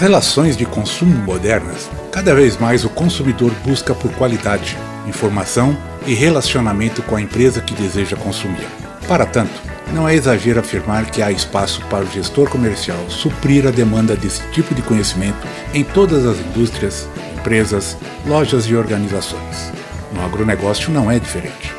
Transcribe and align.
Nas 0.00 0.08
relações 0.08 0.56
de 0.56 0.64
consumo 0.64 1.14
modernas, 1.14 1.90
cada 2.10 2.34
vez 2.34 2.56
mais 2.56 2.86
o 2.86 2.88
consumidor 2.88 3.52
busca 3.62 3.94
por 3.94 4.10
qualidade, 4.14 4.74
informação 5.06 5.76
e 6.06 6.14
relacionamento 6.14 7.02
com 7.02 7.16
a 7.16 7.20
empresa 7.20 7.60
que 7.60 7.74
deseja 7.74 8.16
consumir. 8.16 8.66
Para 9.06 9.26
tanto, 9.26 9.52
não 9.92 10.08
é 10.08 10.14
exagero 10.14 10.58
afirmar 10.58 11.10
que 11.10 11.20
há 11.20 11.30
espaço 11.30 11.82
para 11.90 12.02
o 12.02 12.10
gestor 12.10 12.48
comercial 12.48 12.98
suprir 13.10 13.66
a 13.66 13.70
demanda 13.70 14.16
desse 14.16 14.40
tipo 14.52 14.74
de 14.74 14.80
conhecimento 14.80 15.46
em 15.74 15.84
todas 15.84 16.24
as 16.24 16.38
indústrias, 16.38 17.06
empresas, 17.38 17.94
lojas 18.26 18.64
e 18.64 18.74
organizações. 18.74 19.70
No 20.14 20.24
agronegócio 20.24 20.90
não 20.90 21.10
é 21.10 21.18
diferente. 21.18 21.74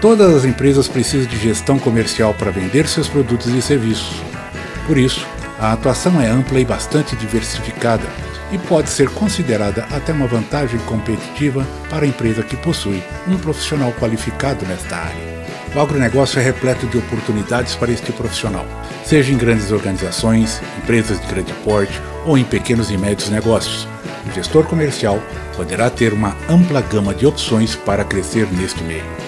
Todas 0.00 0.32
as 0.32 0.44
empresas 0.44 0.86
precisam 0.86 1.26
de 1.26 1.38
gestão 1.38 1.76
comercial 1.76 2.34
para 2.34 2.52
vender 2.52 2.86
seus 2.86 3.08
produtos 3.08 3.48
e 3.52 3.60
serviços. 3.60 4.22
Por 4.86 4.96
isso, 4.96 5.26
a 5.58 5.72
atuação 5.72 6.20
é 6.20 6.26
ampla 6.26 6.60
e 6.60 6.64
bastante 6.64 7.14
diversificada 7.16 8.04
e 8.50 8.58
pode 8.58 8.90
ser 8.90 9.08
considerada 9.10 9.86
até 9.90 10.12
uma 10.12 10.26
vantagem 10.26 10.78
competitiva 10.80 11.66
para 11.88 12.04
a 12.04 12.08
empresa 12.08 12.42
que 12.42 12.56
possui 12.56 13.02
um 13.26 13.38
profissional 13.38 13.92
qualificado 13.92 14.66
nesta 14.66 14.96
área. 14.96 15.34
O 15.74 15.80
agronegócio 15.80 16.38
é 16.38 16.42
repleto 16.42 16.86
de 16.86 16.98
oportunidades 16.98 17.74
para 17.74 17.90
este 17.90 18.12
profissional, 18.12 18.64
seja 19.04 19.32
em 19.32 19.36
grandes 19.36 19.72
organizações, 19.72 20.62
empresas 20.78 21.20
de 21.20 21.26
grande 21.26 21.52
porte 21.64 22.00
ou 22.24 22.38
em 22.38 22.44
pequenos 22.44 22.90
e 22.90 22.96
médios 22.96 23.28
negócios. 23.28 23.88
O 24.26 24.32
gestor 24.32 24.64
comercial 24.66 25.20
poderá 25.56 25.90
ter 25.90 26.12
uma 26.12 26.36
ampla 26.48 26.80
gama 26.80 27.14
de 27.14 27.26
opções 27.26 27.74
para 27.74 28.04
crescer 28.04 28.46
neste 28.52 28.82
meio. 28.84 29.23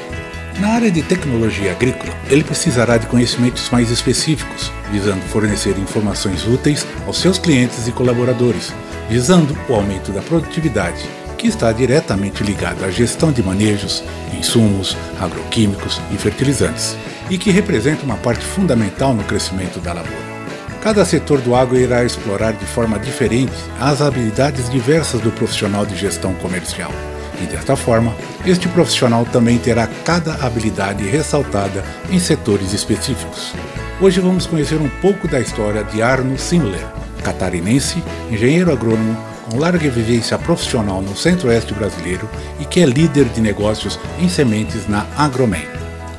Na 0.59 0.69
área 0.69 0.91
de 0.91 1.03
tecnologia 1.03 1.73
agrícola, 1.73 2.15
ele 2.31 2.43
precisará 2.43 2.97
de 2.97 3.07
conhecimentos 3.07 3.69
mais 3.69 3.91
específicos, 3.91 4.73
visando 4.91 5.21
fornecer 5.27 5.77
informações 5.79 6.47
úteis 6.47 6.87
aos 7.07 7.19
seus 7.19 7.39
clientes 7.39 7.87
e 7.87 7.93
colaboradores, 7.93 8.73
visando 9.07 9.55
o 9.69 9.75
aumento 9.75 10.11
da 10.12 10.23
produtividade, 10.23 11.07
que 11.37 11.47
está 11.47 11.71
diretamente 11.73 12.43
ligado 12.43 12.87
à 12.87 12.91
gestão 12.91 13.31
de 13.31 13.43
manejos, 13.43 14.03
insumos, 14.33 14.97
agroquímicos 15.21 16.01
e 16.11 16.17
fertilizantes, 16.17 16.97
e 17.29 17.37
que 17.37 17.51
representa 17.51 18.05
uma 18.05 18.17
parte 18.17 18.45
fundamental 18.45 19.12
no 19.12 19.25
crescimento 19.25 19.79
da 19.79 19.93
lavoura. 19.93 20.37
Cada 20.81 21.05
setor 21.05 21.39
do 21.43 21.55
agro 21.55 21.77
irá 21.77 22.03
explorar 22.03 22.55
de 22.55 22.65
forma 22.65 22.99
diferente 22.99 23.53
as 23.79 24.01
habilidades 24.01 24.71
diversas 24.71 25.21
do 25.21 25.31
profissional 25.33 25.84
de 25.84 25.97
gestão 25.97 26.33
comercial 26.34 26.93
e 27.42 27.47
desta 27.47 27.77
forma, 27.77 28.15
este 28.45 28.69
profissional 28.69 29.25
também 29.25 29.59
terá 29.59 29.87
cada 30.05 30.34
habilidade 30.47 31.05
ressaltada 31.05 31.84
em 32.11 32.19
setores 32.19 32.73
específicos. 32.73 33.53
Hoje 34.01 34.20
vamos 34.20 34.47
conhecer 34.47 34.77
um 34.77 34.89
pouco 35.01 35.27
da 35.27 35.41
história 35.41 35.83
de 35.84 36.03
Arno 36.03 36.39
Simler, 36.39 36.87
catarinense, 37.23 38.03
engenheiro 38.31 38.73
agrônomo 38.73 39.17
com 39.51 39.59
larga 39.59 39.89
vivência 39.89 40.39
profissional 40.39 41.01
no 41.01 41.17
centro-oeste 41.17 41.73
brasileiro 41.73 42.28
e 42.61 42.65
que 42.65 42.81
é 42.81 42.87
líder 42.87 43.27
de 43.27 43.41
negócios 43.41 43.98
em 44.19 44.28
sementes 44.28 44.89
na 44.89 45.06
Agromen. 45.17 45.67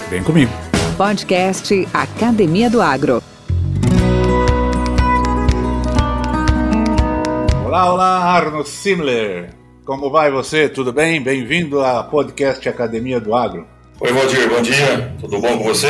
Vem 0.09 0.24
comigo! 0.24 0.52
Podcast 0.98 1.88
Academia 1.94 2.70
do 2.70 2.81
Agro. 2.81 3.22
Olá, 7.64 7.94
olá, 7.94 8.24
Arno 8.24 8.66
Simler. 8.66 9.56
Como 9.88 10.09
vai 10.09 10.30
você? 10.30 10.68
Tudo 10.68 10.92
bem? 10.92 11.24
Bem-vindo 11.24 11.80
ao 11.80 12.09
podcast 12.09 12.68
Academia 12.68 13.22
do 13.22 13.34
Agro. 13.34 13.66
Oi, 14.02 14.12
Valdir, 14.12 14.50
bom 14.50 14.62
dia. 14.62 15.16
Tudo 15.18 15.40
bom 15.40 15.58
com 15.58 15.64
você? 15.64 15.88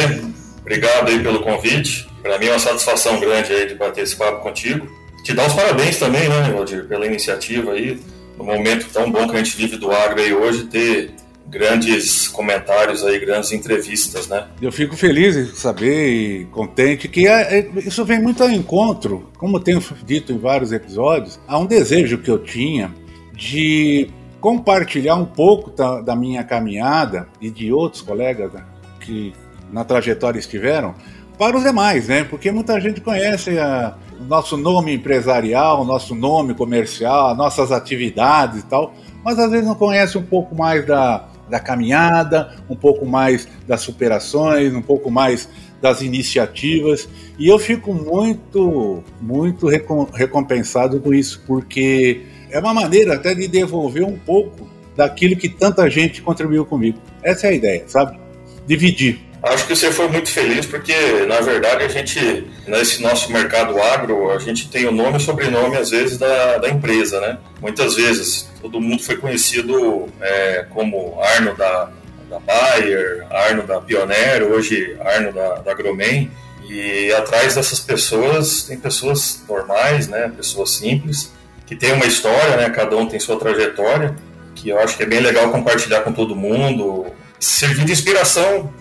Obrigado 0.61 1.09
aí 1.09 1.17
pelo 1.17 1.39
convite. 1.39 2.07
Para 2.21 2.37
mim 2.37 2.45
é 2.45 2.51
uma 2.51 2.59
satisfação 2.59 3.19
grande 3.19 3.51
aí 3.51 3.67
de 3.67 3.73
bater 3.73 4.03
esse 4.03 4.15
papo 4.15 4.43
contigo. 4.43 4.87
Te 5.23 5.33
dar 5.33 5.47
os 5.47 5.53
parabéns 5.53 5.97
também, 5.97 6.29
né, 6.29 6.51
Valdir, 6.53 6.87
pela 6.87 7.07
iniciativa 7.07 7.71
aí, 7.71 7.99
no 8.37 8.43
momento 8.43 8.85
tão 8.93 9.11
bom 9.11 9.27
que 9.27 9.35
a 9.35 9.39
gente 9.39 9.57
vive 9.57 9.77
do 9.77 9.91
agro 9.91 10.21
aí 10.21 10.31
hoje, 10.31 10.65
ter 10.65 11.15
grandes 11.47 12.27
comentários 12.27 13.03
aí, 13.03 13.17
grandes 13.17 13.51
entrevistas, 13.51 14.27
né? 14.27 14.45
Eu 14.61 14.71
fico 14.71 14.95
feliz 14.95 15.35
em 15.35 15.47
saber 15.47 16.07
e 16.07 16.45
contente 16.51 17.07
que 17.07 17.27
é, 17.27 17.61
é, 17.61 17.69
isso 17.77 18.05
vem 18.05 18.21
muito 18.21 18.43
ao 18.43 18.51
encontro, 18.51 19.31
como 19.39 19.59
tenho 19.59 19.83
dito 20.05 20.31
em 20.31 20.37
vários 20.37 20.71
episódios, 20.71 21.39
há 21.47 21.57
um 21.57 21.65
desejo 21.65 22.19
que 22.19 22.29
eu 22.29 22.37
tinha 22.37 22.93
de 23.37 24.09
compartilhar 24.41 25.15
um 25.15 25.25
pouco 25.25 25.69
da, 25.71 26.01
da 26.01 26.15
minha 26.15 26.43
caminhada 26.43 27.27
e 27.39 27.49
de 27.49 27.71
outros 27.71 28.01
colegas 28.01 28.51
né, 28.51 28.63
que 28.99 29.33
na 29.71 29.83
trajetória 29.83 30.39
estiveram 30.39 30.95
para 31.37 31.55
os 31.55 31.63
demais, 31.63 32.07
né? 32.07 32.23
Porque 32.23 32.51
muita 32.51 32.79
gente 32.81 32.99
conhece 32.99 33.59
a, 33.59 33.95
o 34.19 34.23
nosso 34.23 34.57
nome 34.57 34.95
empresarial, 34.95 35.81
o 35.81 35.85
nosso 35.85 36.15
nome 36.15 36.55
comercial, 36.55 37.35
nossas 37.35 37.71
atividades 37.71 38.61
e 38.61 38.65
tal, 38.65 38.93
mas 39.23 39.37
às 39.37 39.51
vezes 39.51 39.67
não 39.67 39.75
conhece 39.75 40.17
um 40.17 40.23
pouco 40.23 40.55
mais 40.55 40.85
da, 40.85 41.27
da 41.47 41.59
caminhada, 41.59 42.55
um 42.67 42.75
pouco 42.75 43.05
mais 43.05 43.47
das 43.67 43.81
superações, 43.81 44.73
um 44.73 44.81
pouco 44.81 45.11
mais 45.11 45.47
das 45.79 46.01
iniciativas. 46.01 47.07
E 47.37 47.47
eu 47.47 47.59
fico 47.59 47.93
muito, 47.93 49.03
muito 49.21 49.67
recompensado 49.67 50.99
com 50.99 51.13
isso, 51.13 51.43
porque 51.45 52.25
é 52.49 52.59
uma 52.59 52.73
maneira 52.73 53.15
até 53.15 53.33
de 53.33 53.47
devolver 53.47 54.03
um 54.03 54.17
pouco 54.17 54.69
daquilo 54.95 55.35
que 55.35 55.47
tanta 55.47 55.89
gente 55.89 56.21
contribuiu 56.21 56.65
comigo. 56.65 56.99
Essa 57.23 57.47
é 57.47 57.49
a 57.51 57.53
ideia, 57.53 57.83
sabe? 57.87 58.19
Dividir. 58.65 59.27
Acho 59.43 59.67
que 59.67 59.75
você 59.75 59.91
foi 59.91 60.07
muito 60.07 60.29
feliz 60.29 60.65
porque, 60.65 60.93
na 61.27 61.39
verdade, 61.39 61.83
a 61.83 61.87
gente, 61.87 62.47
nesse 62.67 63.01
nosso 63.01 63.31
mercado 63.31 63.79
agro, 63.81 64.31
a 64.31 64.39
gente 64.39 64.67
tem 64.69 64.85
o 64.87 64.91
nome 64.91 65.17
e 65.17 65.21
sobrenome, 65.21 65.77
às 65.77 65.91
vezes, 65.91 66.17
da, 66.17 66.57
da 66.57 66.69
empresa, 66.69 67.21
né? 67.21 67.37
Muitas 67.61 67.95
vezes, 67.95 68.49
todo 68.61 68.81
mundo 68.81 69.03
foi 69.03 69.15
conhecido 69.15 70.07
é, 70.19 70.65
como 70.71 71.19
Arno 71.21 71.55
da, 71.55 71.91
da 72.29 72.39
Bayer, 72.39 73.25
Arno 73.29 73.63
da 73.63 73.79
Pioneer, 73.79 74.43
hoje 74.43 74.97
Arno 74.99 75.31
da, 75.31 75.55
da 75.59 75.73
Gromen. 75.73 76.31
E 76.67 77.11
atrás 77.13 77.55
dessas 77.55 77.79
pessoas, 77.79 78.63
tem 78.63 78.77
pessoas 78.77 79.43
normais, 79.47 80.07
né? 80.07 80.31
Pessoas 80.35 80.71
simples, 80.71 81.31
que 81.67 81.75
tem 81.75 81.93
uma 81.93 82.05
história, 82.05 82.55
né? 82.55 82.69
Cada 82.69 82.95
um 82.95 83.05
tem 83.05 83.19
sua 83.19 83.37
trajetória, 83.37 84.15
que 84.55 84.69
eu 84.69 84.79
acho 84.79 84.95
que 84.97 85.03
é 85.03 85.05
bem 85.05 85.19
legal 85.19 85.51
compartilhar 85.51 86.01
com 86.01 86.13
todo 86.13 86.35
mundo. 86.35 87.05
Servir 87.39 87.85
de 87.85 87.91
inspiração, 87.91 88.73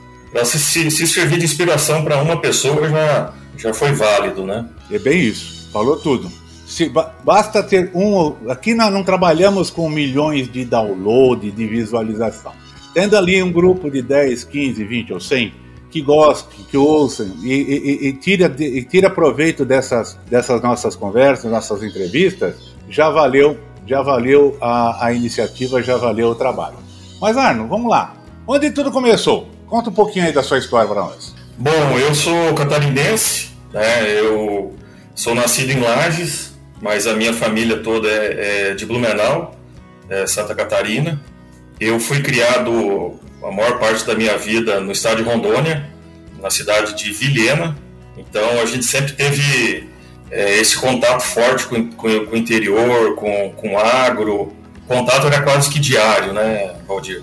se, 0.44 0.58
se, 0.58 0.91
se 0.91 1.06
servir 1.06 1.38
de 1.38 1.44
inspiração 1.44 2.04
para 2.04 2.22
uma 2.22 2.41
pessoa 2.41 2.88
já, 2.88 3.34
já 3.58 3.75
foi 3.75 3.92
válido, 3.92 4.46
né? 4.46 4.64
É 4.91 4.98
bem 4.98 5.20
isso, 5.20 5.69
falou 5.72 5.96
tudo. 5.96 6.30
Se, 6.66 6.91
basta 7.25 7.62
ter 7.62 7.91
um. 7.92 8.34
Aqui 8.48 8.72
nós 8.72 8.92
não 8.92 9.02
trabalhamos 9.02 9.69
com 9.69 9.91
milhões 9.91 10.50
de 10.50 10.64
download, 10.64 11.50
de 11.50 11.66
visualização. 11.66 12.52
Tendo 12.94 13.16
ali 13.16 13.42
um 13.42 13.52
grupo 13.52 13.91
de 13.91 14.00
10, 14.00 14.44
15, 14.44 14.84
20 14.84 15.12
ou 15.12 15.20
100 15.20 15.66
que 15.91 16.00
gostem, 16.02 16.64
que 16.69 16.76
ouçam 16.76 17.26
e, 17.42 17.52
e, 17.52 18.08
e, 18.08 18.12
tira, 18.14 18.54
e 18.58 18.82
tira 18.82 19.08
proveito 19.08 19.64
dessas, 19.64 20.19
dessas 20.28 20.60
nossas 20.60 20.96
conversas, 20.96 21.50
nossas 21.50 21.82
entrevistas, 21.82 22.75
já 22.88 23.10
valeu, 23.10 23.58
já 23.86 24.02
valeu 24.02 24.56
a, 24.60 25.06
a 25.06 25.12
iniciativa, 25.12 25.82
já 25.82 25.96
valeu 25.96 26.28
o 26.28 26.34
trabalho. 26.34 26.76
Mas 27.20 27.37
Arno, 27.37 27.66
vamos 27.66 27.90
lá. 27.90 28.14
Onde 28.46 28.70
tudo 28.70 28.90
começou? 28.90 29.49
Conta 29.66 29.90
um 29.90 29.93
pouquinho 29.93 30.26
aí 30.26 30.32
da 30.32 30.43
sua 30.43 30.58
história 30.58 30.88
para 30.88 31.02
nós. 31.02 31.34
Bom, 31.58 31.99
eu 31.99 32.14
sou 32.14 32.55
catarinense, 32.55 33.50
né? 33.72 34.20
Eu 34.20 34.75
sou 35.14 35.34
nascido 35.34 35.72
em 35.72 35.81
Lages, 35.81 36.55
mas 36.81 37.06
a 37.06 37.14
minha 37.14 37.32
família 37.32 37.78
toda 37.82 38.08
é, 38.08 38.70
é 38.70 38.75
de 38.75 38.87
Blumenau, 38.87 39.56
é 40.08 40.26
Santa 40.26 40.55
Catarina. 40.55 41.20
Eu 41.81 41.99
fui 41.99 42.22
criado 42.22 43.19
a 43.43 43.50
maior 43.50 43.78
parte 43.78 44.06
da 44.06 44.14
minha 44.14 44.37
vida 44.37 44.81
no 44.81 44.93
estado 44.93 45.22
de 45.22 45.28
Rondônia, 45.28 45.88
na 46.40 46.50
cidade 46.50 46.94
de 46.94 47.11
Vilhena. 47.12 47.76
Então 48.16 48.61
a 48.61 48.66
gente 48.66 48.84
sempre 48.84 49.12
teve 49.12 49.88
é, 50.31 50.58
esse 50.58 50.76
contato 50.76 51.23
forte 51.23 51.67
com, 51.67 51.88
com, 51.93 52.26
com, 52.26 52.34
o 52.34 52.37
interior, 52.37 53.14
com, 53.14 53.52
com 53.52 53.78
agro. 53.78 54.52
O 54.84 54.87
contato 54.87 55.26
era 55.26 55.43
quase 55.43 55.70
que 55.70 55.78
diário, 55.78 56.32
né, 56.32 56.75
Valdir? 56.87 57.23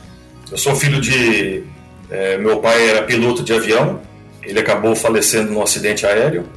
Eu 0.52 0.58
sou 0.58 0.76
filho 0.76 1.02
de. 1.02 1.64
É, 2.10 2.38
meu 2.38 2.60
pai 2.60 2.90
era 2.90 3.04
piloto 3.04 3.44
de 3.44 3.54
avião, 3.54 4.02
ele 4.44 4.60
acabou 4.60 4.96
falecendo 4.96 5.52
num 5.52 5.64
acidente 5.64 6.06
aéreo, 6.06 6.48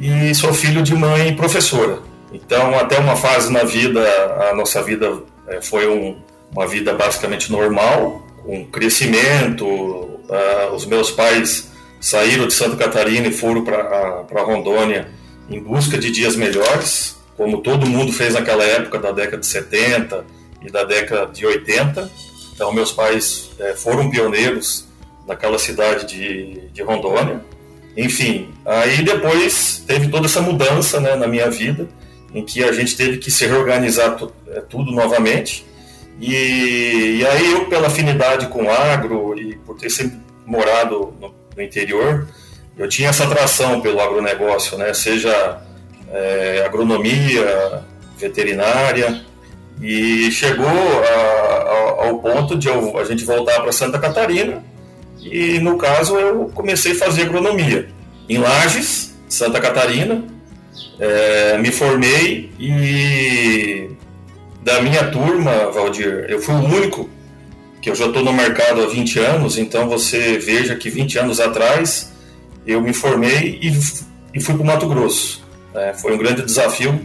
e 0.00 0.34
sou 0.34 0.52
filho 0.52 0.82
de 0.82 0.94
mãe 0.94 1.34
professora. 1.36 1.98
Então, 2.32 2.76
até 2.76 2.98
uma 2.98 3.14
fase 3.14 3.52
na 3.52 3.62
vida, 3.62 4.00
a 4.50 4.54
nossa 4.54 4.82
vida 4.82 5.22
é, 5.46 5.60
foi 5.60 5.86
um, 5.86 6.18
uma 6.50 6.66
vida 6.66 6.92
basicamente 6.94 7.52
normal, 7.52 8.26
com 8.42 8.64
crescimento. 8.66 9.64
Uh, 9.64 10.74
os 10.74 10.86
meus 10.86 11.10
pais 11.10 11.70
saíram 12.00 12.46
de 12.48 12.54
Santa 12.54 12.76
Catarina 12.76 13.28
e 13.28 13.32
foram 13.32 13.62
para 13.62 14.42
Rondônia 14.42 15.08
em 15.48 15.60
busca 15.60 15.98
de 15.98 16.10
dias 16.10 16.36
melhores, 16.36 17.16
como 17.36 17.60
todo 17.60 17.86
mundo 17.86 18.12
fez 18.12 18.34
naquela 18.34 18.64
época 18.64 18.98
da 18.98 19.12
década 19.12 19.38
de 19.38 19.46
70 19.46 20.24
e 20.62 20.70
da 20.70 20.84
década 20.84 21.26
de 21.32 21.44
80. 21.44 22.10
Então, 22.54 22.72
meus 22.72 22.92
pais 22.92 23.50
é, 23.58 23.74
foram 23.74 24.08
pioneiros 24.10 24.86
naquela 25.26 25.58
cidade 25.58 26.06
de, 26.06 26.68
de 26.72 26.82
Rondônia. 26.82 27.42
Enfim, 27.96 28.52
aí 28.64 29.02
depois 29.02 29.82
teve 29.86 30.08
toda 30.08 30.26
essa 30.26 30.40
mudança 30.40 31.00
né, 31.00 31.14
na 31.14 31.26
minha 31.26 31.50
vida, 31.50 31.88
em 32.32 32.44
que 32.44 32.62
a 32.64 32.72
gente 32.72 32.96
teve 32.96 33.18
que 33.18 33.30
se 33.30 33.46
reorganizar 33.46 34.16
é, 34.48 34.60
tudo 34.60 34.90
novamente. 34.90 35.64
E, 36.20 37.18
e, 37.18 37.26
aí 37.26 37.52
eu, 37.52 37.66
pela 37.66 37.88
afinidade 37.88 38.46
com 38.48 38.64
o 38.64 38.70
agro 38.70 39.38
e 39.38 39.56
por 39.58 39.76
ter 39.76 39.90
sempre 39.90 40.18
morado 40.46 41.14
no, 41.20 41.34
no 41.56 41.62
interior, 41.62 42.28
eu 42.76 42.88
tinha 42.88 43.08
essa 43.08 43.24
atração 43.24 43.80
pelo 43.80 44.00
agronegócio, 44.00 44.76
né? 44.76 44.92
seja 44.92 45.60
é, 46.10 46.64
agronomia, 46.66 47.82
veterinária, 48.18 49.24
e 49.80 50.30
chegou 50.30 50.66
a, 50.66 52.02
a, 52.02 52.06
ao 52.06 52.18
ponto 52.18 52.56
de 52.56 52.68
eu, 52.68 52.98
a 52.98 53.04
gente 53.04 53.24
voltar 53.24 53.60
para 53.60 53.72
Santa 53.72 53.98
Catarina, 53.98 54.62
e 55.20 55.58
no 55.58 55.76
caso 55.76 56.16
eu 56.16 56.50
comecei 56.54 56.92
a 56.92 56.96
fazer 56.96 57.22
agronomia 57.22 57.88
em 58.28 58.38
Lages, 58.38 59.14
Santa 59.28 59.60
Catarina, 59.60 60.24
é, 60.98 61.58
me 61.58 61.70
formei 61.70 62.52
e 62.58 63.90
da 64.62 64.80
minha 64.80 65.10
turma, 65.10 65.70
Valdir, 65.70 66.26
eu 66.28 66.40
fui 66.40 66.54
o 66.54 66.64
único 66.64 67.08
que 67.82 67.90
eu 67.90 67.94
já 67.94 68.06
estou 68.06 68.24
no 68.24 68.32
mercado 68.32 68.82
há 68.82 68.86
20 68.86 69.18
anos, 69.18 69.58
então 69.58 69.88
você 69.88 70.38
veja 70.38 70.74
que 70.74 70.88
20 70.88 71.18
anos 71.18 71.38
atrás 71.38 72.13
eu 72.66 72.80
me 72.80 72.92
formei 72.92 73.58
e, 73.60 73.72
e 74.32 74.40
fui 74.40 74.54
para 74.54 74.62
o 74.62 74.66
Mato 74.66 74.88
Grosso. 74.88 75.44
É, 75.74 75.92
foi 75.92 76.14
um 76.14 76.18
grande 76.18 76.42
desafio 76.42 77.00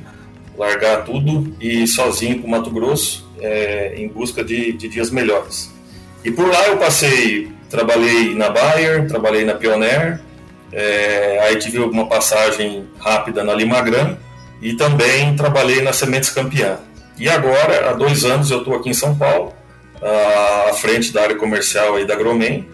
largar 0.57 1.05
tudo 1.05 1.55
e 1.59 1.83
ir 1.83 1.87
sozinho 1.87 2.39
para 2.39 2.47
o 2.47 2.49
Mato 2.49 2.69
Grosso 2.69 3.27
é, 3.39 3.93
em 3.97 4.07
busca 4.07 4.43
de, 4.43 4.73
de, 4.73 4.87
dias 4.87 5.09
melhores. 5.09 5.73
E 6.23 6.29
por 6.29 6.47
lá 6.47 6.67
eu 6.67 6.77
passei, 6.77 7.49
trabalhei 7.69 8.35
na 8.35 8.49
Bayer, 8.49 9.07
trabalhei 9.07 9.45
na 9.45 9.55
Pioneer, 9.55 10.19
é, 10.71 11.39
aí 11.43 11.55
tive 11.57 11.79
uma 11.79 12.05
passagem 12.07 12.85
rápida 12.99 13.43
na 13.43 13.53
Limagran 13.53 14.17
e 14.61 14.73
também 14.73 15.35
trabalhei 15.35 15.81
na 15.81 15.93
Sementes 15.93 16.29
Campeã. 16.29 16.77
E 17.17 17.27
agora, 17.29 17.89
há 17.89 17.93
dois 17.93 18.23
anos, 18.23 18.51
eu 18.51 18.59
estou 18.59 18.75
aqui 18.75 18.89
em 18.89 18.93
São 18.93 19.15
Paulo, 19.15 19.53
à 20.69 20.73
frente 20.73 21.11
da 21.11 21.21
área 21.23 21.35
comercial 21.35 21.95
aí 21.95 22.05
da 22.05 22.15
Gromen, 22.15 22.65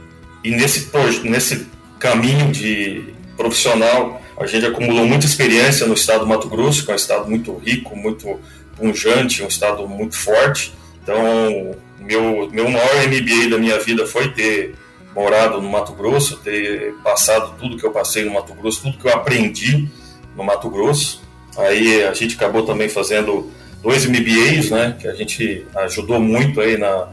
e 0.44 0.52
nesse, 0.52 0.92
nesse 1.24 1.68
caminho 2.00 2.51
de 2.51 3.13
profissional, 3.36 4.21
a 4.38 4.45
gente 4.45 4.65
acumulou 4.65 5.06
muita 5.06 5.25
experiência 5.25 5.88
no 5.88 5.94
estado 5.94 6.21
do 6.21 6.27
Mato 6.27 6.50
Grosso, 6.50 6.83
que 6.83 6.92
é 6.92 6.94
um 6.94 6.97
estado 6.97 7.30
muito 7.30 7.56
rico, 7.57 7.95
muito 7.95 8.39
punjante, 8.75 9.44
um 9.44 9.47
estado 9.47 9.88
muito 9.88 10.15
forte. 10.15 10.74
Então, 11.01 11.75
meu, 12.00 12.50
meu 12.51 12.69
maior 12.69 13.07
MBA 13.07 13.50
da 13.50 13.57
minha 13.57 13.80
vida 13.80 14.06
foi 14.06 14.30
ter 14.30 14.75
morado 15.15 15.62
no 15.62 15.69
Mato 15.69 15.94
Grosso, 15.94 16.38
ter 16.38 16.94
passado 17.03 17.56
tudo 17.57 17.77
que 17.77 17.86
eu 17.86 17.92
passei 17.92 18.25
no 18.25 18.33
Mato 18.33 18.53
Grosso, 18.53 18.81
tudo 18.81 18.98
que 18.98 19.07
eu 19.07 19.13
aprendi 19.13 19.88
no 20.36 20.44
Mato 20.44 20.69
Grosso. 20.69 21.21
Aí 21.57 22.03
a 22.03 22.13
gente 22.13 22.36
acabou 22.36 22.63
também 22.63 22.89
fazendo 22.89 23.50
dois 23.81 24.06
MBAs, 24.06 24.71
né, 24.71 24.98
que 25.00 25.07
a 25.07 25.13
gente 25.13 25.65
ajudou 25.75 26.19
muito 26.19 26.59
aí 26.59 26.77
na, 26.77 27.07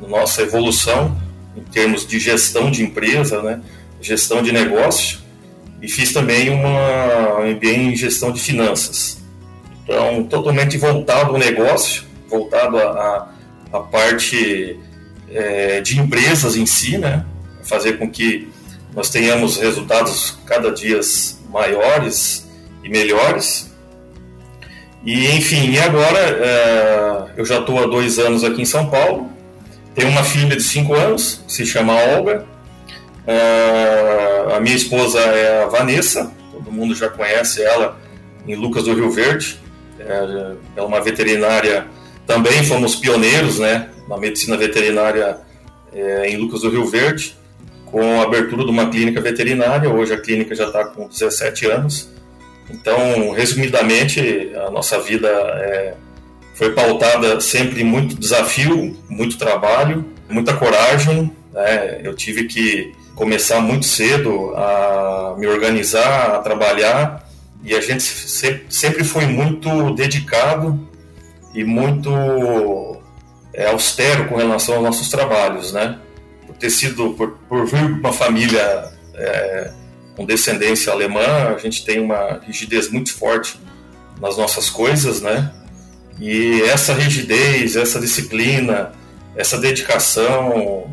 na 0.00 0.08
nossa 0.08 0.42
evolução 0.42 1.16
em 1.56 1.62
termos 1.62 2.06
de 2.06 2.20
gestão 2.20 2.70
de 2.70 2.84
empresa, 2.84 3.42
né, 3.42 3.60
gestão 4.00 4.42
de 4.42 4.52
negócio, 4.52 5.18
e 5.80 5.88
fiz 5.88 6.12
também 6.12 6.50
uma 6.50 7.40
MBA 7.44 7.70
em 7.70 7.96
gestão 7.96 8.32
de 8.32 8.40
finanças. 8.40 9.18
Então, 9.84 10.24
totalmente 10.24 10.76
voltado 10.76 11.30
ao 11.30 11.38
negócio, 11.38 12.04
voltado 12.28 12.78
à 12.78 13.80
parte 13.90 14.78
é, 15.30 15.80
de 15.80 15.98
empresas 15.98 16.56
em 16.56 16.66
si, 16.66 16.98
né, 16.98 17.24
fazer 17.62 17.98
com 17.98 18.10
que 18.10 18.48
nós 18.94 19.10
tenhamos 19.10 19.56
resultados 19.56 20.36
cada 20.44 20.72
dia 20.72 21.00
maiores 21.50 22.48
e 22.82 22.88
melhores. 22.88 23.72
E 25.04 25.36
enfim, 25.36 25.70
e 25.70 25.78
agora 25.78 26.18
é, 26.18 27.26
eu 27.36 27.44
já 27.44 27.60
estou 27.60 27.78
há 27.78 27.86
dois 27.86 28.18
anos 28.18 28.42
aqui 28.44 28.62
em 28.62 28.66
São 28.66 28.90
Paulo. 28.90 29.30
Tenho 29.94 30.10
uma 30.10 30.24
filha 30.24 30.56
de 30.56 30.62
cinco 30.62 30.94
anos, 30.94 31.42
se 31.46 31.64
chama 31.64 31.94
Olga. 31.94 32.44
É, 33.30 34.54
a 34.56 34.58
minha 34.58 34.74
esposa 34.74 35.20
é 35.20 35.62
a 35.62 35.66
Vanessa, 35.66 36.32
todo 36.50 36.72
mundo 36.72 36.94
já 36.94 37.10
conhece 37.10 37.62
ela 37.62 38.00
em 38.46 38.54
Lucas 38.54 38.84
do 38.84 38.94
Rio 38.94 39.10
Verde. 39.10 39.60
É, 40.00 40.54
é 40.76 40.82
uma 40.82 41.02
veterinária, 41.02 41.86
também 42.26 42.64
fomos 42.64 42.96
pioneiros 42.96 43.58
né, 43.58 43.90
na 44.08 44.16
medicina 44.16 44.56
veterinária 44.56 45.40
é, 45.92 46.30
em 46.30 46.38
Lucas 46.38 46.62
do 46.62 46.70
Rio 46.70 46.86
Verde 46.86 47.36
com 47.84 48.20
a 48.20 48.24
abertura 48.24 48.64
de 48.64 48.70
uma 48.70 48.88
clínica 48.88 49.20
veterinária. 49.20 49.90
Hoje 49.90 50.14
a 50.14 50.20
clínica 50.20 50.54
já 50.54 50.66
está 50.66 50.86
com 50.86 51.06
17 51.06 51.66
anos. 51.66 52.08
Então, 52.70 53.30
resumidamente, 53.32 54.52
a 54.66 54.70
nossa 54.70 54.98
vida 55.00 55.28
é, 55.28 55.94
foi 56.54 56.72
pautada 56.72 57.40
sempre 57.40 57.82
em 57.82 57.84
muito 57.84 58.14
desafio, 58.14 58.96
muito 59.08 59.38
trabalho, 59.38 60.04
muita 60.28 60.54
coragem. 60.54 61.30
Né? 61.52 62.00
Eu 62.04 62.14
tive 62.14 62.44
que 62.44 62.92
começar 63.18 63.60
muito 63.60 63.84
cedo 63.84 64.54
a 64.54 65.34
me 65.36 65.48
organizar, 65.48 66.36
a 66.36 66.38
trabalhar, 66.38 67.28
e 67.64 67.74
a 67.74 67.80
gente 67.80 68.04
sempre 68.70 69.02
foi 69.02 69.26
muito 69.26 69.92
dedicado 69.94 70.88
e 71.52 71.64
muito 71.64 72.96
é, 73.52 73.66
austero 73.66 74.28
com 74.28 74.36
relação 74.36 74.76
aos 74.76 74.84
nossos 74.84 75.08
trabalhos, 75.08 75.72
né? 75.72 75.98
ter 76.60 76.70
sido, 76.70 77.14
por, 77.14 77.38
por 77.48 77.66
vir 77.66 77.84
uma 77.84 78.12
família 78.12 78.92
é, 79.14 79.72
com 80.16 80.24
descendência 80.24 80.92
alemã, 80.92 81.54
a 81.54 81.58
gente 81.58 81.84
tem 81.84 82.00
uma 82.00 82.40
rigidez 82.44 82.90
muito 82.90 83.14
forte 83.14 83.58
nas 84.20 84.36
nossas 84.36 84.68
coisas, 84.68 85.20
né? 85.20 85.52
E 86.20 86.62
essa 86.62 86.92
rigidez, 86.94 87.76
essa 87.76 88.00
disciplina, 88.00 88.92
essa 89.36 89.56
dedicação, 89.58 90.90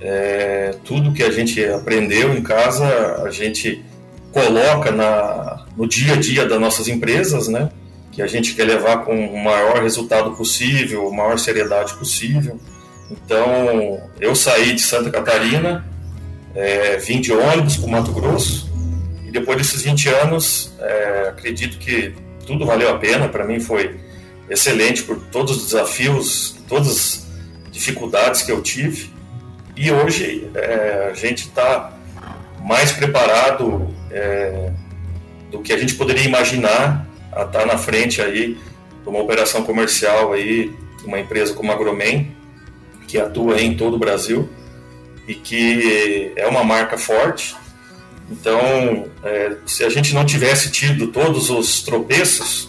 é, 0.00 0.74
tudo 0.84 1.12
que 1.12 1.22
a 1.22 1.30
gente 1.30 1.64
aprendeu 1.64 2.34
em 2.34 2.42
casa, 2.42 3.22
a 3.24 3.30
gente 3.30 3.84
coloca 4.32 4.90
na, 4.90 5.66
no 5.76 5.86
dia 5.86 6.14
a 6.14 6.16
dia 6.16 6.46
das 6.46 6.60
nossas 6.60 6.88
empresas, 6.88 7.48
né? 7.48 7.70
Que 8.12 8.22
a 8.22 8.26
gente 8.26 8.54
quer 8.54 8.64
levar 8.64 9.04
com 9.04 9.14
o 9.14 9.42
maior 9.42 9.82
resultado 9.82 10.32
possível, 10.32 11.08
a 11.08 11.10
maior 11.10 11.38
seriedade 11.38 11.94
possível. 11.94 12.58
Então, 13.10 14.00
eu 14.20 14.34
saí 14.34 14.74
de 14.74 14.82
Santa 14.82 15.10
Catarina, 15.10 15.84
é, 16.54 16.96
vim 16.98 17.20
de 17.20 17.32
ônibus 17.32 17.76
para 17.76 17.86
o 17.86 17.90
Mato 17.90 18.12
Grosso, 18.12 18.70
e 19.26 19.30
depois 19.30 19.58
desses 19.58 19.82
20 19.82 20.08
anos, 20.08 20.72
é, 20.80 21.28
acredito 21.28 21.78
que 21.78 22.14
tudo 22.46 22.64
valeu 22.64 22.90
a 22.90 22.98
pena. 22.98 23.28
Para 23.28 23.44
mim 23.44 23.60
foi 23.60 23.96
excelente 24.48 25.02
por 25.02 25.18
todos 25.30 25.56
os 25.56 25.64
desafios, 25.64 26.56
todas 26.66 26.88
as 26.88 27.26
dificuldades 27.70 28.42
que 28.42 28.50
eu 28.50 28.62
tive. 28.62 29.10
E 29.78 29.92
hoje 29.92 30.50
é, 30.56 31.08
a 31.08 31.14
gente 31.14 31.44
está 31.44 31.92
mais 32.64 32.90
preparado 32.90 33.94
é, 34.10 34.72
do 35.52 35.60
que 35.60 35.72
a 35.72 35.78
gente 35.78 35.94
poderia 35.94 36.24
imaginar 36.24 37.06
a 37.30 37.44
estar 37.44 37.60
tá 37.60 37.64
na 37.64 37.78
frente 37.78 38.20
aí 38.20 38.58
de 39.02 39.08
uma 39.08 39.20
operação 39.20 39.62
comercial 39.62 40.32
aí, 40.32 40.74
uma 41.04 41.20
empresa 41.20 41.54
como 41.54 41.70
a 41.70 41.76
Agromen, 41.76 42.34
que 43.06 43.20
atua 43.20 43.60
em 43.60 43.76
todo 43.76 43.94
o 43.94 43.98
Brasil 44.00 44.48
e 45.28 45.34
que 45.34 46.32
é 46.34 46.48
uma 46.48 46.64
marca 46.64 46.98
forte. 46.98 47.54
Então, 48.28 49.06
é, 49.22 49.58
se 49.64 49.84
a 49.84 49.88
gente 49.88 50.12
não 50.12 50.26
tivesse 50.26 50.72
tido 50.72 51.06
todos 51.06 51.50
os 51.50 51.82
tropeços, 51.82 52.68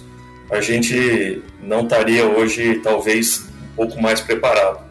a 0.52 0.62
gente 0.62 1.42
não 1.60 1.82
estaria 1.82 2.28
hoje, 2.28 2.80
talvez, 2.84 3.48
um 3.72 3.76
pouco 3.76 4.00
mais 4.00 4.22
preparado. 4.22 4.89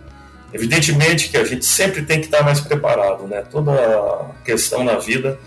Evidentemente 0.52 1.28
que 1.28 1.36
a 1.36 1.44
gente 1.44 1.64
sempre 1.64 2.02
tem 2.02 2.20
que 2.20 2.26
estar 2.26 2.42
mais 2.42 2.60
preparado, 2.60 3.26
né? 3.26 3.42
Toda 3.50 4.30
questão 4.44 4.82
na 4.82 4.96
vida, 4.96 5.38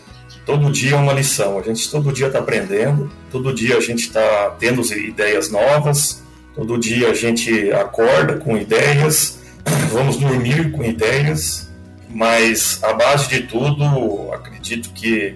todo 0.46 0.72
dia 0.72 0.96
é 0.96 1.00
uma 1.00 1.14
lição. 1.14 1.58
A 1.58 1.62
gente 1.62 1.90
todo 1.90 2.12
dia 2.12 2.28
está 2.28 2.40
aprendendo, 2.40 3.12
todo 3.32 3.54
dia 3.54 3.78
a 3.78 3.82
gente 3.82 4.02
está 4.02 4.56
tendo 4.60 4.82
ideias 4.94 5.50
novas, 5.50 6.22
todo 6.56 6.78
dia 6.78 7.10
a 7.10 7.14
gente 7.14 7.72
acorda 7.72 8.38
com 8.38 8.58
ideias 8.58 9.42
vamos 9.92 10.18
dormir 10.18 10.72
com 10.72 10.84
ideias, 10.84 11.70
mas 12.10 12.84
a 12.84 12.94
base 12.94 13.30
de 13.30 13.44
tudo, 13.44 14.32
acredito 14.34 14.92
que 14.92 15.36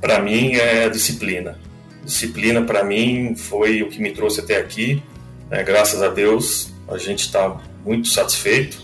para 0.00 0.20
mim 0.20 0.54
é 0.54 0.88
disciplina. 0.88 1.58
Disciplina 2.04 2.62
para 2.62 2.84
mim 2.84 3.34
foi 3.36 3.82
o 3.82 3.88
que 3.88 4.00
me 4.00 4.12
trouxe 4.12 4.40
até 4.40 4.56
aqui, 4.56 5.02
né? 5.50 5.62
graças 5.62 6.02
a 6.02 6.08
Deus 6.08 6.72
a 6.88 6.98
gente 6.98 7.20
está 7.20 7.56
muito 7.84 8.08
satisfeito 8.08 8.80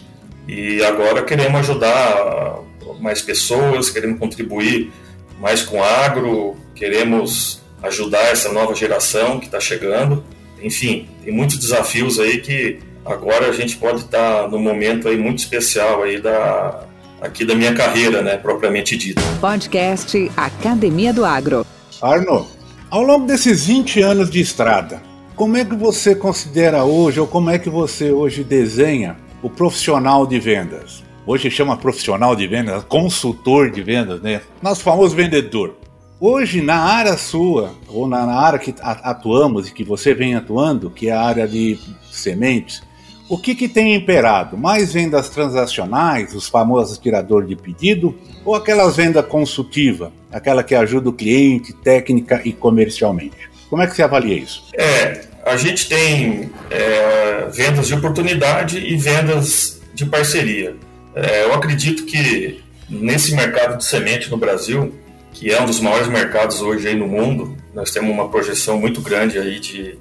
e 0.47 0.83
agora 0.85 1.23
queremos 1.23 1.61
ajudar 1.61 2.61
mais 3.01 3.23
pessoas, 3.23 3.91
queremos 3.91 4.19
contribuir 4.19 4.93
mais 5.41 5.63
com 5.63 5.83
agro, 5.83 6.57
queremos 6.75 7.61
ajudar 7.83 8.23
essa 8.31 8.53
nova 8.53 8.75
geração 8.75 9.41
que 9.41 9.47
está 9.47 9.61
chegando. 9.61 10.25
Enfim, 10.63 11.09
tem 11.25 11.35
muitos 11.35 11.59
desafios 11.59 12.21
aí 12.21 12.41
que 12.41 12.79
agora 13.05 13.49
a 13.49 13.53
gente 13.53 13.77
pode 13.77 14.03
estar 14.03 14.43
tá 14.43 14.49
num 14.49 14.61
momento 14.61 15.09
aí 15.09 15.17
muito 15.17 15.41
especial 15.41 16.03
aí 16.03 16.21
da 16.21 16.87
aqui 17.21 17.45
da 17.45 17.55
minha 17.55 17.73
carreira, 17.73 18.21
né, 18.21 18.37
propriamente 18.37 18.97
dita. 18.97 19.23
Podcast 19.41 20.31
Academia 20.37 21.13
do 21.13 21.25
Agro. 21.25 21.65
Arno, 22.01 22.49
ao 22.91 23.03
longo 23.03 23.27
desses 23.27 23.67
20 23.67 24.03
anos 24.03 24.29
de 24.29 24.41
estrada, 24.41 25.01
como 25.37 25.57
é 25.57 25.65
que 25.65 25.77
você 25.77 26.17
considera 26.17 26.83
hoje, 26.83 27.21
ou 27.21 27.27
como 27.29 27.49
é 27.49 27.61
que 27.61 27.71
você 27.71 28.11
hoje 28.11 28.43
desenha 28.43 29.17
o 29.43 29.51
profissional 29.51 30.27
de 30.27 30.39
vendas? 30.39 31.03
Hoje 31.27 31.51
chama 31.51 31.77
profissional 31.77 32.35
de 32.35 32.47
vendas, 32.47 32.85
consultor 32.85 33.71
de 33.71 33.83
vendas, 33.83 34.21
né? 34.23 34.41
Nosso 34.63 34.83
famoso 34.83 35.15
vendedor. 35.15 35.77
Hoje, 36.19 36.63
na 36.63 36.77
área 36.77 37.17
sua, 37.17 37.75
ou 37.89 38.07
na, 38.07 38.25
área 38.33 38.59
que 38.59 38.75
atuamos 38.81 39.69
e 39.69 39.73
que 39.73 39.83
você 39.83 40.15
vem 40.15 40.37
atuando, 40.37 40.91
que 40.91 41.09
é 41.09 41.13
a 41.13 41.21
área 41.21 41.49
de 41.49 41.79
sementes, 42.13 42.83
o 43.29 43.39
que, 43.39 43.55
que 43.55 43.69
tem 43.69 43.95
imperado? 43.95 44.57
Mais 44.57 44.93
vendas 44.93 45.29
transacionais, 45.31 46.35
os 46.35 46.49
famosos 46.49 46.99
tirador 46.99 47.45
de 47.45 47.57
pedido, 47.57 48.17
ou 48.45 48.55
aquelas 48.55 48.95
vendas 48.95 49.27
consultiva, 49.27 50.13
aquela 50.31 50.63
que 50.63 50.75
ajuda 50.75 51.09
o 51.09 51.13
cliente 51.13 51.73
técnica 51.73 52.41
e 52.45 52.53
comercialmente? 52.53 53.51
Como 53.69 53.83
é 53.83 53.87
que 53.87 53.97
você 53.97 54.03
avalia 54.03 54.37
isso? 54.37 54.65
É, 54.75 55.25
a 55.53 55.57
gente 55.57 55.87
tem 55.87 56.51
é, 56.71 57.47
vendas 57.53 57.87
de 57.87 57.95
oportunidade 57.95 58.79
e 58.79 58.97
vendas 58.97 59.81
de 59.93 60.07
parceria. 60.07 60.75
É, 61.15 61.45
eu 61.45 61.53
acredito 61.53 62.07
que 62.07 62.63
nesse 62.89 63.35
mercado 63.35 63.77
de 63.77 63.85
semente 63.85 64.31
no 64.31 64.39
Brasil, 64.39 64.95
que 65.33 65.53
é 65.53 65.61
um 65.61 65.67
dos 65.67 65.79
maiores 65.79 66.09
mercados 66.09 66.63
hoje 66.63 66.89
aí 66.89 66.97
no 66.97 67.07
mundo, 67.07 67.57
nós 67.75 67.91
temos 67.91 68.11
uma 68.11 68.31
projeção 68.31 68.79
muito 68.79 69.03
grande 69.03 69.39
aí 69.39 69.61
de, 69.61 69.99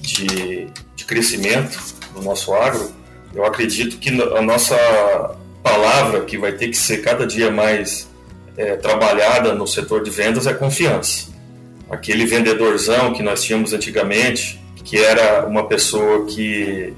de, 0.00 0.66
de 0.94 1.04
crescimento 1.06 1.78
do 2.14 2.22
nosso 2.22 2.52
agro, 2.52 2.92
eu 3.34 3.44
acredito 3.46 3.96
que 3.96 4.10
a 4.10 4.42
nossa 4.42 4.76
palavra 5.62 6.22
que 6.22 6.36
vai 6.36 6.52
ter 6.52 6.68
que 6.68 6.76
ser 6.76 6.98
cada 6.98 7.26
dia 7.26 7.50
mais 7.50 8.06
é, 8.54 8.76
trabalhada 8.76 9.54
no 9.54 9.66
setor 9.66 10.02
de 10.02 10.10
vendas 10.10 10.46
é 10.46 10.52
confiança. 10.52 11.28
Aquele 11.88 12.26
vendedorzão 12.26 13.14
que 13.14 13.22
nós 13.22 13.42
tínhamos 13.42 13.72
antigamente, 13.72 14.59
que 14.84 14.98
era 14.98 15.46
uma 15.46 15.66
pessoa 15.66 16.26
que 16.26 16.92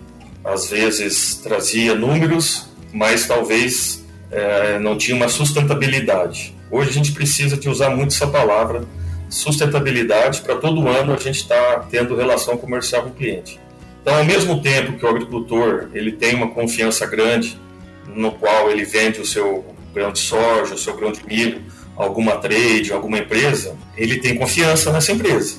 às 0.45 0.71
vezes 0.71 1.37
trazia 1.37 1.95
números, 1.95 2.69
mas 2.93 3.27
talvez 3.27 4.05
é, 4.31 4.79
não 4.79 4.97
tinha 4.97 5.17
uma 5.17 5.29
sustentabilidade. 5.29 6.55
Hoje 6.71 6.91
a 6.91 6.93
gente 6.93 7.13
precisa 7.13 7.57
de 7.57 7.69
usar 7.69 7.91
muito 7.91 8.15
essa 8.15 8.27
palavra, 8.27 8.85
sustentabilidade, 9.29 10.41
para 10.41 10.57
todo 10.57 10.87
ano 10.89 11.15
a 11.15 11.17
gente 11.17 11.37
estar 11.37 11.57
tá 11.57 11.87
tendo 11.91 12.17
relação 12.17 12.57
comercial 12.57 13.03
com 13.03 13.11
o 13.11 13.13
cliente. 13.13 13.61
Então, 14.01 14.17
ao 14.17 14.25
mesmo 14.25 14.61
tempo 14.61 14.99
que 14.99 15.05
o 15.05 15.09
agricultor 15.09 15.89
ele 15.95 16.13
tem 16.13 16.35
uma 16.35 16.49
confiança 16.49 17.07
grande 17.07 17.57
no 18.15 18.33
qual 18.33 18.71
ele 18.71 18.85
vende 18.85 19.21
o 19.21 19.27
seu 19.27 19.65
grão 19.95 20.13
de 20.13 20.19
soja, 20.19 20.75
o 20.75 20.79
seu 20.79 20.97
grão 20.97 21.13
de 21.13 21.25
milho, 21.25 21.63
alguma 21.97 22.37
trade, 22.37 22.93
alguma 22.93 23.19
empresa, 23.19 23.77
ele 23.97 24.19
tem 24.19 24.37
confiança 24.37 24.93
nessa 24.93 25.13
empresa. 25.13 25.57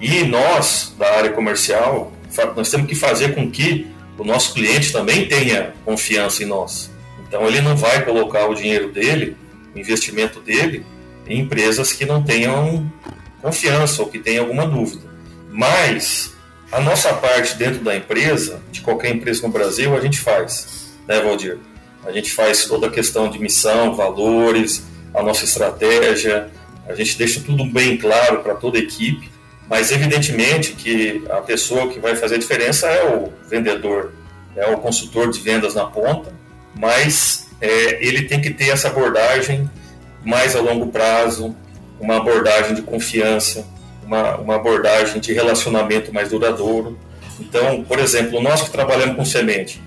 E 0.00 0.24
nós, 0.24 0.94
da 0.98 1.16
área 1.16 1.30
comercial, 1.30 2.12
nós 2.54 2.70
temos 2.70 2.86
que 2.86 2.94
fazer 2.94 3.34
com 3.34 3.50
que 3.50 3.86
o 4.18 4.24
nosso 4.24 4.52
cliente 4.54 4.92
também 4.92 5.26
tenha 5.26 5.74
confiança 5.84 6.42
em 6.42 6.46
nós. 6.46 6.90
Então, 7.26 7.46
ele 7.46 7.60
não 7.60 7.76
vai 7.76 8.04
colocar 8.04 8.46
o 8.46 8.54
dinheiro 8.54 8.92
dele, 8.92 9.36
o 9.74 9.78
investimento 9.78 10.40
dele, 10.40 10.84
em 11.26 11.40
empresas 11.40 11.92
que 11.92 12.04
não 12.04 12.22
tenham 12.22 12.90
confiança 13.42 14.02
ou 14.02 14.08
que 14.08 14.18
tenham 14.18 14.44
alguma 14.44 14.66
dúvida. 14.66 15.02
Mas 15.50 16.34
a 16.70 16.80
nossa 16.80 17.12
parte 17.14 17.56
dentro 17.56 17.80
da 17.80 17.96
empresa, 17.96 18.60
de 18.70 18.80
qualquer 18.80 19.14
empresa 19.14 19.46
no 19.46 19.52
Brasil, 19.52 19.96
a 19.96 20.00
gente 20.00 20.18
faz, 20.18 20.94
né, 21.06 21.20
Valdir? 21.20 21.58
A 22.04 22.12
gente 22.12 22.32
faz 22.32 22.64
toda 22.66 22.86
a 22.86 22.90
questão 22.90 23.28
de 23.30 23.38
missão, 23.38 23.94
valores, 23.94 24.84
a 25.14 25.22
nossa 25.22 25.44
estratégia, 25.44 26.50
a 26.86 26.94
gente 26.94 27.18
deixa 27.18 27.40
tudo 27.40 27.64
bem 27.64 27.96
claro 27.96 28.42
para 28.42 28.54
toda 28.54 28.78
a 28.78 28.80
equipe, 28.80 29.28
mas 29.68 29.90
evidentemente 29.90 30.72
que 30.72 31.24
a 31.30 31.40
pessoa 31.40 31.88
que 31.88 31.98
vai 31.98 32.14
fazer 32.16 32.36
a 32.36 32.38
diferença 32.38 32.86
é 32.86 33.16
o 33.16 33.32
vendedor, 33.48 34.12
é 34.54 34.66
o 34.66 34.78
consultor 34.78 35.30
de 35.30 35.40
vendas 35.40 35.74
na 35.74 35.84
ponta, 35.84 36.32
mas 36.74 37.48
é, 37.60 38.04
ele 38.04 38.22
tem 38.22 38.40
que 38.40 38.50
ter 38.50 38.68
essa 38.68 38.88
abordagem 38.88 39.68
mais 40.24 40.54
a 40.54 40.60
longo 40.60 40.88
prazo, 40.88 41.54
uma 42.00 42.16
abordagem 42.16 42.74
de 42.74 42.82
confiança, 42.82 43.66
uma, 44.04 44.36
uma 44.36 44.56
abordagem 44.56 45.20
de 45.20 45.32
relacionamento 45.32 46.12
mais 46.12 46.30
duradouro. 46.30 46.98
Então, 47.40 47.82
por 47.84 47.98
exemplo, 47.98 48.40
nós 48.40 48.62
que 48.62 48.70
trabalhamos 48.70 49.16
com 49.16 49.24
semente, 49.24 49.82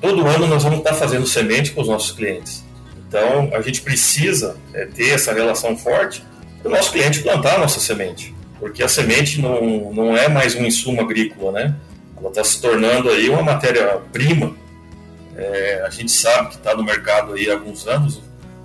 todo 0.00 0.26
ano 0.26 0.46
nós 0.46 0.62
vamos 0.62 0.78
estar 0.78 0.94
fazendo 0.94 1.26
semente 1.26 1.72
com 1.72 1.80
os 1.80 1.88
nossos 1.88 2.12
clientes. 2.12 2.64
Então, 3.08 3.50
a 3.52 3.60
gente 3.60 3.82
precisa 3.82 4.56
é, 4.72 4.86
ter 4.86 5.10
essa 5.10 5.32
relação 5.32 5.76
forte 5.76 6.24
para 6.62 6.70
o 6.70 6.74
nosso 6.74 6.92
cliente 6.92 7.20
plantar 7.20 7.56
a 7.56 7.58
nossa 7.58 7.80
semente, 7.80 8.34
porque 8.62 8.80
a 8.80 8.86
semente 8.86 9.40
não, 9.40 9.92
não 9.92 10.16
é 10.16 10.28
mais 10.28 10.54
um 10.54 10.64
insumo 10.64 11.00
agrícola, 11.00 11.50
né? 11.50 11.74
Ela 12.16 12.28
está 12.28 12.44
se 12.44 12.62
tornando 12.62 13.10
aí 13.10 13.28
uma 13.28 13.42
matéria-prima. 13.42 14.54
É, 15.36 15.82
a 15.84 15.90
gente 15.90 16.12
sabe 16.12 16.50
que 16.50 16.54
está 16.54 16.72
no 16.76 16.84
mercado 16.84 17.32
aí 17.32 17.50
há 17.50 17.54
alguns 17.54 17.88
anos 17.88 18.22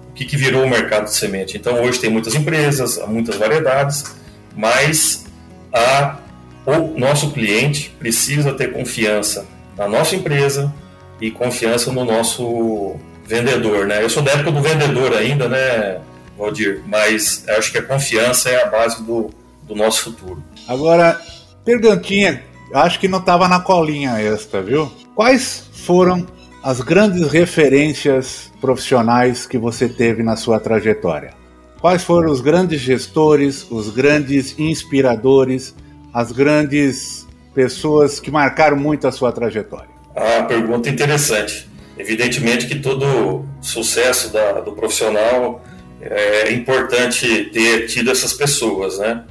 o 0.08 0.14
que, 0.14 0.24
que 0.24 0.38
virou 0.38 0.66
o 0.66 0.70
mercado 0.70 1.06
de 1.06 1.16
semente. 1.16 1.58
Então, 1.58 1.82
hoje 1.82 2.00
tem 2.00 2.12
muitas 2.12 2.36
empresas, 2.36 3.00
muitas 3.08 3.38
variedades, 3.38 4.16
mas 4.56 5.26
a, 5.74 6.18
o 6.64 6.96
nosso 6.96 7.32
cliente 7.32 7.90
precisa 7.98 8.54
ter 8.54 8.74
confiança 8.74 9.48
na 9.76 9.88
nossa 9.88 10.16
empresa 10.16 10.72
e 11.20 11.32
confiança 11.32 11.92
no 11.92 12.06
nosso 12.06 12.98
vendedor, 13.26 13.88
né? 13.88 14.04
Eu 14.04 14.12
sou 14.12 14.22
da 14.22 14.34
época 14.34 14.52
do 14.52 14.62
vendedor 14.62 15.16
ainda, 15.16 15.50
né, 15.50 16.00
Valdir? 16.38 16.84
Mas 16.86 17.44
acho 17.50 17.72
que 17.72 17.80
a 17.80 17.84
confiança 17.84 18.52
é 18.52 18.62
a 18.62 18.68
base 18.68 19.04
do, 19.04 19.32
do 19.68 19.76
nosso 19.76 20.06
futuro. 20.06 20.44
Agora, 20.68 21.20
perguntinha, 21.66 22.44
acho 22.74 23.00
que 23.00 23.08
não 23.08 23.20
estava 23.20 23.48
na 23.48 23.60
colinha 23.60 24.20
esta, 24.20 24.62
viu? 24.62 24.92
Quais 25.14 25.70
foram 25.72 26.26
as 26.64 26.82
grandes 26.82 27.32
referências 27.32 28.52
profissionais 28.60 29.46
que 29.46 29.58
você 29.58 29.88
teve 29.88 30.24
na 30.24 30.36
sua 30.36 30.60
trajetória? 30.60 31.34
Quais 31.80 32.04
foram 32.04 32.32
os 32.32 32.42
grandes 32.42 32.82
gestores, 32.82 33.66
os 33.70 33.90
grandes 33.90 34.58
inspiradores, 34.58 35.76
as 36.14 36.32
grandes 36.32 37.28
pessoas 37.54 38.20
que 38.20 38.32
marcaram 38.32 38.78
muito 38.78 39.08
a 39.08 39.12
sua 39.12 39.32
trajetória? 39.32 39.90
Ah, 40.16 40.44
pergunta 40.44 40.90
interessante. 40.90 41.70
Evidentemente 41.98 42.68
que 42.68 42.80
todo 42.80 43.46
sucesso 43.62 44.32
da, 44.32 44.62
do 44.62 44.72
profissional 44.72 45.64
é 46.02 46.52
importante 46.54 47.46
ter 47.46 47.88
tido 47.88 48.12
essas 48.12 48.34
pessoas, 48.34 49.00
né? 49.00 49.24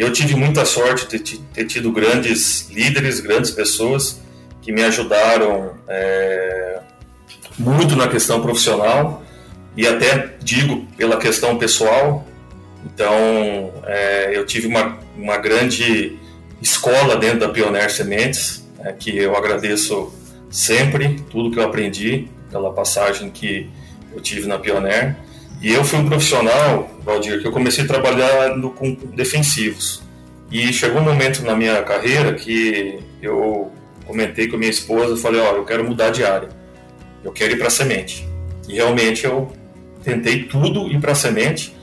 Eu 0.00 0.10
tive 0.10 0.34
muita 0.34 0.64
sorte 0.64 1.18
de 1.18 1.36
ter 1.38 1.66
tido 1.66 1.92
grandes 1.92 2.70
líderes, 2.70 3.20
grandes 3.20 3.50
pessoas 3.50 4.18
que 4.62 4.72
me 4.72 4.82
ajudaram 4.82 5.74
é, 5.86 6.80
muito 7.58 7.94
na 7.94 8.08
questão 8.08 8.40
profissional 8.40 9.22
e 9.76 9.86
até 9.86 10.36
digo 10.42 10.86
pela 10.96 11.18
questão 11.18 11.58
pessoal. 11.58 12.26
Então, 12.82 13.12
é, 13.84 14.30
eu 14.34 14.46
tive 14.46 14.68
uma, 14.68 14.98
uma 15.14 15.36
grande 15.36 16.18
escola 16.62 17.16
dentro 17.16 17.40
da 17.40 17.50
Pioneer 17.50 17.90
Sementes, 17.90 18.66
é, 18.82 18.92
que 18.92 19.14
eu 19.14 19.36
agradeço 19.36 20.14
sempre 20.50 21.22
tudo 21.28 21.50
que 21.50 21.58
eu 21.58 21.64
aprendi 21.64 22.26
pela 22.50 22.72
passagem 22.72 23.28
que 23.28 23.68
eu 24.14 24.20
tive 24.22 24.48
na 24.48 24.58
Pioneer. 24.58 25.14
E 25.60 25.72
eu 25.72 25.84
fui 25.84 25.98
um 25.98 26.08
profissional, 26.08 26.90
Valdir, 27.04 27.40
que 27.40 27.46
eu 27.46 27.52
comecei 27.52 27.84
a 27.84 27.86
trabalhar 27.86 28.56
no, 28.56 28.70
com 28.70 28.94
defensivos. 28.94 30.02
E 30.50 30.72
chegou 30.72 31.00
um 31.00 31.04
momento 31.04 31.42
na 31.42 31.54
minha 31.54 31.82
carreira 31.82 32.34
que 32.34 32.98
eu 33.20 33.70
comentei 34.06 34.48
com 34.48 34.56
a 34.56 34.58
minha 34.58 34.70
esposa, 34.70 35.16
falei, 35.16 35.40
oh, 35.40 35.56
eu 35.56 35.64
quero 35.64 35.84
mudar 35.84 36.10
de 36.10 36.24
área, 36.24 36.48
eu 37.22 37.30
quero 37.30 37.52
ir 37.52 37.58
para 37.58 37.70
semente. 37.70 38.26
E 38.68 38.74
realmente 38.74 39.24
eu 39.24 39.52
tentei 40.02 40.44
tudo 40.44 40.90
ir 40.90 40.98
para 40.98 41.14
semente, 41.14 41.76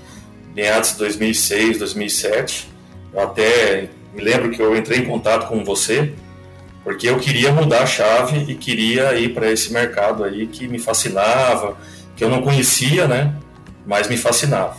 meados 0.55 0.93
de 0.93 0.97
2006, 0.97 1.77
2007. 1.77 2.67
Eu 3.13 3.19
até 3.21 3.89
me 4.13 4.21
lembro 4.23 4.49
que 4.49 4.61
eu 4.61 4.75
entrei 4.75 4.99
em 4.99 5.05
contato 5.05 5.47
com 5.47 5.63
você, 5.63 6.13
porque 6.83 7.07
eu 7.07 7.19
queria 7.19 7.51
mudar 7.51 7.83
a 7.83 7.85
chave 7.85 8.51
e 8.51 8.55
queria 8.55 9.13
ir 9.19 9.33
para 9.33 9.51
esse 9.51 9.71
mercado 9.71 10.23
aí 10.23 10.47
que 10.47 10.67
me 10.67 10.79
fascinava, 10.79 11.77
que 12.15 12.23
eu 12.23 12.29
não 12.29 12.41
conhecia, 12.41 13.07
né? 13.07 13.35
Mas 13.87 14.07
me 14.07 14.17
fascinava. 14.17 14.77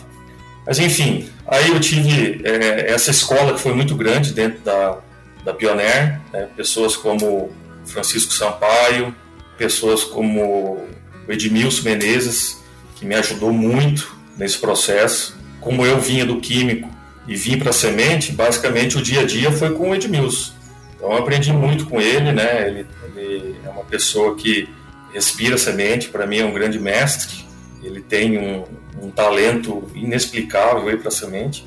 Mas 0.66 0.78
enfim, 0.78 1.30
aí 1.46 1.70
eu 1.70 1.80
tive 1.80 2.42
é, 2.44 2.92
essa 2.92 3.10
escola 3.10 3.54
que 3.54 3.60
foi 3.60 3.72
muito 3.72 3.96
grande 3.96 4.34
dentro 4.34 4.60
da, 4.60 4.98
da 5.42 5.54
Pioneer, 5.54 6.20
né? 6.30 6.46
pessoas 6.54 6.94
como 6.94 7.50
Francisco 7.86 8.34
Sampaio, 8.34 9.14
pessoas 9.56 10.04
como 10.04 10.84
o 11.26 11.32
Edmilson 11.32 11.84
Menezes, 11.84 12.62
que 12.96 13.06
me 13.06 13.14
ajudou 13.14 13.50
muito 13.50 14.14
nesse 14.36 14.58
processo. 14.58 15.36
Como 15.58 15.86
eu 15.86 15.98
vinha 15.98 16.26
do 16.26 16.38
químico 16.38 16.90
e 17.26 17.34
vim 17.34 17.58
para 17.58 17.70
a 17.70 17.72
semente, 17.72 18.32
basicamente 18.32 18.98
o 18.98 19.02
dia 19.02 19.22
a 19.22 19.24
dia 19.24 19.50
foi 19.50 19.74
com 19.74 19.90
o 19.90 19.94
Edmilson. 19.94 20.52
Então 20.94 21.12
eu 21.12 21.18
aprendi 21.18 21.52
muito 21.52 21.86
com 21.86 22.00
ele, 22.00 22.30
né? 22.32 22.68
Ele, 22.68 22.86
ele 23.16 23.56
é 23.64 23.68
uma 23.70 23.84
pessoa 23.84 24.34
que 24.36 24.68
respira 25.14 25.56
semente, 25.56 26.08
para 26.08 26.26
mim 26.26 26.38
é 26.38 26.44
um 26.44 26.52
grande 26.52 26.78
mestre. 26.78 27.46
Ele 27.82 28.00
tem 28.00 28.36
um, 28.38 28.64
um 29.02 29.10
talento 29.10 29.90
inexplicável 29.94 30.88
aí 30.88 30.96
para 30.96 31.08
a 31.08 31.12
semente. 31.12 31.66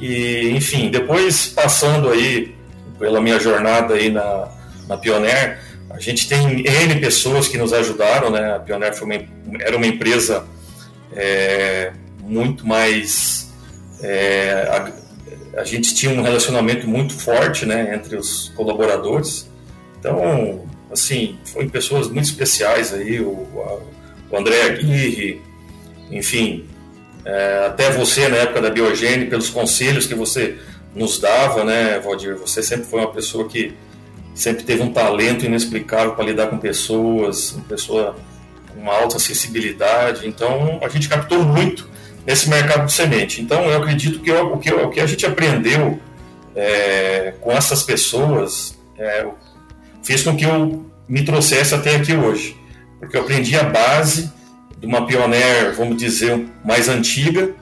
E, 0.00 0.50
enfim, 0.50 0.90
depois 0.90 1.46
passando 1.46 2.08
aí 2.10 2.54
pela 2.98 3.20
minha 3.20 3.38
jornada 3.38 3.94
aí 3.94 4.10
na, 4.10 4.48
na 4.86 4.96
Pioneer, 4.96 5.60
a 5.90 5.98
gente 5.98 6.28
tem 6.28 6.64
N 6.66 7.00
pessoas 7.00 7.48
que 7.48 7.56
nos 7.56 7.72
ajudaram, 7.72 8.30
né? 8.30 8.56
A 8.56 8.58
Pioneer 8.58 8.94
foi 8.94 9.06
uma, 9.06 9.60
era 9.60 9.76
uma 9.76 9.86
empresa 9.86 10.46
é, 11.12 11.92
muito 12.20 12.66
mais. 12.66 13.50
É, 14.02 14.68
a, 14.70 15.60
a, 15.60 15.64
gente 15.64 15.94
tinha 15.94 16.12
um 16.12 16.22
relacionamento 16.22 16.86
muito 16.86 17.14
forte, 17.14 17.66
né, 17.66 17.94
entre 17.94 18.16
os 18.16 18.50
colaboradores. 18.54 19.50
Então, 19.98 20.66
assim, 20.92 21.38
foram 21.46 21.68
pessoas 21.68 22.08
muito 22.08 22.26
especiais 22.26 22.94
aí, 22.94 23.20
o, 23.20 23.30
o 24.30 24.36
André 24.36 24.62
Aguirre, 24.62 25.40
enfim, 26.10 26.66
é, 27.24 27.66
até 27.66 27.90
você 27.90 28.28
na 28.28 28.36
época 28.36 28.60
da 28.60 28.70
Biogene, 28.70 29.26
pelos 29.26 29.50
conselhos 29.50 30.06
que 30.06 30.14
você 30.14 30.58
nos 30.94 31.18
dava, 31.18 31.64
né, 31.64 31.98
Valdir? 31.98 32.36
Você 32.36 32.62
sempre 32.62 32.86
foi 32.86 33.00
uma 33.00 33.12
pessoa 33.12 33.46
que 33.48 33.74
sempre 34.34 34.64
teve 34.64 34.82
um 34.82 34.92
talento 34.92 35.44
inexplicável 35.44 36.14
para 36.14 36.24
lidar 36.24 36.46
com 36.46 36.58
pessoas, 36.58 37.52
uma 37.52 37.64
pessoa 37.64 38.16
com 38.72 38.80
uma 38.80 38.94
alta 38.94 39.16
acessibilidade. 39.16 40.26
Então, 40.26 40.78
a 40.82 40.88
gente 40.88 41.08
captou 41.08 41.42
muito 41.42 41.88
nesse 42.24 42.48
mercado 42.48 42.86
de 42.86 42.92
semente. 42.92 43.42
Então, 43.42 43.64
eu 43.64 43.76
acredito 43.78 44.20
que 44.20 44.30
o, 44.30 44.58
que, 44.58 44.72
o 44.72 44.90
que 44.90 45.00
a 45.00 45.06
gente 45.06 45.26
aprendeu 45.26 45.98
é, 46.54 47.34
com 47.40 47.52
essas 47.52 47.82
pessoas 47.82 48.78
é, 48.96 49.26
fez 50.02 50.22
com 50.22 50.36
que 50.36 50.44
eu 50.44 50.86
me 51.08 51.24
trouxesse 51.24 51.74
até 51.74 51.96
aqui 51.96 52.14
hoje. 52.14 52.56
Porque 52.98 53.16
eu 53.16 53.22
aprendi 53.22 53.56
a 53.56 53.64
base 53.64 54.32
de 54.80 54.86
uma 54.86 55.06
pioneer, 55.06 55.74
vamos 55.74 55.96
dizer, 55.96 56.46
mais 56.64 56.88
antiga, 56.88 57.54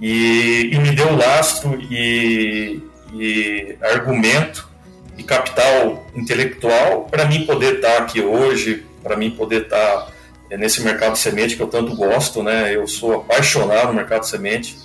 e, 0.00 0.70
e 0.72 0.78
me 0.78 0.90
deu 0.90 1.16
lastro 1.16 1.80
e, 1.80 2.80
e 3.14 3.76
argumento 3.80 4.68
e 5.16 5.22
capital 5.22 6.06
intelectual 6.14 7.04
para 7.04 7.24
mim 7.24 7.46
poder 7.46 7.76
estar 7.76 7.96
tá 7.96 8.02
aqui 8.02 8.20
hoje, 8.20 8.84
para 9.02 9.16
mim 9.16 9.30
poder 9.30 9.62
estar 9.62 9.76
tá, 9.78 10.12
é, 10.50 10.56
nesse 10.56 10.82
mercado 10.82 11.16
semente 11.16 11.56
que 11.56 11.62
eu 11.62 11.68
tanto 11.68 11.94
gosto, 11.94 12.42
né? 12.42 12.74
Eu 12.74 12.86
sou 12.86 13.14
apaixonado 13.14 13.88
no 13.88 13.94
mercado 13.94 14.24
semente. 14.24 14.76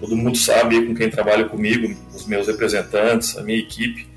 Todo 0.00 0.16
mundo 0.16 0.36
sabe 0.36 0.86
com 0.86 0.94
quem 0.94 1.10
trabalha 1.10 1.44
comigo, 1.44 1.94
os 2.14 2.26
meus 2.26 2.46
representantes, 2.46 3.36
a 3.36 3.42
minha 3.42 3.58
equipe. 3.58 4.08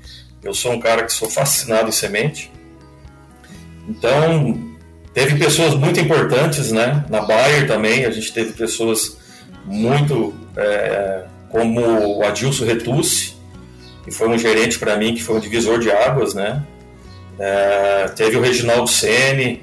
Eu 0.42 0.54
sou 0.54 0.72
um 0.72 0.80
cara 0.80 1.04
que 1.04 1.12
sou 1.12 1.28
fascinado 1.28 1.88
em 1.88 1.92
semente. 1.92 2.50
Então, 3.88 4.71
teve 5.14 5.38
pessoas 5.38 5.74
muito 5.74 6.00
importantes, 6.00 6.72
né? 6.72 7.04
Na 7.08 7.22
Bayer 7.22 7.66
também, 7.66 8.04
a 8.04 8.10
gente 8.10 8.32
teve 8.32 8.52
pessoas 8.52 9.18
muito 9.64 10.34
é, 10.56 11.24
como 11.50 11.80
o 12.18 12.24
Adilson 12.24 12.64
Retucci, 12.64 13.34
que 14.04 14.10
foi 14.10 14.28
um 14.28 14.38
gerente 14.38 14.78
para 14.78 14.96
mim, 14.96 15.14
que 15.14 15.22
foi 15.22 15.36
um 15.36 15.40
divisor 15.40 15.78
de 15.78 15.90
águas, 15.90 16.34
né? 16.34 16.62
É, 17.38 18.08
teve 18.16 18.36
o 18.36 18.40
Reginaldo 18.40 18.88
Sene, 18.88 19.62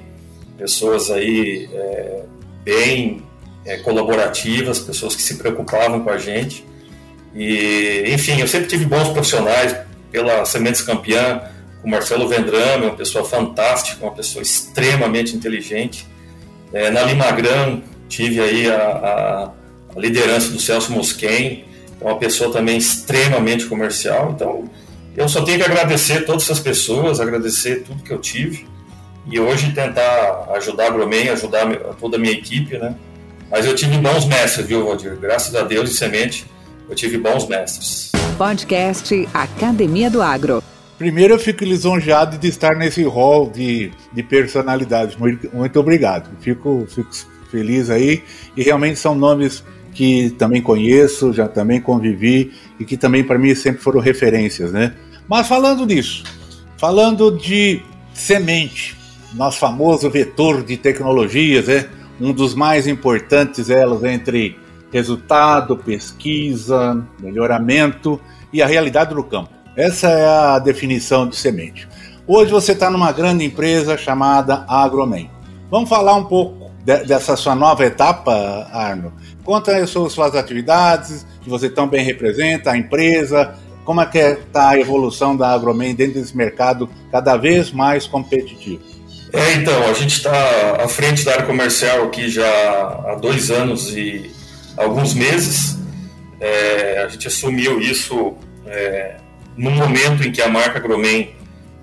pessoas 0.56 1.10
aí 1.10 1.68
é, 1.72 2.22
bem 2.64 3.22
é, 3.64 3.76
colaborativas, 3.78 4.78
pessoas 4.78 5.14
que 5.14 5.22
se 5.22 5.36
preocupavam 5.36 6.00
com 6.00 6.10
a 6.10 6.18
gente. 6.18 6.64
E, 7.34 8.04
enfim, 8.08 8.40
eu 8.40 8.48
sempre 8.48 8.68
tive 8.68 8.84
bons 8.84 9.08
profissionais 9.08 9.76
pela 10.10 10.44
Sementes 10.44 10.82
Campeã, 10.82 11.42
o 11.82 11.88
Marcelo 11.88 12.28
Vendrame, 12.28 12.86
uma 12.86 12.96
pessoa 12.96 13.24
fantástica, 13.24 14.04
uma 14.04 14.12
pessoa 14.12 14.42
extremamente 14.42 15.34
inteligente. 15.34 16.06
É, 16.72 16.90
na 16.90 17.02
Limagram, 17.02 17.82
tive 18.08 18.40
aí 18.40 18.70
a, 18.70 18.76
a, 18.76 19.50
a 19.96 20.00
liderança 20.00 20.50
do 20.50 20.60
Celso 20.60 20.92
Mosquen, 20.92 21.64
é 22.00 22.04
uma 22.04 22.16
pessoa 22.16 22.52
também 22.52 22.76
extremamente 22.76 23.66
comercial. 23.66 24.32
Então, 24.34 24.70
eu 25.16 25.28
só 25.28 25.42
tenho 25.42 25.58
que 25.58 25.64
agradecer 25.64 26.24
todas 26.24 26.44
essas 26.44 26.60
pessoas, 26.60 27.20
agradecer 27.20 27.82
tudo 27.82 28.02
que 28.02 28.12
eu 28.12 28.18
tive 28.18 28.66
e 29.30 29.38
hoje 29.38 29.72
tentar 29.72 30.48
ajudar 30.54 30.86
a 30.86 30.90
Gromen, 30.90 31.28
ajudar 31.28 31.66
toda 32.00 32.16
a 32.16 32.20
minha 32.20 32.32
equipe, 32.32 32.78
né? 32.78 32.94
Mas 33.50 33.66
eu 33.66 33.74
tive 33.74 33.98
bons 33.98 34.24
mestres, 34.26 34.66
viu, 34.66 34.84
Valdir? 34.84 35.16
Graças 35.16 35.54
a 35.54 35.62
Deus 35.62 35.90
e 35.90 35.94
semente, 35.94 36.46
eu 36.88 36.94
tive 36.94 37.18
bons 37.18 37.46
mestres. 37.48 38.12
Podcast 38.38 39.28
Academia 39.34 40.08
do 40.08 40.22
Agro. 40.22 40.62
Primeiro, 41.00 41.32
eu 41.32 41.38
fico 41.38 41.64
lisonjeado 41.64 42.36
de 42.36 42.46
estar 42.46 42.76
nesse 42.76 43.02
hall 43.04 43.48
de, 43.48 43.90
de 44.12 44.22
personalidades. 44.22 45.16
Muito, 45.16 45.80
obrigado. 45.80 46.28
Fico, 46.42 46.86
fico 46.86 47.08
feliz 47.50 47.88
aí. 47.88 48.22
E 48.54 48.62
realmente 48.62 48.98
são 48.98 49.14
nomes 49.14 49.64
que 49.94 50.28
também 50.38 50.60
conheço, 50.60 51.32
já 51.32 51.48
também 51.48 51.80
convivi 51.80 52.52
e 52.78 52.84
que 52.84 52.98
também 52.98 53.24
para 53.24 53.38
mim 53.38 53.54
sempre 53.54 53.80
foram 53.80 53.98
referências, 53.98 54.72
né? 54.72 54.92
Mas 55.26 55.48
falando 55.48 55.86
disso, 55.86 56.22
falando 56.76 57.30
de 57.30 57.80
semente, 58.12 58.94
nosso 59.32 59.58
famoso 59.58 60.10
vetor 60.10 60.62
de 60.62 60.76
tecnologias, 60.76 61.66
é 61.70 61.88
um 62.20 62.30
dos 62.30 62.54
mais 62.54 62.86
importantes 62.86 63.70
elas 63.70 64.04
entre 64.04 64.58
resultado, 64.92 65.78
pesquisa, 65.78 67.02
melhoramento 67.18 68.20
e 68.52 68.60
a 68.60 68.66
realidade 68.66 69.14
do 69.14 69.24
campo. 69.24 69.59
Essa 69.80 70.08
é 70.08 70.26
a 70.26 70.58
definição 70.58 71.26
de 71.26 71.34
semente. 71.34 71.88
Hoje 72.26 72.50
você 72.50 72.72
está 72.72 72.90
numa 72.90 73.10
grande 73.12 73.46
empresa 73.46 73.96
chamada 73.96 74.62
Agromen. 74.68 75.30
Vamos 75.70 75.88
falar 75.88 76.16
um 76.16 76.24
pouco 76.24 76.70
de, 76.84 76.98
dessa 77.04 77.34
sua 77.34 77.54
nova 77.54 77.82
etapa, 77.86 78.68
Arno. 78.70 79.10
Conta 79.42 79.74
as 79.78 79.88
suas, 79.88 80.18
atividades, 80.34 81.26
que 81.42 81.48
você 81.48 81.70
tão 81.70 81.88
bem 81.88 82.04
representa, 82.04 82.72
a 82.72 82.76
empresa, 82.76 83.54
como 83.82 84.02
é 84.02 84.06
que 84.06 84.18
está 84.18 84.68
a 84.68 84.78
evolução 84.78 85.34
da 85.34 85.48
Agromen 85.48 85.94
dentro 85.94 86.20
desse 86.20 86.36
mercado 86.36 86.86
cada 87.10 87.38
vez 87.38 87.72
mais 87.72 88.06
competitivo? 88.06 88.82
É, 89.32 89.54
então, 89.54 89.82
a 89.88 89.94
gente 89.94 90.12
está 90.12 90.84
à 90.84 90.88
frente 90.88 91.24
da 91.24 91.32
área 91.32 91.46
comercial 91.46 92.04
aqui 92.04 92.28
já 92.28 92.46
há 93.06 93.14
dois 93.14 93.50
anos 93.50 93.96
e 93.96 94.30
alguns 94.76 95.14
meses. 95.14 95.78
É, 96.38 97.02
a 97.02 97.08
gente 97.08 97.26
assumiu 97.28 97.80
isso 97.80 98.34
é, 98.66 99.16
no 99.60 99.70
momento 99.70 100.26
em 100.26 100.32
que 100.32 100.40
a 100.40 100.48
marca 100.48 100.78
Agromen 100.78 101.34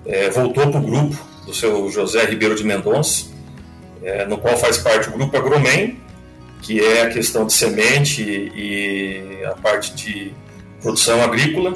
é, 0.03 0.31
voltou 0.31 0.71
para 0.71 0.79
o 0.79 0.83
grupo 0.83 1.15
do 1.45 1.53
seu 1.53 1.91
José 1.91 2.25
Ribeiro 2.25 2.55
de 2.55 2.63
Mendonça, 2.63 3.27
é, 4.01 4.25
no 4.25 4.39
qual 4.39 4.57
faz 4.57 4.79
parte 4.79 5.09
o 5.09 5.11
grupo 5.11 5.37
Agromen, 5.37 5.99
que 6.63 6.83
é 6.83 7.03
a 7.03 7.09
questão 7.09 7.45
de 7.45 7.53
semente 7.53 8.23
e 8.23 9.43
a 9.45 9.51
parte 9.51 9.93
de 9.93 10.33
produção 10.81 11.21
agrícola, 11.21 11.75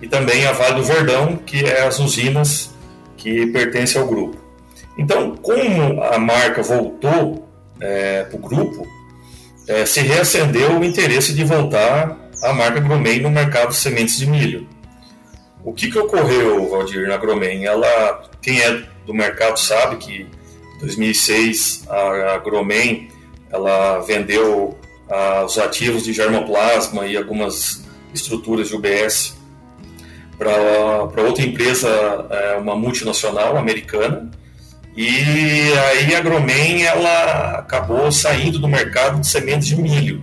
e 0.00 0.06
também 0.06 0.46
a 0.46 0.52
Vale 0.52 0.76
do 0.76 0.84
Verdão, 0.84 1.36
que 1.38 1.64
é 1.64 1.82
as 1.84 1.98
usinas 1.98 2.70
que 3.16 3.46
pertencem 3.46 4.00
ao 4.00 4.06
grupo. 4.06 4.38
Então, 4.96 5.34
como 5.34 6.00
a 6.00 6.16
marca 6.16 6.62
voltou 6.62 7.48
é, 7.80 8.22
para 8.22 8.36
o 8.36 8.40
grupo, 8.40 8.86
é, 9.66 9.84
se 9.84 10.00
reacendeu 10.00 10.78
o 10.78 10.84
interesse 10.84 11.34
de 11.34 11.42
voltar 11.42 12.30
a 12.40 12.52
marca 12.52 12.78
Gromen 12.78 13.20
no 13.20 13.30
mercado 13.30 13.70
de 13.70 13.76
sementes 13.76 14.16
de 14.16 14.28
milho. 14.28 14.79
O 15.62 15.72
que, 15.72 15.90
que 15.90 15.98
ocorreu, 15.98 16.68
Valdir, 16.70 17.06
na 17.06 17.16
Gromen? 17.16 17.64
Ela, 17.64 18.30
quem 18.40 18.60
é 18.60 18.82
do 19.04 19.12
mercado 19.12 19.58
sabe 19.58 19.96
que 19.96 20.22
em 20.76 20.78
2006 20.80 21.84
a, 21.88 22.38
Gromen 22.38 23.08
ela 23.50 23.98
vendeu 24.00 24.78
os 25.44 25.58
ativos 25.58 26.04
de 26.04 26.12
germoplasma 26.12 27.04
e 27.06 27.16
algumas 27.16 27.84
estruturas 28.14 28.68
de 28.68 28.76
UBS 28.76 29.36
para 30.38 31.22
outra 31.22 31.44
empresa, 31.44 31.88
é, 32.30 32.56
uma 32.56 32.74
multinacional 32.74 33.58
americana. 33.58 34.30
E 34.96 35.18
aí 35.90 36.14
a 36.14 36.20
Gromen 36.20 36.84
ela 36.84 37.58
acabou 37.58 38.10
saindo 38.10 38.58
do 38.58 38.66
mercado 38.66 39.20
de 39.20 39.26
sementes 39.26 39.68
de 39.68 39.76
milho. 39.76 40.22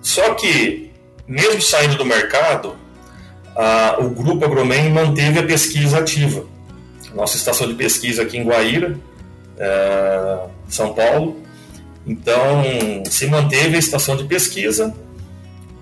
Só 0.00 0.34
que, 0.34 0.92
mesmo 1.26 1.60
saindo 1.60 1.96
do 1.96 2.04
mercado, 2.04 2.76
a, 3.56 3.96
o 3.98 4.10
grupo 4.10 4.44
Agromen 4.44 4.90
manteve 4.90 5.38
a 5.38 5.42
pesquisa 5.42 5.98
ativa. 5.98 6.44
Nossa 7.14 7.36
estação 7.36 7.66
de 7.66 7.74
pesquisa 7.74 8.22
aqui 8.22 8.36
em 8.36 8.44
Guaíra, 8.44 8.98
é, 9.58 10.38
São 10.68 10.92
Paulo, 10.92 11.46
então, 12.06 12.62
se 13.10 13.26
manteve 13.26 13.74
a 13.74 13.78
estação 13.78 14.16
de 14.16 14.24
pesquisa 14.24 14.94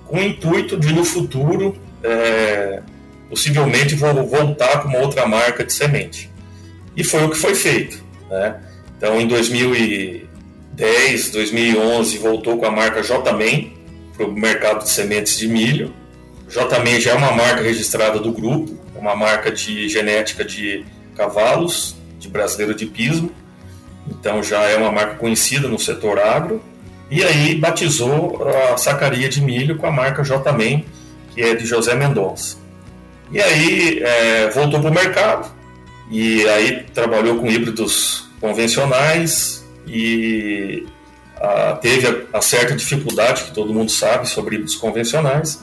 com 0.07 0.17
o 0.17 0.23
intuito 0.23 0.79
de, 0.79 0.93
no 0.93 1.05
futuro, 1.05 1.77
é, 2.03 2.81
possivelmente 3.29 3.95
voltar 3.95 4.83
com 4.83 4.89
uma 4.89 5.01
outra 5.01 5.27
marca 5.27 5.63
de 5.63 5.73
semente. 5.73 6.31
E 6.97 7.05
foi 7.05 7.25
o 7.25 7.31
que 7.31 7.37
foi 7.37 7.55
feito. 7.55 8.03
Né? 8.31 8.59
Então, 8.97 9.21
em 9.21 9.27
2010, 9.27 11.31
2011, 11.31 12.19
voltou 12.19 12.57
com 12.57 12.65
a 12.65 12.71
marca 12.71 13.03
J-Man 13.03 13.71
para 14.17 14.27
o 14.27 14.33
mercado 14.33 14.85
de 14.85 14.91
sementes 14.91 15.37
de 15.37 15.47
milho. 15.47 15.93
J-Man 16.55 17.01
já 17.01 17.11
é 17.11 17.14
uma 17.14 17.33
marca 17.33 17.62
registrada 17.62 18.21
do 18.21 18.31
grupo, 18.31 18.79
uma 18.95 19.17
marca 19.17 19.51
de 19.51 19.88
genética 19.88 20.45
de 20.45 20.85
cavalos, 21.17 21.97
de 22.21 22.29
brasileiro 22.29 22.75
de 22.75 22.87
pismo. 22.87 23.33
Então, 24.09 24.40
já 24.40 24.62
é 24.62 24.77
uma 24.77 24.93
marca 24.93 25.17
conhecida 25.17 25.67
no 25.67 25.81
setor 25.81 26.21
agro. 26.21 26.62
E 27.11 27.25
aí 27.25 27.57
batizou 27.57 28.47
a 28.73 28.77
sacaria 28.77 29.29
de 29.29 29.40
milho 29.40 29.77
com 29.77 29.87
a 29.87 29.90
marca 29.90 30.23
J-Man, 30.23 30.83
que 31.35 31.43
é 31.43 31.57
de 31.57 31.67
José 31.67 31.95
Mendonça. 31.97 32.57
E 33.33 33.40
aí 33.40 34.01
é, 34.01 34.51
voltou 34.51 34.81
para 34.81 34.90
o 34.90 34.95
mercado, 34.95 35.51
e 36.09 36.49
aí 36.49 36.85
trabalhou 36.95 37.38
com 37.38 37.51
híbridos 37.51 38.29
convencionais 38.40 39.64
e 39.87 40.87
a, 41.40 41.73
teve 41.73 42.07
a, 42.07 42.38
a, 42.38 42.40
certa 42.40 42.77
dificuldade, 42.77 43.45
que 43.45 43.55
todo 43.55 43.73
mundo 43.73 43.90
sabe, 43.90 44.29
sobre 44.29 44.55
híbridos 44.55 44.77
convencionais. 44.77 45.61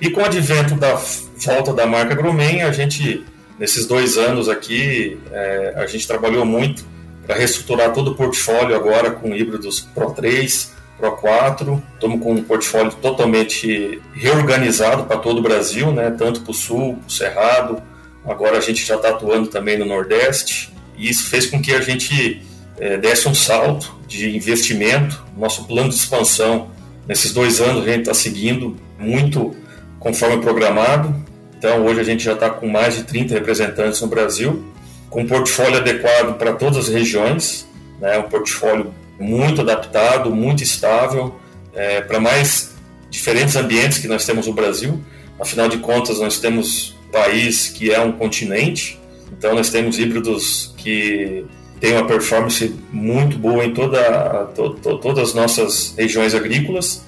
E 0.00 0.10
com 0.10 0.20
o 0.20 0.24
advento 0.24 0.74
da 0.74 0.94
volta 1.36 1.72
da 1.72 1.86
marca 1.86 2.14
Gromen, 2.14 2.62
a 2.62 2.72
gente, 2.72 3.24
nesses 3.58 3.86
dois 3.86 4.16
anos 4.16 4.48
aqui, 4.48 5.18
é, 5.30 5.74
a 5.76 5.86
gente 5.86 6.06
trabalhou 6.06 6.44
muito 6.44 6.84
para 7.26 7.36
reestruturar 7.36 7.92
todo 7.92 8.10
o 8.10 8.14
portfólio 8.14 8.76
agora 8.76 9.10
com 9.10 9.34
híbridos 9.34 9.80
Pro 9.80 10.10
3, 10.10 10.72
Pro 10.98 11.12
4. 11.12 11.82
Estamos 11.94 12.22
com 12.22 12.32
um 12.32 12.42
portfólio 12.42 12.92
totalmente 13.00 14.00
reorganizado 14.12 15.04
para 15.04 15.16
todo 15.16 15.38
o 15.38 15.42
Brasil, 15.42 15.90
né? 15.92 16.10
tanto 16.10 16.42
para 16.42 16.50
o 16.50 16.54
Sul, 16.54 16.96
para 16.96 17.08
o 17.08 17.10
Cerrado. 17.10 17.82
Agora 18.26 18.58
a 18.58 18.60
gente 18.60 18.84
já 18.84 18.96
está 18.96 19.10
atuando 19.10 19.48
também 19.48 19.78
no 19.78 19.84
Nordeste. 19.84 20.72
E 20.96 21.08
isso 21.08 21.26
fez 21.28 21.46
com 21.46 21.60
que 21.60 21.72
a 21.72 21.80
gente 21.80 22.42
é, 22.78 22.96
desse 22.96 23.28
um 23.28 23.34
salto 23.34 23.94
de 24.06 24.36
investimento. 24.36 25.24
Nosso 25.36 25.64
plano 25.64 25.88
de 25.88 25.94
expansão, 25.94 26.70
nesses 27.06 27.32
dois 27.32 27.60
anos, 27.60 27.84
a 27.84 27.86
gente 27.86 28.00
está 28.00 28.14
seguindo 28.14 28.76
muito 28.98 29.56
conforme 30.04 30.42
programado. 30.42 31.14
Então, 31.56 31.86
hoje 31.86 31.98
a 31.98 32.04
gente 32.04 32.22
já 32.22 32.34
está 32.34 32.50
com 32.50 32.68
mais 32.68 32.94
de 32.94 33.04
30 33.04 33.32
representantes 33.32 34.02
no 34.02 34.06
Brasil, 34.06 34.62
com 35.08 35.22
um 35.22 35.26
portfólio 35.26 35.78
adequado 35.78 36.36
para 36.36 36.52
todas 36.52 36.76
as 36.76 36.88
regiões, 36.88 37.66
né? 37.98 38.18
um 38.18 38.24
portfólio 38.24 38.92
muito 39.18 39.62
adaptado, 39.62 40.30
muito 40.30 40.62
estável, 40.62 41.34
é, 41.72 42.02
para 42.02 42.20
mais 42.20 42.74
diferentes 43.10 43.56
ambientes 43.56 43.98
que 43.98 44.06
nós 44.06 44.26
temos 44.26 44.46
no 44.46 44.52
Brasil. 44.52 45.02
Afinal 45.40 45.68
de 45.68 45.78
contas, 45.78 46.20
nós 46.20 46.38
temos 46.38 46.94
um 47.08 47.10
país 47.10 47.70
que 47.70 47.90
é 47.90 47.98
um 47.98 48.12
continente, 48.12 49.00
então 49.32 49.54
nós 49.54 49.70
temos 49.70 49.98
híbridos 49.98 50.74
que 50.76 51.46
têm 51.80 51.94
uma 51.94 52.06
performance 52.06 52.74
muito 52.92 53.38
boa 53.38 53.64
em 53.64 53.72
toda, 53.72 54.50
to, 54.54 54.74
to, 54.74 54.98
todas 54.98 55.30
as 55.30 55.34
nossas 55.34 55.94
regiões 55.96 56.34
agrícolas. 56.34 57.02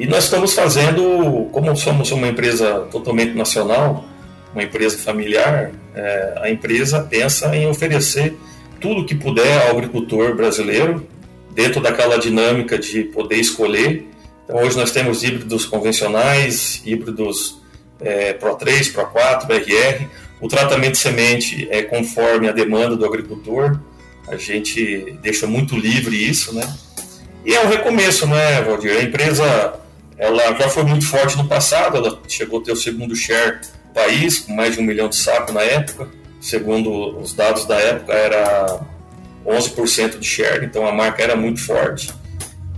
E 0.00 0.06
nós 0.06 0.24
estamos 0.24 0.54
fazendo, 0.54 1.46
como 1.52 1.76
somos 1.76 2.10
uma 2.10 2.26
empresa 2.26 2.88
totalmente 2.90 3.34
nacional, 3.34 4.02
uma 4.54 4.62
empresa 4.62 4.96
familiar, 4.96 5.72
é, 5.94 6.38
a 6.40 6.48
empresa 6.48 7.02
pensa 7.02 7.54
em 7.54 7.68
oferecer 7.68 8.34
tudo 8.80 9.04
que 9.04 9.14
puder 9.14 9.60
ao 9.60 9.76
agricultor 9.76 10.34
brasileiro, 10.34 11.06
dentro 11.54 11.82
daquela 11.82 12.18
dinâmica 12.18 12.78
de 12.78 13.04
poder 13.04 13.36
escolher. 13.36 14.08
Então, 14.42 14.56
hoje 14.62 14.74
nós 14.74 14.90
temos 14.90 15.22
híbridos 15.22 15.66
convencionais, 15.66 16.80
híbridos 16.86 17.60
é, 18.00 18.32
Pro 18.32 18.54
3, 18.54 18.88
Pro 18.88 19.04
4, 19.04 19.52
RR. 19.52 20.06
O 20.40 20.48
tratamento 20.48 20.92
de 20.92 20.98
semente 20.98 21.68
é 21.70 21.82
conforme 21.82 22.48
a 22.48 22.52
demanda 22.52 22.96
do 22.96 23.04
agricultor. 23.04 23.78
A 24.26 24.36
gente 24.38 25.18
deixa 25.20 25.46
muito 25.46 25.76
livre 25.76 26.16
isso, 26.16 26.54
né? 26.54 26.66
E 27.44 27.54
é 27.54 27.60
um 27.62 27.68
recomeço, 27.68 28.26
né, 28.26 28.62
Valdir? 28.62 28.96
A 28.96 29.02
empresa 29.02 29.80
ela 30.20 30.54
já 30.54 30.68
foi 30.68 30.82
muito 30.82 31.06
forte 31.06 31.34
no 31.38 31.48
passado, 31.48 31.96
ela 31.96 32.20
chegou 32.28 32.60
a 32.60 32.62
ter 32.62 32.72
o 32.72 32.76
segundo 32.76 33.16
share 33.16 33.58
país, 33.94 34.40
com 34.40 34.52
mais 34.52 34.74
de 34.74 34.80
um 34.80 34.84
milhão 34.84 35.08
de 35.08 35.16
sacos 35.16 35.54
na 35.54 35.62
época. 35.62 36.08
Segundo 36.42 37.18
os 37.18 37.32
dados 37.32 37.64
da 37.64 37.76
época, 37.76 38.12
era 38.12 38.80
11% 39.46 40.18
de 40.18 40.26
share, 40.26 40.66
então 40.66 40.86
a 40.86 40.92
marca 40.92 41.22
era 41.22 41.34
muito 41.34 41.64
forte. 41.64 42.12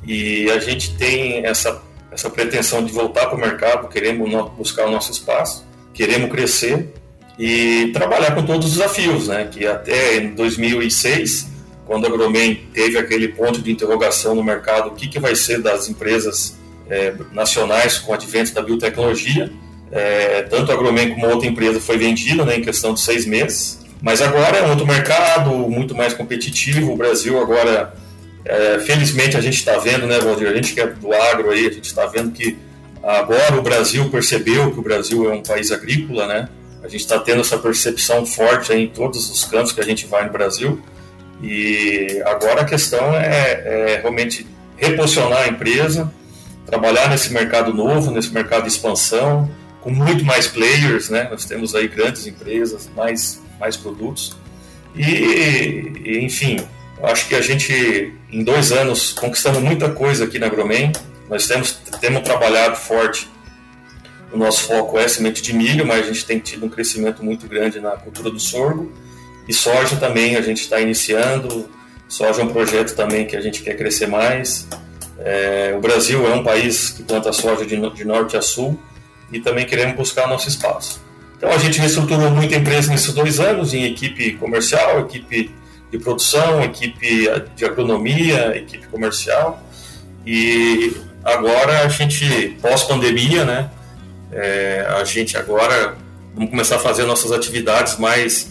E 0.07 0.48
a 0.52 0.61
gente 0.61 0.94
tem 0.94 1.44
essa, 1.44 1.83
essa 2.12 2.31
pretensão 2.31 2.85
de 2.85 2.92
voltar 2.92 3.26
para 3.26 3.37
o 3.37 3.40
mercado, 3.40 3.88
queremos 3.88 4.31
buscar 4.57 4.87
o 4.87 4.90
nosso 4.92 5.11
espaço, 5.11 5.66
queremos 5.92 6.31
crescer 6.31 6.94
e 7.37 7.90
trabalhar 7.92 8.37
com 8.37 8.44
todos 8.44 8.68
os 8.68 8.72
desafios, 8.74 9.26
né? 9.26 9.48
Que 9.50 9.66
até 9.66 10.18
em 10.18 10.35
2006, 10.35 11.48
quando 11.87 12.07
a 12.07 12.09
Gromen 12.09 12.68
teve 12.72 12.96
aquele 12.98 13.28
ponto 13.28 13.61
de 13.61 13.72
interrogação 13.72 14.33
no 14.33 14.44
mercado, 14.44 14.90
o 14.90 14.94
que, 14.94 15.09
que 15.09 15.18
vai 15.18 15.35
ser 15.35 15.61
das 15.61 15.88
empresas 15.88 16.62
é, 16.92 17.14
nacionais 17.33 17.96
com 17.96 18.12
o 18.12 18.14
advento 18.14 18.52
da 18.52 18.61
biotecnologia, 18.61 19.50
é, 19.90 20.42
tanto 20.42 20.70
a 20.70 20.76
Gromen 20.76 21.14
como 21.14 21.26
outra 21.26 21.48
empresa 21.48 21.81
foi 21.81 21.96
vendida 21.96 22.44
né, 22.44 22.57
em 22.57 22.62
questão 22.62 22.92
de 22.92 23.00
seis 23.00 23.24
meses. 23.24 23.81
Mas 24.02 24.20
agora 24.20 24.59
é 24.59 24.62
um 24.66 24.70
outro 24.70 24.87
mercado, 24.87 25.50
muito 25.70 25.94
mais 25.94 26.12
competitivo. 26.12 26.92
O 26.92 26.96
Brasil 26.96 27.40
agora, 27.40 27.94
é, 28.44 28.78
felizmente, 28.81 29.37
a 29.37 29.40
gente 29.40 29.57
está 29.57 29.78
vendo, 29.78 30.07
né, 30.07 30.18
Valdir? 30.18 30.48
A 30.48 30.55
gente 30.55 30.74
que 30.74 30.81
é 30.81 30.87
do 30.87 31.12
agro 31.14 31.50
aí, 31.50 31.66
a 31.66 31.70
gente 31.70 31.87
está 31.87 32.05
vendo 32.05 32.33
que 32.33 32.59
agora 33.02 33.57
o 33.57 33.62
Brasil 33.62 34.11
percebeu 34.11 34.70
que 34.70 34.78
o 34.78 34.83
Brasil 34.83 35.31
é 35.31 35.35
um 35.35 35.42
país 35.42 35.70
agrícola, 35.70 36.26
né? 36.26 36.48
A 36.83 36.88
gente 36.88 37.00
está 37.00 37.18
tendo 37.18 37.40
essa 37.40 37.57
percepção 37.57 38.26
forte 38.26 38.72
em 38.72 38.88
todos 38.88 39.31
os 39.31 39.44
cantos 39.44 39.72
que 39.72 39.81
a 39.81 39.85
gente 39.85 40.05
vai 40.07 40.26
no 40.26 40.33
Brasil. 40.33 40.83
E 41.40 42.20
agora 42.24 42.62
a 42.62 42.64
questão 42.64 43.14
é, 43.14 43.94
é 43.94 43.98
realmente 44.00 44.46
reposicionar 44.76 45.42
a 45.42 45.48
empresa, 45.48 46.12
trabalhar 46.66 47.09
nesse 47.09 47.33
mercado 47.33 47.72
novo, 47.72 48.11
nesse 48.11 48.33
mercado 48.33 48.62
de 48.62 48.68
expansão, 48.68 49.51
com 49.81 49.90
muito 49.90 50.25
mais 50.25 50.46
players, 50.46 51.09
né? 51.09 51.29
Nós 51.31 51.44
temos 51.44 51.75
aí 51.75 51.88
grandes 51.88 52.27
empresas, 52.27 52.88
mais 52.96 53.40
mais 53.62 53.77
produtos. 53.77 54.37
E, 54.94 55.03
e 55.03 56.18
enfim, 56.25 56.59
acho 57.05 57.29
que 57.29 57.35
a 57.37 57.40
gente, 57.40 58.12
em 58.31 58.42
dois 58.42 58.72
anos, 58.72 59.12
conquistamos 59.12 59.62
muita 59.62 59.88
coisa 59.90 60.25
aqui 60.25 60.38
na 60.38 60.48
Gromen. 60.48 60.92
Nós 61.31 61.46
temos, 61.46 61.72
temos 62.01 62.22
trabalhado 62.22 62.77
forte. 62.77 63.31
O 64.33 64.37
nosso 64.37 64.64
foco 64.64 64.98
é 64.98 65.07
semente 65.07 65.42
de 65.42 65.53
milho, 65.53 65.87
mas 65.87 66.05
a 66.05 66.09
gente 66.09 66.25
tem 66.25 66.38
tido 66.38 66.66
um 66.66 66.68
crescimento 66.68 67.25
muito 67.25 67.46
grande 67.46 67.81
na 67.81 67.92
cultura 67.92 68.31
do 68.31 68.40
sorgo. 68.40 68.90
E 69.46 69.55
soja 69.55 69.96
também 69.96 70.37
a 70.37 70.40
gente 70.40 70.62
está 70.62 70.81
iniciando. 70.81 71.68
Soja 72.09 72.42
é 72.42 72.44
um 72.44 72.48
projeto 72.48 72.94
também 72.94 73.27
que 73.27 73.37
a 73.37 73.40
gente 73.40 73.62
quer 73.62 73.77
crescer 73.77 74.07
mais. 74.07 74.66
É, 75.24 75.74
o 75.76 75.80
Brasil 75.80 76.26
é 76.26 76.35
um 76.35 76.42
país 76.42 76.90
que 76.90 77.02
planta 77.02 77.32
soja 77.32 77.64
de, 77.64 77.76
de 77.90 78.04
norte 78.04 78.37
a 78.37 78.42
sul 78.42 78.78
e 79.30 79.38
também 79.40 79.64
queremos 79.64 79.96
buscar 79.96 80.28
nosso 80.28 80.48
espaço. 80.48 81.00
Então 81.37 81.50
a 81.50 81.58
gente 81.58 81.78
reestruturou 81.78 82.30
muito 82.30 82.54
a 82.54 82.58
empresa 82.58 82.90
nesses 82.90 83.12
dois 83.14 83.40
anos 83.40 83.72
em 83.72 83.85
equipe 83.85 84.32
comercial, 84.32 85.00
equipe 85.00 85.50
de 85.90 85.98
produção, 85.98 86.62
equipe 86.62 87.28
de 87.54 87.64
agronomia, 87.64 88.56
equipe 88.56 88.87
comercial. 88.87 89.62
E 90.26 90.96
agora 91.24 91.82
a 91.82 91.88
gente, 91.88 92.56
pós-pandemia, 92.61 93.44
né, 93.44 93.70
é, 94.30 94.87
a 94.88 95.04
gente 95.04 95.37
agora 95.37 95.96
vamos 96.35 96.50
começar 96.50 96.76
a 96.76 96.78
fazer 96.78 97.04
nossas 97.04 97.32
atividades 97.32 97.98
mais 97.98 98.50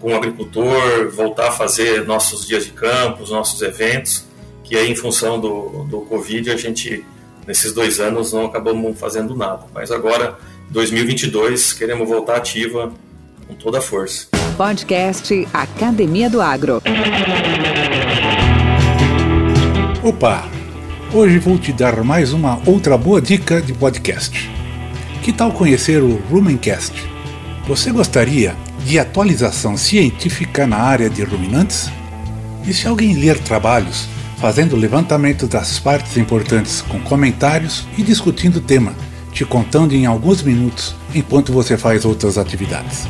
com 0.00 0.12
o 0.12 0.16
agricultor, 0.16 1.10
voltar 1.10 1.48
a 1.48 1.52
fazer 1.52 2.06
nossos 2.06 2.46
dias 2.46 2.64
de 2.64 2.70
campo, 2.70 3.28
nossos 3.28 3.60
eventos, 3.62 4.27
que 4.68 4.76
aí 4.76 4.90
em 4.90 4.94
função 4.94 5.40
do, 5.40 5.86
do 5.88 6.00
Covid 6.02 6.50
a 6.50 6.56
gente, 6.56 7.02
nesses 7.46 7.72
dois 7.72 7.98
anos, 7.98 8.34
não 8.34 8.44
acabamos 8.44 9.00
fazendo 9.00 9.34
nada. 9.34 9.64
Mas 9.72 9.90
agora 9.90 10.38
2022 10.68 11.72
queremos 11.72 12.06
voltar 12.06 12.36
ativa 12.36 12.92
com 13.46 13.54
toda 13.54 13.78
a 13.78 13.80
força. 13.80 14.26
Podcast 14.58 15.48
Academia 15.54 16.28
do 16.28 16.42
Agro. 16.42 16.82
Opa! 20.04 20.46
Hoje 21.14 21.38
vou 21.38 21.58
te 21.58 21.72
dar 21.72 22.04
mais 22.04 22.34
uma 22.34 22.60
outra 22.66 22.98
boa 22.98 23.22
dica 23.22 23.62
de 23.62 23.72
podcast. 23.72 24.50
Que 25.22 25.32
tal 25.32 25.50
conhecer 25.50 26.02
o 26.02 26.16
Rumencast? 26.30 26.92
Você 27.66 27.90
gostaria 27.90 28.54
de 28.84 28.98
atualização 28.98 29.78
científica 29.78 30.66
na 30.66 30.76
área 30.76 31.08
de 31.08 31.24
ruminantes? 31.24 31.90
E 32.66 32.74
se 32.74 32.86
alguém 32.86 33.14
ler 33.14 33.38
trabalhos 33.38 34.06
fazendo 34.40 34.76
levantamento 34.76 35.46
das 35.46 35.78
partes 35.78 36.16
importantes 36.16 36.80
com 36.82 37.00
comentários 37.00 37.86
e 37.96 38.02
discutindo 38.02 38.56
o 38.56 38.60
tema? 38.60 38.94
te 39.38 39.44
contando 39.44 39.94
em 39.94 40.04
alguns 40.04 40.42
minutos 40.42 40.96
enquanto 41.14 41.52
você 41.52 41.76
faz 41.76 42.04
outras 42.04 42.36
atividades. 42.38 43.06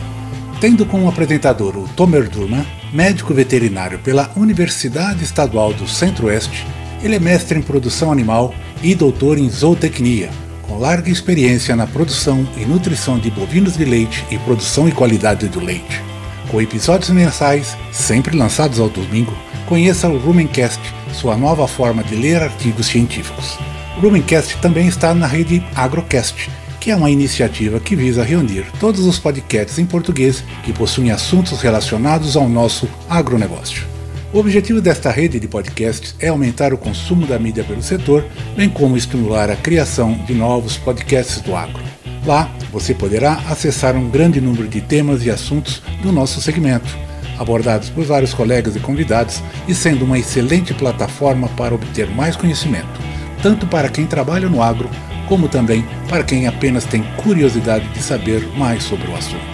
Tendo 0.60 0.84
como 0.84 1.08
apresentador 1.08 1.74
o 1.74 1.88
Tomer 1.96 2.28
Durman, 2.28 2.66
médico 2.92 3.32
veterinário 3.32 3.98
pela 4.00 4.30
Universidade 4.36 5.24
Estadual 5.24 5.72
do 5.72 5.88
Centro-Oeste, 5.88 6.66
ele 7.02 7.16
é 7.16 7.18
mestre 7.18 7.58
em 7.58 7.62
produção 7.62 8.12
animal 8.12 8.54
e 8.82 8.94
doutor 8.94 9.38
em 9.38 9.48
zootecnia, 9.48 10.28
com 10.62 10.78
larga 10.78 11.10
experiência 11.10 11.74
na 11.74 11.86
produção 11.86 12.46
e 12.58 12.66
nutrição 12.66 13.18
de 13.18 13.30
bovinos 13.30 13.76
de 13.76 13.86
leite 13.86 14.22
e 14.30 14.38
produção 14.38 14.86
e 14.86 14.92
qualidade 14.92 15.48
do 15.48 15.60
leite. 15.60 16.02
Com 16.50 16.60
episódios 16.60 17.10
mensais, 17.10 17.76
sempre 17.90 18.36
lançados 18.36 18.80
ao 18.80 18.90
domingo, 18.90 19.32
conheça 19.66 20.08
o 20.08 20.18
Rumencast, 20.18 20.80
sua 21.18 21.36
nova 21.36 21.66
forma 21.66 22.04
de 22.04 22.14
ler 22.14 22.40
artigos 22.40 22.86
científicos. 22.86 23.58
O 23.96 24.00
Rumencast 24.00 24.56
também 24.58 24.86
está 24.86 25.12
na 25.12 25.26
rede 25.26 25.60
Agrocast, 25.74 26.48
que 26.78 26.92
é 26.92 26.96
uma 26.96 27.10
iniciativa 27.10 27.80
que 27.80 27.96
visa 27.96 28.22
reunir 28.22 28.64
todos 28.78 29.04
os 29.04 29.18
podcasts 29.18 29.80
em 29.80 29.84
português 29.84 30.44
que 30.62 30.72
possuem 30.72 31.10
assuntos 31.10 31.60
relacionados 31.60 32.36
ao 32.36 32.48
nosso 32.48 32.88
agronegócio. 33.10 33.84
O 34.32 34.38
objetivo 34.38 34.80
desta 34.80 35.10
rede 35.10 35.40
de 35.40 35.48
podcasts 35.48 36.14
é 36.20 36.28
aumentar 36.28 36.72
o 36.72 36.78
consumo 36.78 37.26
da 37.26 37.36
mídia 37.36 37.64
pelo 37.64 37.82
setor, 37.82 38.24
bem 38.56 38.68
como 38.68 38.96
estimular 38.96 39.50
a 39.50 39.56
criação 39.56 40.12
de 40.24 40.34
novos 40.34 40.76
podcasts 40.76 41.40
do 41.40 41.56
agro. 41.56 41.82
Lá, 42.24 42.48
você 42.70 42.94
poderá 42.94 43.42
acessar 43.48 43.96
um 43.96 44.08
grande 44.08 44.40
número 44.40 44.68
de 44.68 44.80
temas 44.80 45.24
e 45.24 45.30
assuntos 45.30 45.82
do 46.00 46.12
nosso 46.12 46.40
segmento, 46.40 46.96
abordados 47.38 47.90
por 47.90 48.04
vários 48.04 48.34
colegas 48.34 48.76
e 48.76 48.80
convidados, 48.80 49.42
e 49.66 49.74
sendo 49.74 50.04
uma 50.04 50.18
excelente 50.18 50.74
plataforma 50.74 51.48
para 51.50 51.74
obter 51.74 52.10
mais 52.10 52.36
conhecimento, 52.36 53.00
tanto 53.42 53.66
para 53.66 53.88
quem 53.88 54.06
trabalha 54.06 54.48
no 54.48 54.62
agro, 54.62 54.88
como 55.28 55.48
também 55.48 55.84
para 56.08 56.24
quem 56.24 56.46
apenas 56.46 56.84
tem 56.84 57.02
curiosidade 57.22 57.86
de 57.88 58.02
saber 58.02 58.46
mais 58.56 58.82
sobre 58.82 59.10
o 59.10 59.16
assunto. 59.16 59.44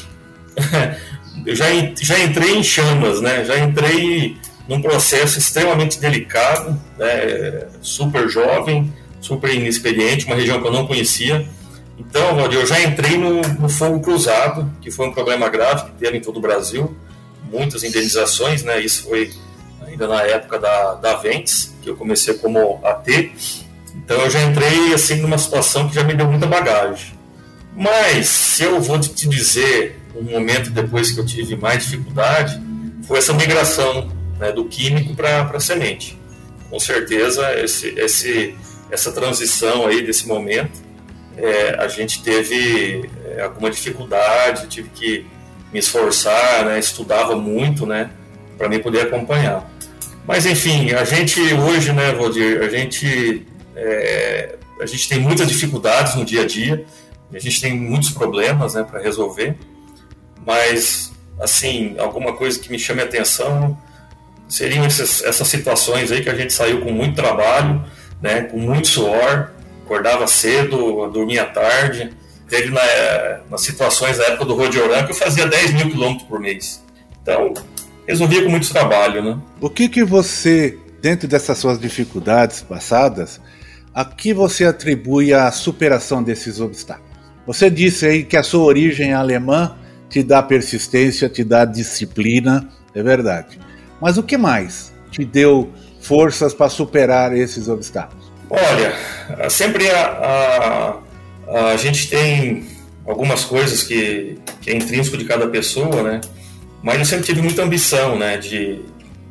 já, 1.47 1.65
já 1.99 2.17
entrei 2.23 2.55
em 2.55 2.63
chamas, 2.63 3.19
né? 3.19 3.43
Já 3.43 3.59
entrei 3.59 4.37
num 4.69 4.81
processo 4.81 5.37
extremamente 5.37 5.99
delicado, 5.99 6.81
né? 6.97 7.67
super 7.81 8.29
jovem, 8.29 8.91
super 9.19 9.53
inexperiente, 9.53 10.25
uma 10.25 10.35
região 10.35 10.61
que 10.61 10.67
eu 10.67 10.71
não 10.71 10.87
conhecia. 10.87 11.45
Então, 11.99 12.37
Valdir, 12.37 12.59
eu 12.59 12.65
já 12.65 12.79
entrei 12.79 13.17
no, 13.17 13.41
no 13.41 13.67
fogo 13.67 13.99
cruzado, 13.99 14.71
que 14.79 14.89
foi 14.89 15.07
um 15.07 15.11
problema 15.11 15.49
grave 15.49 15.91
que 15.91 15.97
teve 15.97 16.17
em 16.17 16.21
todo 16.21 16.37
o 16.37 16.41
Brasil, 16.41 16.95
muitas 17.51 17.83
indenizações, 17.83 18.63
né? 18.63 18.79
Isso 18.79 19.09
foi 19.09 19.29
ainda 19.85 20.07
na 20.07 20.21
época 20.21 20.57
da, 20.57 20.93
da 20.95 21.15
Ventes, 21.15 21.75
que 21.81 21.89
eu 21.89 21.97
comecei 21.97 22.35
como 22.35 22.79
AT. 22.81 23.33
Então 23.93 24.17
eu 24.21 24.29
já 24.29 24.41
entrei 24.41 24.93
assim 24.93 25.15
numa 25.15 25.37
situação 25.37 25.89
que 25.89 25.95
já 25.95 26.03
me 26.05 26.13
deu 26.13 26.27
muita 26.27 26.47
bagagem. 26.47 27.14
Mas 27.75 28.27
se 28.27 28.63
eu 28.63 28.79
vou 28.79 28.99
te 28.99 29.27
dizer 29.27 29.99
um 30.15 30.23
momento 30.23 30.69
depois 30.69 31.11
que 31.11 31.19
eu 31.19 31.25
tive 31.25 31.57
mais 31.57 31.83
dificuldade, 31.83 32.61
foi 33.05 33.17
essa 33.17 33.33
migração 33.33 34.09
né, 34.39 34.51
do 34.51 34.65
químico 34.65 35.13
para 35.13 35.41
a 35.41 35.59
semente. 35.59 36.17
Com 36.69 36.79
certeza 36.79 37.53
esse, 37.59 37.89
esse, 37.99 38.55
essa 38.89 39.11
transição 39.11 39.85
aí 39.85 40.01
desse 40.01 40.27
momento, 40.27 40.83
é, 41.37 41.75
a 41.77 41.87
gente 41.87 42.23
teve 42.23 43.09
é, 43.25 43.41
alguma 43.41 43.69
dificuldade, 43.69 44.67
tive 44.67 44.89
que 44.89 45.25
me 45.71 45.79
esforçar, 45.79 46.65
né, 46.65 46.79
estudava 46.79 47.35
muito, 47.35 47.85
né, 47.85 48.09
para 48.57 48.69
mim 48.69 48.79
poder 48.79 49.01
acompanhar. 49.01 49.69
Mas 50.25 50.45
enfim, 50.45 50.91
a 50.91 51.03
gente 51.03 51.39
hoje, 51.53 51.91
né, 51.91 52.13
Valdir, 52.13 52.61
a 52.61 52.69
gente, 52.69 53.45
é, 53.75 54.55
a 54.79 54.85
gente 54.85 55.09
tem 55.09 55.19
muitas 55.19 55.47
dificuldades 55.47 56.15
no 56.15 56.23
dia 56.23 56.43
a 56.43 56.47
dia, 56.47 56.85
a 57.35 57.39
gente 57.39 57.59
tem 57.61 57.77
muitos 57.77 58.11
problemas 58.11 58.73
né, 58.73 58.83
para 58.83 59.01
resolver, 59.01 59.57
mas 60.45 61.11
assim, 61.39 61.95
alguma 61.99 62.33
coisa 62.33 62.57
que 62.59 62.71
me 62.71 62.79
chame 62.79 63.01
a 63.01 63.05
atenção 63.05 63.77
seriam 64.47 64.85
essas, 64.85 65.23
essas 65.23 65.47
situações 65.47 66.11
aí 66.11 66.21
que 66.21 66.29
a 66.29 66.35
gente 66.35 66.53
saiu 66.53 66.81
com 66.81 66.91
muito 66.91 67.15
trabalho, 67.15 67.83
né, 68.21 68.43
com 68.43 68.57
muito 68.57 68.87
suor, 68.87 69.49
acordava 69.83 70.27
cedo, 70.27 71.07
dormia 71.07 71.45
tarde. 71.45 72.11
Teve 72.47 72.69
na, 72.69 72.81
nas 73.49 73.61
situações 73.61 74.17
da 74.17 74.25
época 74.25 74.45
do 74.45 74.55
Rodioran 74.55 75.03
que 75.03 75.11
eu 75.11 75.15
fazia 75.15 75.47
10 75.47 75.73
mil 75.73 75.89
quilômetros 75.89 76.27
por 76.27 76.39
mês. 76.39 76.83
Então, 77.21 77.53
resolvia 78.07 78.43
com 78.43 78.49
muito 78.49 78.69
trabalho, 78.69 79.23
né? 79.23 79.39
O 79.59 79.69
que 79.69 79.89
que 79.89 80.03
você, 80.03 80.77
dentro 81.01 81.27
dessas 81.27 81.57
suas 81.57 81.79
dificuldades 81.79 82.61
passadas, 82.61 83.41
a 83.93 84.05
que 84.05 84.31
você 84.31 84.65
atribui 84.65 85.33
a 85.33 85.51
superação 85.51 86.21
desses 86.21 86.59
obstáculos? 86.59 87.04
Você 87.45 87.69
disse 87.69 88.05
aí 88.05 88.23
que 88.23 88.37
a 88.37 88.43
sua 88.43 88.63
origem 88.63 89.13
alemã 89.13 89.75
te 90.09 90.23
dá 90.23 90.41
persistência, 90.41 91.29
te 91.29 91.43
dá 91.43 91.65
disciplina, 91.65 92.69
é 92.93 93.03
verdade. 93.03 93.59
Mas 94.01 94.17
o 94.17 94.23
que 94.23 94.37
mais 94.37 94.93
te 95.11 95.23
deu 95.23 95.71
forças 96.01 96.53
para 96.53 96.69
superar 96.69 97.35
esses 97.35 97.67
obstáculos? 97.67 98.31
Olha, 98.49 99.49
sempre 99.49 99.89
a, 99.89 101.01
a, 101.47 101.71
a 101.71 101.77
gente 101.77 102.09
tem 102.09 102.65
algumas 103.05 103.43
coisas 103.43 103.83
que, 103.83 104.37
que 104.61 104.69
é 104.69 104.75
intrínseco 104.75 105.17
de 105.17 105.25
cada 105.25 105.47
pessoa, 105.47 106.03
né? 106.03 106.21
Mas 106.81 106.99
eu 106.99 107.05
sempre 107.05 107.25
tive 107.25 107.41
muita 107.41 107.63
ambição, 107.63 108.17
né, 108.17 108.37
de, 108.37 108.81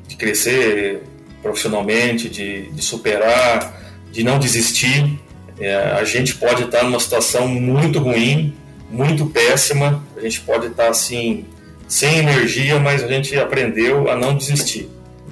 de 0.08 0.16
crescer 0.16 1.02
profissionalmente, 1.42 2.28
de, 2.28 2.70
de 2.72 2.82
superar, 2.82 3.80
de 4.10 4.24
não 4.24 4.38
desistir. 4.38 5.20
É, 5.58 5.74
a 5.74 6.04
gente 6.04 6.34
pode 6.34 6.64
estar 6.64 6.82
numa 6.82 6.98
situação 6.98 7.46
muito 7.46 7.98
ruim, 7.98 8.54
muito 8.90 9.26
péssima, 9.26 10.04
a 10.16 10.20
gente 10.20 10.40
pode 10.40 10.66
estar 10.66 10.88
assim, 10.88 11.46
sem 11.86 12.18
energia, 12.18 12.78
mas 12.78 13.02
a 13.02 13.08
gente 13.08 13.36
aprendeu 13.38 14.10
a 14.10 14.16
não 14.16 14.36
desistir. 14.36 14.88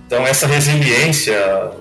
Então, 0.07 0.27
essa 0.27 0.47
resiliência, 0.47 1.35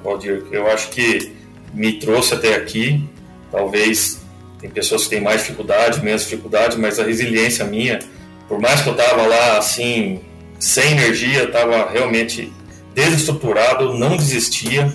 Valdir, 0.04 0.46
eu 0.52 0.72
acho 0.72 0.90
que 0.90 1.34
me 1.74 1.94
trouxe 1.94 2.34
até 2.34 2.56
aqui. 2.56 3.04
Talvez 3.52 4.22
tem 4.60 4.70
pessoas 4.70 5.04
que 5.04 5.10
têm 5.10 5.22
mais 5.22 5.42
dificuldade, 5.42 6.04
menos 6.04 6.24
dificuldade, 6.24 6.78
mas 6.78 7.00
a 7.00 7.04
resiliência 7.04 7.66
minha, 7.66 8.00
por 8.48 8.60
mais 8.60 8.82
que 8.82 8.88
eu 8.88 8.94
estava 8.94 9.26
lá 9.26 9.58
assim, 9.58 10.22
sem 10.60 10.92
energia, 10.92 11.44
estava 11.44 11.90
realmente 11.92 12.54
desestruturado, 12.94 13.94
não 13.96 14.16
desistia, 14.16 14.94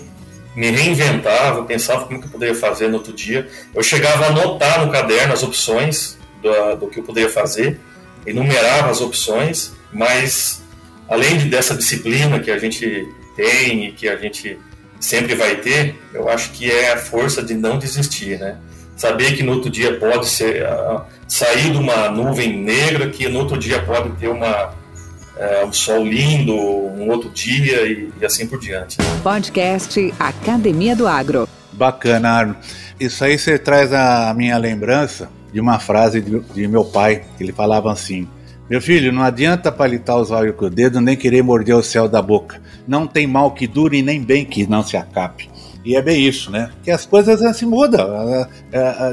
me 0.57 0.71
reinventava, 0.71 1.63
pensava 1.65 2.07
como 2.07 2.19
que 2.19 2.27
eu 2.27 2.31
poderia 2.31 2.55
fazer 2.55 2.89
no 2.89 2.95
outro 2.95 3.13
dia. 3.13 3.47
Eu 3.75 3.83
chegava 3.83 4.25
a 4.25 4.29
anotar 4.29 4.85
no 4.85 4.91
caderno 4.91 5.35
as 5.35 5.43
opções 5.43 6.19
do, 6.43 6.77
do 6.77 6.87
que 6.89 6.99
eu 6.99 7.05
poderia 7.05 7.29
fazer, 7.29 7.79
enumerava 8.27 8.91
as 8.91 9.03
opções, 9.03 9.73
mas 9.93 10.63
além 11.09 11.37
de, 11.37 11.45
dessa 11.51 11.75
disciplina 11.75 12.41
que 12.41 12.51
a 12.51 12.59
gente 12.59 13.07
tem 13.37 13.87
e 13.87 13.93
que 13.93 14.09
a 14.09 14.17
gente 14.17 14.59
sempre 14.99 15.35
vai 15.35 15.57
ter, 15.57 15.95
eu 16.15 16.27
acho 16.27 16.51
que 16.53 16.71
é 16.71 16.95
a 16.95 16.97
força 16.97 17.43
de 17.43 17.53
não 17.53 17.79
desistir, 17.79 18.39
né? 18.39 18.57
Saber 18.97 19.37
que 19.37 19.43
no 19.43 19.53
outro 19.53 19.69
dia 19.69 19.99
pode 19.99 20.27
ser 20.27 20.63
uh, 20.63 21.03
sair 21.29 21.71
de 21.71 21.77
uma 21.77 22.09
nuvem 22.09 22.57
negra, 22.57 23.11
que 23.11 23.29
no 23.29 23.41
outro 23.41 23.59
dia 23.59 23.83
pode 23.83 24.09
ter 24.13 24.29
uma 24.29 24.75
é, 25.37 25.65
um 25.65 25.73
sol 25.73 26.05
lindo, 26.05 26.55
um 26.55 27.09
outro 27.11 27.31
dia 27.31 27.87
e, 27.87 28.11
e, 28.21 28.25
assim 28.25 28.47
por 28.47 28.59
diante. 28.59 28.97
Podcast 29.23 30.13
Academia 30.19 30.97
do 30.97 31.07
Agro. 31.07 31.49
Bacana, 31.73 32.31
Arno. 32.31 32.57
Isso 32.99 33.23
aí 33.23 33.39
você 33.39 33.59
traz 33.59 33.93
a 33.93 34.33
minha 34.35 34.57
lembrança 34.57 35.29
de 35.53 35.61
uma 35.61 35.79
frase 35.79 36.21
de, 36.21 36.41
de 36.41 36.67
meu 36.67 36.85
pai, 36.85 37.25
que 37.37 37.45
ele 37.45 37.53
falava 37.53 37.93
assim: 37.93 38.27
Meu 38.69 38.81
filho, 38.81 39.13
não 39.13 39.23
adianta 39.23 39.71
palitar 39.71 40.17
os 40.17 40.31
olhos 40.31 40.57
com 40.57 40.67
o 40.67 40.71
dedo 40.71 41.01
nem 41.01 41.17
querer 41.17 41.43
morder 41.43 41.77
o 41.77 41.83
céu 41.83 42.09
da 42.09 42.23
boca. 42.23 42.61
Não 42.89 43.07
tem 43.07 43.27
mal 43.27 43.51
que 43.51 43.67
dure 43.67 44.01
nem 44.01 44.23
bem 44.23 44.45
que 44.45 44.67
não 44.67 44.83
se 44.83 44.97
acabe. 44.97 45.51
E 45.87 45.95
é 45.95 46.03
bem 46.03 46.27
isso, 46.27 46.51
né? 46.51 46.69
Que 46.83 46.91
as 46.91 47.07
coisas 47.07 47.57
se 47.57 47.65
mudam. 47.65 48.09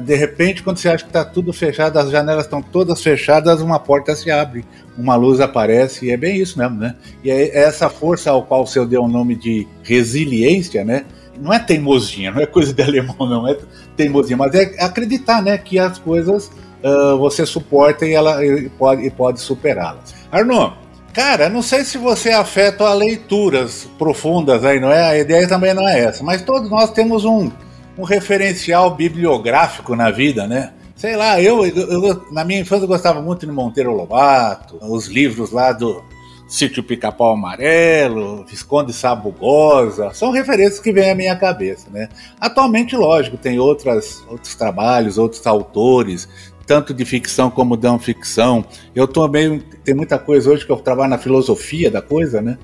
De 0.03 0.15
repente, 0.15 0.63
quando 0.63 0.77
você 0.77 0.89
acha 0.89 1.03
que 1.03 1.09
está 1.11 1.23
tudo 1.23 1.53
fechado, 1.53 1.99
as 1.99 2.09
janelas 2.09 2.45
estão 2.45 2.63
todas 2.63 2.99
fechadas, 2.99 3.61
uma 3.61 3.77
porta 3.77 4.15
se 4.15 4.31
abre, 4.31 4.65
uma 4.97 5.15
luz 5.15 5.39
aparece, 5.39 6.07
e 6.07 6.11
é 6.11 6.17
bem 6.17 6.37
isso 6.37 6.57
mesmo, 6.57 6.79
né? 6.79 6.95
E 7.23 7.29
é 7.29 7.59
essa 7.59 7.89
força 7.89 8.31
ao 8.31 8.41
qual 8.41 8.63
o 8.63 8.65
senhor 8.65 8.87
deu 8.87 9.03
o 9.03 9.07
nome 9.07 9.35
de 9.35 9.67
resiliência, 9.83 10.83
né? 10.83 11.05
Não 11.39 11.53
é 11.53 11.59
teimosinha, 11.59 12.31
não 12.31 12.41
é 12.41 12.47
coisa 12.47 12.73
de 12.73 12.81
alemão, 12.81 13.17
não 13.19 13.47
é 13.47 13.55
teimosinha, 13.95 14.35
mas 14.35 14.55
é 14.55 14.83
acreditar, 14.83 15.43
né? 15.43 15.55
Que 15.59 15.77
as 15.77 15.99
coisas 15.99 16.47
uh, 16.83 17.15
você 17.19 17.45
suporta 17.45 18.03
e 18.03 18.13
ela 18.13 18.43
e 18.43 18.67
pode, 18.69 19.05
e 19.05 19.11
pode 19.11 19.39
superá-las. 19.41 20.15
Arno, 20.31 20.73
cara, 21.13 21.47
não 21.47 21.61
sei 21.61 21.85
se 21.85 21.97
você 21.97 22.31
afeta 22.31 22.83
a 22.85 22.93
leituras 22.93 23.87
profundas 23.97 24.65
aí, 24.65 24.79
não 24.79 24.91
é? 24.91 25.03
A 25.03 25.17
ideia 25.17 25.47
também 25.47 25.73
não 25.73 25.87
é 25.87 25.99
essa, 25.99 26.23
mas 26.23 26.41
todos 26.41 26.69
nós 26.69 26.91
temos 26.91 27.23
um, 27.23 27.51
um 27.97 28.03
referencial 28.03 28.95
bibliográfico 28.95 29.95
na 29.95 30.09
vida, 30.09 30.47
né? 30.47 30.73
Sei 30.95 31.15
lá, 31.15 31.39
eu, 31.41 31.65
eu, 31.65 32.03
eu, 32.03 32.25
na 32.31 32.43
minha 32.43 32.61
infância 32.61 32.85
eu 32.85 32.87
gostava 32.87 33.21
muito 33.21 33.45
de 33.45 33.51
Monteiro 33.51 33.91
Lobato, 33.93 34.77
os 34.81 35.07
livros 35.07 35.51
lá 35.51 35.71
do 35.71 36.03
Sítio 36.47 36.83
Pica-Pau 36.83 37.33
Amarelo, 37.33 38.45
Visconde 38.45 38.93
Sabugosa, 38.93 40.13
são 40.13 40.31
referências 40.31 40.79
que 40.79 40.91
vêm 40.91 41.09
à 41.09 41.15
minha 41.15 41.35
cabeça, 41.35 41.89
né? 41.89 42.09
Atualmente, 42.39 42.95
lógico, 42.95 43.37
tem 43.37 43.59
outras, 43.59 44.23
outros 44.29 44.53
trabalhos, 44.55 45.17
outros 45.17 45.45
autores, 45.47 46.27
tanto 46.65 46.93
de 46.93 47.05
ficção 47.05 47.49
como 47.49 47.77
de 47.77 47.83
não 47.83 47.99
ficção. 47.99 48.65
Eu 48.95 49.07
também 49.07 49.61
tem 49.83 49.93
muita 49.93 50.17
coisa 50.17 50.51
hoje 50.51 50.65
que 50.65 50.71
eu 50.71 50.77
trabalho 50.77 51.09
na 51.09 51.17
filosofia 51.17 51.91
da 51.91 52.01
coisa, 52.01 52.41
né? 52.41 52.57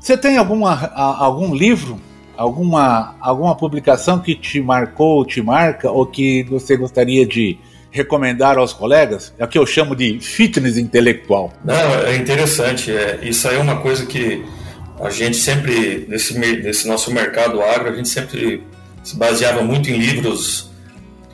Você 0.00 0.16
tem 0.16 0.38
alguma, 0.38 0.86
algum 0.94 1.54
livro, 1.54 2.00
alguma, 2.36 3.14
alguma 3.20 3.54
publicação 3.54 4.18
que 4.18 4.34
te 4.34 4.60
marcou, 4.62 5.26
te 5.26 5.42
marca, 5.42 5.90
ou 5.90 6.06
que 6.06 6.42
você 6.44 6.76
gostaria 6.76 7.26
de 7.26 7.58
recomendar 7.90 8.56
aos 8.56 8.72
colegas? 8.72 9.34
É 9.38 9.44
o 9.44 9.48
que 9.48 9.58
eu 9.58 9.66
chamo 9.66 9.94
de 9.94 10.18
fitness 10.20 10.78
intelectual. 10.78 11.52
Não, 11.64 11.74
é 11.74 12.16
interessante. 12.16 12.90
É, 12.90 13.18
isso 13.22 13.46
aí 13.46 13.56
é 13.56 13.58
uma 13.58 13.80
coisa 13.80 14.06
que 14.06 14.42
a 14.98 15.10
gente 15.10 15.36
sempre, 15.36 16.06
nesse, 16.08 16.38
nesse 16.38 16.88
nosso 16.88 17.12
mercado 17.12 17.60
agro, 17.60 17.90
a 17.90 17.96
gente 17.96 18.08
sempre 18.08 18.62
se 19.02 19.16
baseava 19.16 19.62
muito 19.62 19.90
em 19.90 19.98
livros 19.98 20.69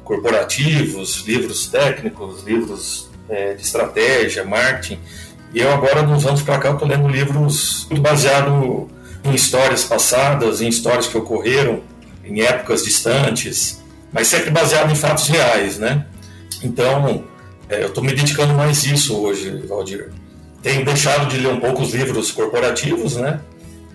corporativos, 0.07 1.25
livros 1.27 1.67
técnicos, 1.67 2.45
livros 2.45 3.09
é, 3.29 3.55
de 3.55 3.63
estratégia, 3.63 4.45
marketing. 4.45 5.01
E 5.53 5.61
eu 5.61 5.71
agora, 5.73 6.03
nos 6.03 6.25
anos 6.25 6.43
para 6.43 6.59
cá, 6.59 6.71
estou 6.71 6.87
lendo 6.87 7.09
livros 7.09 7.87
muito 7.91 8.01
baseados 8.01 8.87
em 9.25 9.35
histórias 9.35 9.85
passadas, 9.85 10.61
em 10.61 10.69
histórias 10.69 11.09
que 11.09 11.19
ocorreram 11.19 11.83
em 12.25 12.41
épocas 12.41 12.85
distantes, 12.85 13.83
mas 14.13 14.29
sempre 14.29 14.51
baseado 14.51 14.91
em 14.91 14.95
fatos 14.95 15.27
reais, 15.29 15.79
né? 15.79 16.07
Então, 16.63 17.25
é, 17.69 17.83
eu 17.83 17.89
estou 17.89 18.03
me 18.03 18.13
dedicando 18.13 18.55
mais 18.55 18.85
isso 18.85 19.17
hoje, 19.17 19.51
Valdir. 19.67 20.11
Tenho 20.63 20.85
deixado 20.85 21.27
de 21.29 21.39
ler 21.39 21.49
um 21.49 21.61
pouco 21.61 21.83
os 21.83 21.93
livros 21.93 22.31
corporativos, 22.31 23.17
né? 23.17 23.41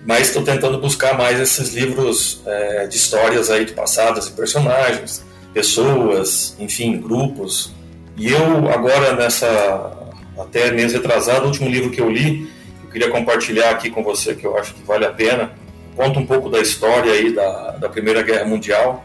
Mas 0.04 0.28
estou 0.28 0.42
tentando 0.42 0.78
buscar 0.78 1.16
mais 1.16 1.40
esses 1.40 1.72
livros 1.72 2.42
é, 2.44 2.86
de 2.86 2.96
histórias 2.96 3.50
aí 3.50 3.64
de 3.64 3.72
passadas 3.72 4.26
e 4.26 4.32
personagens, 4.32 5.22
pessoas, 5.52 6.56
enfim, 6.58 7.00
grupos. 7.00 7.72
E 8.16 8.30
eu 8.30 8.68
agora 8.70 9.14
nessa 9.14 10.12
até 10.38 10.70
mês 10.70 10.92
retrasado, 10.92 11.44
o 11.44 11.46
último 11.46 11.68
livro 11.68 11.90
que 11.90 12.00
eu 12.00 12.10
li, 12.10 12.50
eu 12.84 12.90
queria 12.90 13.10
compartilhar 13.10 13.70
aqui 13.70 13.90
com 13.90 14.02
você 14.02 14.34
que 14.34 14.46
eu 14.46 14.56
acho 14.56 14.74
que 14.74 14.82
vale 14.82 15.04
a 15.04 15.10
pena. 15.10 15.52
Conta 15.94 16.18
um 16.18 16.26
pouco 16.26 16.48
da 16.48 16.60
história 16.60 17.12
aí 17.12 17.32
da, 17.32 17.72
da 17.72 17.88
Primeira 17.88 18.22
Guerra 18.22 18.44
Mundial 18.44 19.04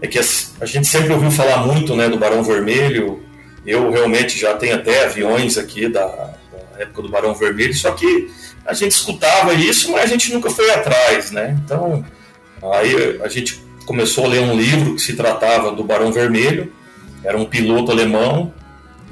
é 0.00 0.06
que 0.06 0.18
a 0.18 0.66
gente 0.66 0.86
sempre 0.86 1.12
ouviu 1.12 1.30
falar 1.30 1.58
muito 1.58 1.94
né, 1.94 2.08
do 2.08 2.18
Barão 2.18 2.42
Vermelho. 2.42 3.22
Eu 3.66 3.90
realmente 3.90 4.38
já 4.38 4.54
tenho 4.54 4.76
até 4.76 5.04
aviões 5.04 5.58
aqui 5.58 5.88
da, 5.88 6.06
da 6.06 6.80
época 6.82 7.02
do 7.02 7.08
Barão 7.10 7.34
Vermelho, 7.34 7.74
só 7.74 7.92
que 7.92 8.30
a 8.64 8.72
gente 8.72 8.92
escutava 8.92 9.52
isso, 9.52 9.92
mas 9.92 10.04
a 10.04 10.06
gente 10.06 10.32
nunca 10.32 10.50
foi 10.50 10.70
atrás, 10.70 11.30
né? 11.30 11.58
Então, 11.62 12.04
aí 12.72 13.20
a 13.22 13.28
gente 13.28 13.62
começou 13.86 14.24
a 14.24 14.28
ler 14.28 14.40
um 14.40 14.56
livro 14.56 14.94
que 14.94 15.02
se 15.02 15.14
tratava 15.14 15.72
do 15.72 15.84
Barão 15.84 16.12
Vermelho, 16.12 16.72
era 17.24 17.36
um 17.36 17.44
piloto 17.44 17.90
alemão 17.90 18.52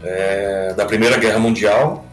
é, 0.02 0.72
da 0.76 0.84
Primeira 0.84 1.16
Guerra 1.16 1.38
Mundial 1.38 2.06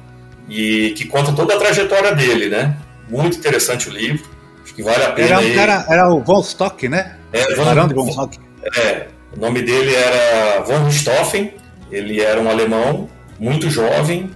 e 0.49 0.93
que 0.97 1.05
conta 1.05 1.31
toda 1.31 1.55
a 1.55 1.57
trajetória 1.57 2.13
dele, 2.13 2.49
né? 2.49 2.77
Muito 3.09 3.37
interessante 3.37 3.89
o 3.89 3.91
livro, 3.91 4.25
acho 4.63 4.73
que 4.73 4.83
vale 4.83 5.03
a 5.03 5.11
pena. 5.11 5.41
Era, 5.41 5.55
cara, 5.55 5.85
era 5.89 6.09
o 6.09 6.23
Von 6.23 6.41
Stock, 6.41 6.87
né? 6.87 7.15
É, 7.31 7.55
Barão 7.55 7.87
de 7.87 7.93
Von 7.93 8.09
Stock. 8.09 8.39
É, 8.77 9.07
o 9.35 9.39
nome 9.39 9.61
dele 9.61 9.93
era 9.93 10.61
von 10.63 10.85
Richthofen, 10.85 11.53
ele 11.91 12.21
era 12.21 12.39
um 12.39 12.49
alemão 12.49 13.09
muito 13.39 13.69
jovem, 13.69 14.31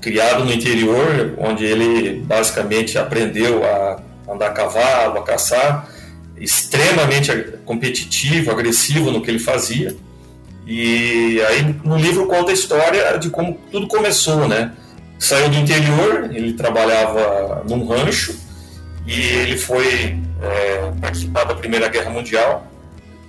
criado 0.00 0.44
no 0.44 0.52
interior, 0.52 1.34
onde 1.38 1.64
ele 1.64 2.20
basicamente 2.26 2.98
aprendeu 2.98 3.62
a 3.64 4.00
andar 4.28 4.48
a 4.48 4.52
cavalo, 4.52 5.18
a 5.18 5.22
caçar, 5.22 5.88
extremamente 6.40 7.30
competitivo, 7.64 8.50
agressivo 8.50 9.10
no 9.10 9.20
que 9.20 9.30
ele 9.30 9.38
fazia. 9.38 9.94
E 10.66 11.40
aí 11.48 11.74
no 11.84 11.96
livro 11.96 12.26
conta 12.26 12.50
a 12.50 12.54
história 12.54 13.18
de 13.18 13.30
como 13.30 13.58
tudo 13.70 13.86
começou, 13.86 14.48
né? 14.48 14.72
Saiu 15.18 15.50
do 15.50 15.56
interior, 15.56 16.30
ele 16.32 16.54
trabalhava 16.54 17.64
num 17.68 17.86
rancho 17.86 18.34
e 19.06 19.20
ele 19.20 19.56
foi 19.56 20.18
é, 20.40 20.92
participar 21.00 21.44
da 21.44 21.54
Primeira 21.54 21.88
Guerra 21.88 22.10
Mundial 22.10 22.70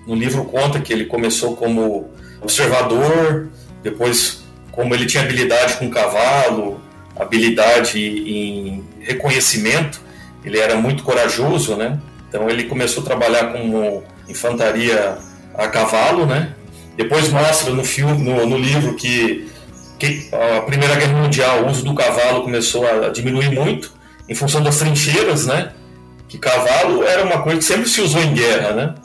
no 0.06 0.16
livro 0.16 0.46
conta 0.46 0.80
que 0.80 0.92
ele 0.92 1.06
começou 1.06 1.56
como 1.56 2.10
observador, 2.42 3.50
depois 3.84 4.44
como 4.72 4.94
ele 4.96 5.06
tinha 5.06 5.24
habilidade 5.24 5.78
com 5.78 5.90
cavalo, 5.90 6.82
habilidade 7.20 8.00
em 8.00 8.84
reconhecimento, 9.00 10.02
ele 10.44 10.58
era 10.58 10.76
muito 10.76 11.04
corajoso, 11.04 11.76
né? 11.76 12.00
Então 12.32 12.50
ele 12.50 12.64
começou 12.64 13.04
a 13.04 13.06
trabalhar 13.06 13.52
como 13.52 14.04
infantaria 14.28 15.18
a 15.54 15.68
cavalo, 15.68 16.26
né? 16.26 16.54
Depois 16.96 17.30
mostra 17.30 17.74
no 17.74 17.84
filme, 17.84 18.24
no, 18.24 18.46
no 18.46 18.58
livro 18.58 18.96
que, 18.96 19.52
que 20.00 20.30
a 20.32 20.62
Primeira 20.62 20.96
Guerra 20.96 21.22
Mundial, 21.22 21.64
o 21.64 21.70
uso 21.70 21.84
do 21.84 21.94
cavalo 21.94 22.44
começou 22.44 22.88
a 22.88 23.10
diminuir 23.10 23.52
muito 23.52 23.92
em 24.30 24.34
função 24.34 24.64
das 24.64 24.78
trincheiras, 24.78 25.46
né? 25.46 25.74
Que 26.30 26.38
cavalo 26.38 27.04
era 27.04 27.24
uma 27.24 27.42
coisa 27.42 27.60
que 27.60 27.66
sempre 27.66 27.90
se 27.90 28.00
usou 28.00 28.22
em 28.24 28.34
guerra, 28.34 28.72
né? 28.72 28.96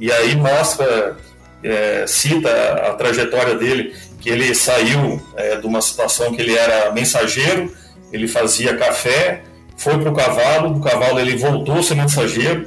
e 0.00 0.10
aí 0.10 0.34
mostra, 0.34 1.18
é, 1.62 2.06
cita 2.08 2.50
a 2.88 2.94
trajetória 2.94 3.54
dele, 3.54 3.94
que 4.18 4.30
ele 4.30 4.54
saiu 4.54 5.22
é, 5.36 5.56
de 5.56 5.66
uma 5.66 5.82
situação 5.82 6.32
que 6.32 6.40
ele 6.40 6.56
era 6.56 6.90
mensageiro, 6.90 7.70
ele 8.10 8.26
fazia 8.26 8.76
café, 8.76 9.42
foi 9.80 9.98
para 9.98 10.10
o 10.10 10.14
cavalo, 10.14 10.74
do 10.74 10.80
cavalo 10.80 11.18
ele 11.18 11.38
voltou 11.38 11.78
a 11.78 11.82
ser 11.82 11.94
mensageiro, 11.94 12.66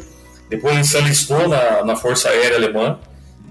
depois 0.49 0.73
ele 0.73 0.83
se 0.83 0.97
alistou 0.97 1.47
na, 1.47 1.85
na 1.85 1.95
Força 1.95 2.29
Aérea 2.29 2.57
Alemã, 2.57 2.99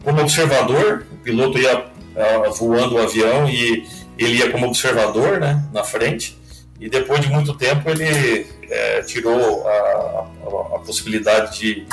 como 0.05 0.21
observador, 0.21 1.07
o 1.13 1.17
piloto 1.19 1.59
ia 1.59 1.79
uh, 1.79 2.53
voando 2.59 2.97
o 2.97 2.99
avião 2.99 3.49
e 3.49 3.87
ele 4.19 4.39
ia 4.39 4.51
como 4.51 4.67
observador 4.67 5.39
né, 5.39 5.65
na 5.73 5.85
frente, 5.85 6.37
e 6.81 6.89
depois 6.89 7.21
de 7.21 7.29
muito 7.29 7.55
tempo 7.55 7.89
ele 7.89 8.47
é, 8.69 9.03
tirou 9.03 9.65
a, 9.65 9.71
a, 9.71 10.77
a 10.77 10.79
possibilidade 10.81 11.61
de 11.61 11.87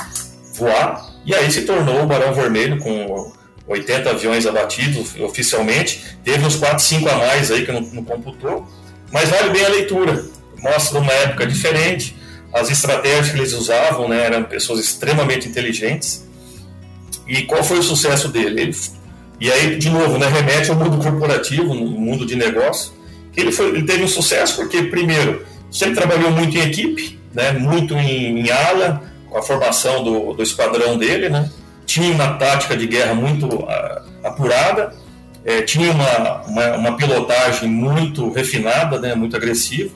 voar 0.55 1.07
e 1.23 1.35
aí 1.35 1.51
se 1.51 1.61
tornou 1.61 2.01
o 2.01 2.07
Barão 2.07 2.33
Vermelho 2.33 2.79
com 2.79 3.31
80 3.67 4.09
aviões 4.09 4.47
abatidos 4.47 5.15
oficialmente. 5.19 6.17
Teve 6.23 6.43
uns 6.43 6.55
4, 6.55 6.83
5 6.83 7.07
a 7.07 7.15
mais 7.17 7.51
aí 7.51 7.63
que 7.63 7.71
não, 7.71 7.81
não 7.81 8.03
computou. 8.03 8.67
Mas 9.11 9.29
vale 9.29 9.51
bem 9.51 9.63
a 9.63 9.69
leitura. 9.69 10.25
Mostra 10.61 10.99
uma 10.99 11.11
época 11.11 11.45
diferente. 11.45 12.15
As 12.53 12.69
estratégias 12.69 13.29
que 13.29 13.37
eles 13.37 13.53
usavam 13.53 14.07
né, 14.07 14.25
eram 14.25 14.43
pessoas 14.43 14.79
extremamente 14.79 15.47
inteligentes. 15.47 16.27
E 17.27 17.43
qual 17.43 17.63
foi 17.63 17.79
o 17.79 17.83
sucesso 17.83 18.27
dele? 18.27 18.61
Ele, 18.61 18.77
e 19.39 19.51
aí, 19.51 19.77
de 19.77 19.89
novo, 19.89 20.17
né, 20.17 20.27
remete 20.27 20.69
ao 20.69 20.75
mundo 20.75 20.97
corporativo, 20.97 21.73
no 21.73 21.85
mundo 21.85 22.25
de 22.25 22.35
negócio. 22.35 22.91
Que 23.31 23.39
ele, 23.41 23.51
foi, 23.51 23.67
ele 23.69 23.83
teve 23.83 24.03
um 24.03 24.07
sucesso 24.07 24.55
porque, 24.55 24.83
primeiro, 24.83 25.45
sempre 25.71 25.95
trabalhou 25.95 26.31
muito 26.31 26.57
em 26.57 26.61
equipe, 26.61 27.19
né, 27.33 27.51
muito 27.51 27.93
em, 27.93 28.39
em 28.39 28.51
ala, 28.51 29.03
com 29.29 29.37
a 29.37 29.41
formação 29.41 30.03
do, 30.03 30.33
do 30.33 30.43
esquadrão 30.43 30.97
dele, 30.97 31.29
né? 31.29 31.49
Tinha 31.85 32.13
uma 32.13 32.33
tática 32.33 32.75
de 32.75 32.85
guerra 32.87 33.13
muito 33.13 33.45
uh, 33.47 33.67
apurada, 34.23 34.93
é, 35.45 35.61
tinha 35.61 35.91
uma, 35.91 36.41
uma, 36.43 36.75
uma, 36.75 36.97
pilotagem 36.97 37.69
muito 37.69 38.31
refinada, 38.31 38.99
né? 38.99 39.15
Muito 39.15 39.35
agressiva. 39.35 39.91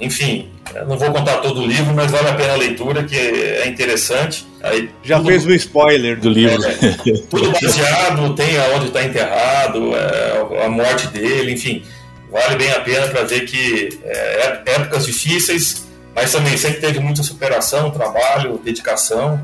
Enfim, 0.00 0.48
não 0.86 0.96
vou 0.96 1.10
contar 1.10 1.38
todo 1.38 1.60
o 1.60 1.66
livro, 1.66 1.92
mas 1.94 2.10
vale 2.10 2.28
a 2.28 2.34
pena 2.34 2.52
a 2.52 2.56
leitura, 2.56 3.02
que 3.02 3.16
é, 3.16 3.62
é 3.62 3.68
interessante. 3.68 4.46
Aí, 4.62 4.90
Já 5.02 5.16
tudo, 5.16 5.28
fez 5.28 5.44
o 5.44 5.52
spoiler 5.54 6.18
do 6.18 6.28
livro. 6.28 6.62
É, 6.64 7.12
tudo 7.28 7.52
baseado, 7.52 8.34
tem 8.34 8.58
aonde 8.58 8.86
está 8.86 9.04
enterrado, 9.04 9.92
é, 9.96 10.64
a 10.64 10.68
morte 10.68 11.08
dele, 11.08 11.52
enfim. 11.52 11.82
Vale 12.30 12.56
bem 12.56 12.70
a 12.70 12.80
pena 12.80 13.08
para 13.08 13.22
ver 13.22 13.40
que 13.46 13.88
é, 14.04 14.62
épocas 14.66 15.06
difíceis 15.06 15.88
mas 16.20 16.32
também 16.32 16.56
sempre 16.56 16.80
teve 16.80 16.98
muita 16.98 17.22
superação, 17.22 17.92
trabalho, 17.92 18.58
dedicação, 18.58 19.40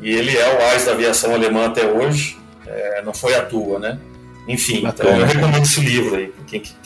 e 0.00 0.10
ele 0.10 0.34
é 0.34 0.54
o 0.54 0.62
AIS 0.70 0.86
da 0.86 0.92
aviação 0.92 1.34
alemã 1.34 1.66
até 1.66 1.86
hoje, 1.86 2.38
é, 2.66 3.02
não 3.02 3.12
foi 3.12 3.34
à 3.34 3.42
toa, 3.42 3.78
né? 3.78 3.98
Enfim, 4.48 4.80
Bacana. 4.80 5.10
então 5.10 5.20
eu 5.20 5.26
recomendo 5.26 5.62
esse 5.62 5.80
livro 5.80 6.16
aí, 6.16 6.32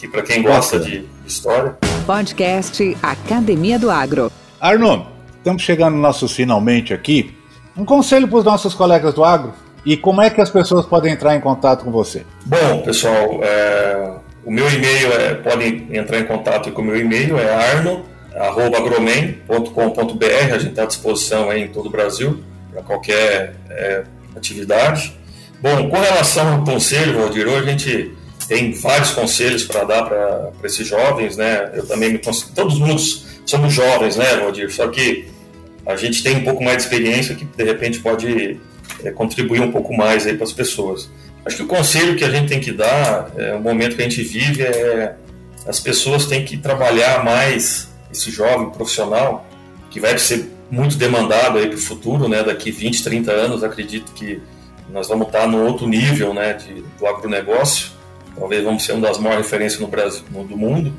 para 0.09 0.23
quem 0.23 0.43
gosta 0.43 0.81
de, 0.81 1.01
de 1.01 1.29
história. 1.29 1.77
Podcast 2.11 2.97
Academia 3.01 3.79
do 3.79 3.89
Agro. 3.89 4.33
Arno, 4.61 5.07
estamos 5.39 5.63
chegando 5.63 5.97
nossos 5.97 6.33
finalmente 6.33 6.93
aqui. 6.93 7.33
Um 7.77 7.85
conselho 7.85 8.27
para 8.27 8.39
os 8.39 8.45
nossos 8.45 8.75
colegas 8.75 9.15
do 9.15 9.23
agro 9.23 9.53
e 9.87 9.97
como 9.97 10.21
é 10.21 10.29
que 10.29 10.41
as 10.41 10.51
pessoas 10.51 10.85
podem 10.85 11.13
entrar 11.13 11.37
em 11.37 11.41
contato 11.41 11.85
com 11.85 11.93
você? 11.93 12.27
Bom, 12.45 12.83
pessoal, 12.83 13.39
é, 13.45 14.15
O 14.45 14.51
meu 14.51 14.69
e-mail 14.69 15.13
é, 15.13 15.35
podem 15.35 15.87
entrar 15.93 16.19
em 16.19 16.25
contato 16.25 16.73
com 16.73 16.83
o 16.83 16.85
meu 16.85 16.99
e-mail, 16.99 17.39
é 17.39 17.77
arno.agromen.com.br, 17.77 20.53
a 20.53 20.59
gente 20.59 20.71
está 20.71 20.83
à 20.83 20.87
disposição 20.87 21.49
aí 21.49 21.63
em 21.63 21.69
todo 21.69 21.87
o 21.87 21.91
Brasil 21.91 22.43
para 22.73 22.83
qualquer 22.83 23.55
é, 23.71 24.03
atividade. 24.37 25.17
Bom, 25.61 25.89
com 25.89 26.01
relação 26.01 26.55
ao 26.55 26.65
conselho, 26.65 27.21
Valdir, 27.21 27.47
hoje 27.47 27.69
a 27.69 27.71
gente 27.71 28.19
tem 28.51 28.73
vários 28.73 29.13
conselhos 29.13 29.63
para 29.63 29.85
dar 29.85 30.03
para 30.03 30.51
esses 30.65 30.85
jovens, 30.85 31.37
né? 31.37 31.71
Eu 31.73 31.87
também 31.87 32.11
me 32.11 32.19
considero, 32.19 32.53
todos 32.57 32.81
nós 32.81 33.25
somos 33.47 33.73
jovens, 33.73 34.17
né, 34.17 34.25
Valdir? 34.39 34.73
Só 34.73 34.89
que 34.89 35.27
a 35.87 35.95
gente 35.95 36.21
tem 36.21 36.39
um 36.39 36.43
pouco 36.43 36.65
mais 36.65 36.79
de 36.79 36.83
experiência 36.83 37.37
que 37.37 37.45
de 37.45 37.63
repente 37.63 38.01
pode 38.01 38.59
é, 39.05 39.13
contribuir 39.13 39.61
um 39.61 39.71
pouco 39.71 39.97
mais 39.97 40.27
aí 40.27 40.35
para 40.35 40.43
as 40.43 40.53
pessoas. 40.53 41.09
Acho 41.47 41.59
que 41.59 41.63
o 41.63 41.69
conselho 41.69 42.17
que 42.17 42.25
a 42.25 42.29
gente 42.29 42.49
tem 42.49 42.59
que 42.59 42.73
dar, 42.73 43.31
é, 43.39 43.55
o 43.55 43.61
momento 43.61 43.95
que 43.95 44.03
a 44.03 44.09
gente 44.09 44.21
vive, 44.25 44.63
é 44.63 45.15
as 45.65 45.79
pessoas 45.79 46.27
têm 46.27 46.45
que 46.45 46.57
trabalhar 46.57 47.25
mais 47.25 47.89
esse 48.13 48.33
jovem 48.33 48.71
profissional, 48.71 49.47
que 49.91 50.01
vai 50.01 50.19
ser 50.19 50.51
muito 50.69 50.97
demandado 50.97 51.57
aí 51.57 51.69
para 51.69 51.77
o 51.77 51.81
futuro, 51.81 52.29
né? 52.29 52.43
Daqui 52.43 52.73
20, 52.73 53.05
30 53.05 53.31
anos, 53.31 53.63
acredito 53.63 54.11
que 54.11 54.43
nós 54.93 55.07
vamos 55.07 55.29
estar 55.29 55.47
no 55.47 55.65
outro 55.65 55.87
nível, 55.87 56.35
né? 56.35 56.55
De, 56.55 56.83
do 56.99 57.07
agronegócio. 57.07 58.00
Talvez 58.41 58.65
vamos 58.65 58.83
ser 58.83 58.93
uma 58.93 59.07
das 59.07 59.19
maiores 59.19 59.45
referências 59.45 59.79
no 59.79 59.87
Brasil, 59.87 60.23
no, 60.31 60.43
do 60.45 60.57
mundo. 60.57 60.95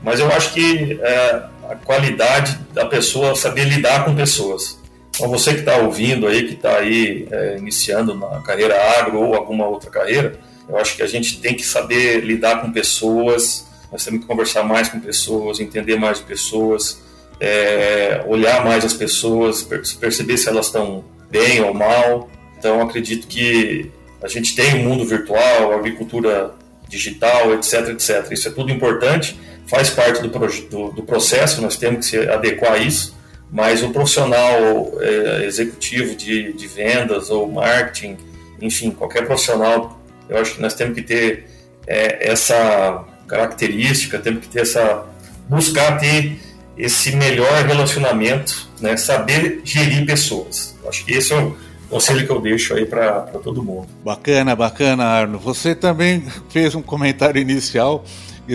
Mas 0.00 0.20
eu 0.20 0.28
acho 0.28 0.54
que 0.54 0.96
é, 1.02 1.42
a 1.68 1.74
qualidade 1.84 2.56
da 2.72 2.86
pessoa 2.86 3.34
saber 3.34 3.64
lidar 3.64 4.04
com 4.04 4.14
pessoas. 4.14 4.78
Então, 5.10 5.28
você 5.28 5.54
que 5.54 5.60
está 5.60 5.76
ouvindo 5.78 6.28
aí, 6.28 6.46
que 6.46 6.54
está 6.54 6.78
aí 6.78 7.26
é, 7.32 7.56
iniciando 7.58 8.14
na 8.14 8.40
carreira 8.42 8.80
agro 8.96 9.20
ou 9.20 9.34
alguma 9.34 9.66
outra 9.66 9.90
carreira, 9.90 10.38
eu 10.68 10.76
acho 10.76 10.94
que 10.94 11.02
a 11.02 11.06
gente 11.08 11.40
tem 11.40 11.54
que 11.54 11.64
saber 11.64 12.20
lidar 12.20 12.60
com 12.60 12.70
pessoas, 12.70 13.66
nós 13.90 14.04
temos 14.04 14.20
que 14.20 14.26
conversar 14.26 14.62
mais 14.62 14.88
com 14.88 15.00
pessoas, 15.00 15.58
entender 15.58 15.96
mais 15.96 16.18
de 16.18 16.24
pessoas, 16.24 17.02
é, 17.40 18.24
olhar 18.26 18.64
mais 18.64 18.84
as 18.84 18.94
pessoas, 18.94 19.62
perceber 19.98 20.38
se 20.38 20.48
elas 20.48 20.66
estão 20.66 21.04
bem 21.28 21.60
ou 21.60 21.74
mal. 21.74 22.30
Então, 22.56 22.80
acredito 22.80 23.26
que 23.26 23.90
a 24.22 24.28
gente 24.28 24.54
tem 24.54 24.74
o 24.74 24.76
um 24.76 24.88
mundo 24.88 25.04
virtual, 25.04 25.72
agricultura 25.74 26.54
digital, 26.96 27.54
etc, 27.54 27.88
etc. 27.90 28.30
Isso 28.30 28.48
é 28.48 28.50
tudo 28.50 28.70
importante, 28.70 29.38
faz 29.66 29.90
parte 29.90 30.22
do, 30.22 30.28
do, 30.28 30.90
do 30.92 31.02
processo, 31.02 31.60
nós 31.60 31.76
temos 31.76 31.98
que 31.98 32.06
se 32.06 32.28
adequar 32.28 32.72
a 32.72 32.78
isso 32.78 33.14
mas 33.54 33.84
o 33.84 33.90
profissional 33.90 34.92
é, 35.00 35.44
executivo 35.44 36.16
de, 36.16 36.52
de 36.54 36.66
vendas 36.66 37.30
ou 37.30 37.48
marketing, 37.48 38.16
enfim, 38.60 38.90
qualquer 38.90 39.24
profissional, 39.26 40.00
eu 40.28 40.38
acho 40.38 40.56
que 40.56 40.60
nós 40.60 40.74
temos 40.74 40.96
que 40.96 41.02
ter 41.02 41.46
é, 41.86 42.32
essa 42.32 43.04
característica, 43.28 44.18
temos 44.18 44.40
que 44.40 44.48
ter 44.48 44.62
essa 44.62 45.06
buscar 45.48 45.98
ter 45.98 46.36
esse 46.76 47.14
melhor 47.14 47.64
relacionamento, 47.64 48.68
né, 48.80 48.96
saber 48.96 49.60
gerir 49.62 50.04
pessoas. 50.04 50.76
Acho 50.88 51.04
que 51.04 51.12
esse 51.12 51.32
é 51.32 51.36
o 51.36 51.56
conselho 51.94 52.26
que 52.26 52.32
eu 52.32 52.40
deixo 52.40 52.74
aí 52.74 52.84
para 52.84 53.20
todo 53.42 53.62
mundo. 53.62 53.86
Bacana, 54.04 54.56
bacana, 54.56 55.04
Arno. 55.04 55.38
Você 55.38 55.76
também 55.76 56.24
fez 56.50 56.74
um 56.74 56.82
comentário 56.82 57.40
inicial. 57.40 58.04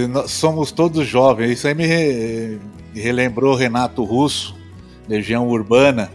Nós 0.10 0.32
somos 0.32 0.74
todos 0.74 1.08
jovens. 1.08 1.52
Isso 1.52 1.68
aí 1.68 1.74
me, 1.74 1.86
re, 1.86 2.60
me 2.94 3.00
relembrou 3.00 3.56
Renato 3.56 4.04
Russo, 4.04 4.56
Legião 5.08 5.48
Urbana. 5.48 6.12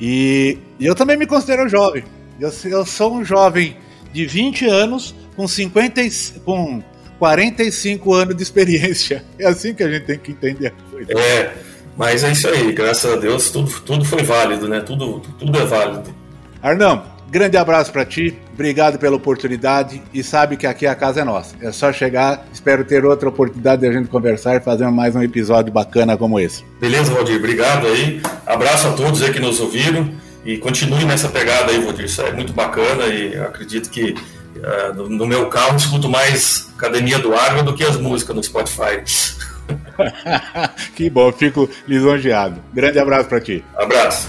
E, 0.00 0.58
e 0.80 0.86
eu 0.86 0.96
também 0.96 1.16
me 1.16 1.24
considero 1.24 1.68
jovem. 1.68 2.02
Eu, 2.40 2.50
eu, 2.64 2.84
sou 2.84 3.14
um 3.14 3.24
jovem 3.24 3.76
de 4.12 4.26
20 4.26 4.66
anos 4.66 5.14
com, 5.36 5.46
50, 5.46 6.02
com 6.44 6.82
45 7.20 8.12
anos 8.12 8.36
de 8.36 8.42
experiência. 8.42 9.24
É 9.38 9.46
assim 9.46 9.72
que 9.72 9.84
a 9.84 9.88
gente 9.88 10.04
tem 10.04 10.18
que 10.18 10.32
entender 10.32 10.66
a 10.66 10.90
coisa. 10.90 11.12
É, 11.12 11.54
mas 11.96 12.24
é 12.24 12.32
isso 12.32 12.48
aí. 12.48 12.72
Graças 12.72 13.10
a 13.10 13.16
Deus 13.16 13.50
tudo, 13.50 13.70
tudo 13.82 14.04
foi 14.04 14.24
válido, 14.24 14.66
né? 14.66 14.80
Tudo, 14.80 15.20
tudo 15.38 15.56
é 15.56 15.64
válido. 15.64 16.25
Arnão, 16.62 17.04
grande 17.30 17.56
abraço 17.56 17.92
para 17.92 18.04
ti. 18.04 18.36
Obrigado 18.54 18.98
pela 18.98 19.16
oportunidade 19.16 20.02
e 20.12 20.22
sabe 20.22 20.56
que 20.56 20.66
aqui 20.66 20.86
a 20.86 20.94
casa 20.94 21.20
é 21.20 21.24
nossa. 21.24 21.54
É 21.60 21.70
só 21.70 21.92
chegar. 21.92 22.46
Espero 22.52 22.84
ter 22.84 23.04
outra 23.04 23.28
oportunidade 23.28 23.82
de 23.82 23.88
a 23.88 23.92
gente 23.92 24.08
conversar 24.08 24.56
e 24.56 24.60
fazer 24.60 24.88
mais 24.90 25.14
um 25.14 25.22
episódio 25.22 25.72
bacana 25.72 26.16
como 26.16 26.40
esse. 26.40 26.64
Beleza, 26.80 27.12
Valdir. 27.12 27.36
Obrigado 27.36 27.86
aí. 27.86 28.22
Abraço 28.46 28.88
a 28.88 28.92
todos 28.92 29.22
aí 29.22 29.32
que 29.32 29.40
nos 29.40 29.60
ouviram 29.60 30.10
e 30.44 30.56
continue 30.56 31.04
nessa 31.04 31.28
pegada 31.28 31.70
aí, 31.72 31.78
Valdir. 31.78 32.06
Isso 32.06 32.22
é 32.22 32.32
muito 32.32 32.52
bacana 32.52 33.06
e 33.06 33.36
acredito 33.36 33.90
que 33.90 34.14
uh, 34.56 34.94
no, 34.94 35.08
no, 35.08 35.26
meu 35.26 35.48
carro 35.48 35.76
escuto 35.76 36.08
mais 36.08 36.68
Academia 36.76 37.18
do 37.18 37.34
Agro 37.34 37.62
do 37.62 37.74
que 37.74 37.84
as 37.84 37.96
músicas 37.96 38.34
no 38.34 38.42
Spotify. 38.42 39.02
que 40.94 41.10
bom, 41.10 41.30
fico 41.32 41.68
lisonjeado. 41.86 42.62
Grande 42.72 42.98
abraço 42.98 43.28
para 43.28 43.40
ti. 43.40 43.64
Abraço. 43.76 44.28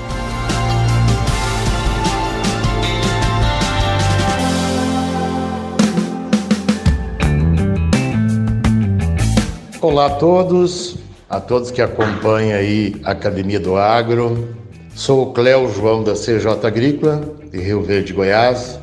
Olá 9.81 10.05
a 10.05 10.09
todos, 10.11 10.95
a 11.27 11.41
todos 11.41 11.71
que 11.71 11.81
acompanham 11.81 12.55
aí 12.55 13.01
a 13.03 13.13
Academia 13.13 13.59
do 13.59 13.75
Agro. 13.75 14.55
Sou 14.93 15.23
o 15.23 15.33
Cléo 15.33 15.67
João 15.73 16.03
da 16.03 16.13
CJ 16.13 16.67
Agrícola, 16.67 17.19
de 17.49 17.59
Rio 17.59 17.81
Verde, 17.81 18.13
Goiás. 18.13 18.79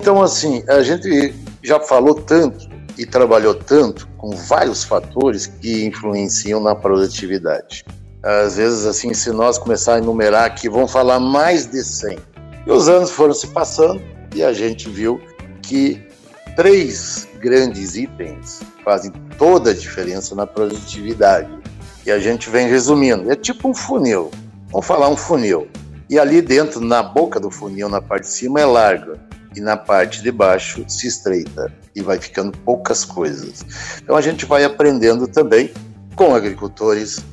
Então, 0.00 0.22
assim, 0.22 0.64
a 0.66 0.80
gente 0.80 1.34
já 1.62 1.78
falou 1.78 2.14
tanto 2.14 2.66
e 2.96 3.04
trabalhou 3.04 3.54
tanto 3.54 4.08
com 4.16 4.30
vários 4.30 4.84
fatores 4.84 5.46
que 5.46 5.84
influenciam 5.84 6.62
na 6.62 6.74
produtividade. 6.74 7.84
Às 8.22 8.56
vezes, 8.56 8.86
assim, 8.86 9.12
se 9.12 9.30
nós 9.30 9.58
começar 9.58 9.96
a 9.96 9.98
enumerar 9.98 10.44
aqui, 10.46 10.66
vão 10.66 10.88
falar 10.88 11.20
mais 11.20 11.66
de 11.66 11.84
100. 11.84 12.18
E 12.66 12.70
os 12.70 12.88
anos 12.88 13.10
foram 13.10 13.34
se 13.34 13.48
passando 13.48 14.00
e 14.34 14.42
a 14.42 14.54
gente 14.54 14.88
viu 14.88 15.20
que 15.60 16.02
três 16.56 17.27
grandes 17.38 17.96
itens 17.96 18.60
fazem 18.84 19.12
toda 19.38 19.70
a 19.70 19.74
diferença 19.74 20.34
na 20.34 20.46
produtividade. 20.46 21.50
E 22.04 22.10
a 22.10 22.18
gente 22.18 22.48
vem 22.48 22.68
resumindo. 22.68 23.30
É 23.30 23.36
tipo 23.36 23.68
um 23.68 23.74
funil. 23.74 24.30
Vamos 24.70 24.86
falar 24.86 25.08
um 25.08 25.16
funil. 25.16 25.68
E 26.08 26.18
ali 26.18 26.40
dentro, 26.40 26.80
na 26.80 27.02
boca 27.02 27.38
do 27.38 27.50
funil, 27.50 27.88
na 27.88 28.00
parte 28.00 28.24
de 28.24 28.30
cima, 28.30 28.60
é 28.60 28.64
larga. 28.64 29.18
E 29.54 29.60
na 29.60 29.76
parte 29.76 30.22
de 30.22 30.32
baixo 30.32 30.84
se 30.88 31.06
estreita. 31.06 31.72
E 31.94 32.00
vai 32.00 32.18
ficando 32.18 32.56
poucas 32.58 33.04
coisas. 33.04 33.64
Então 34.02 34.16
a 34.16 34.20
gente 34.20 34.46
vai 34.46 34.64
aprendendo 34.64 35.26
também 35.26 35.72
com 36.16 36.34
agricultores, 36.34 37.24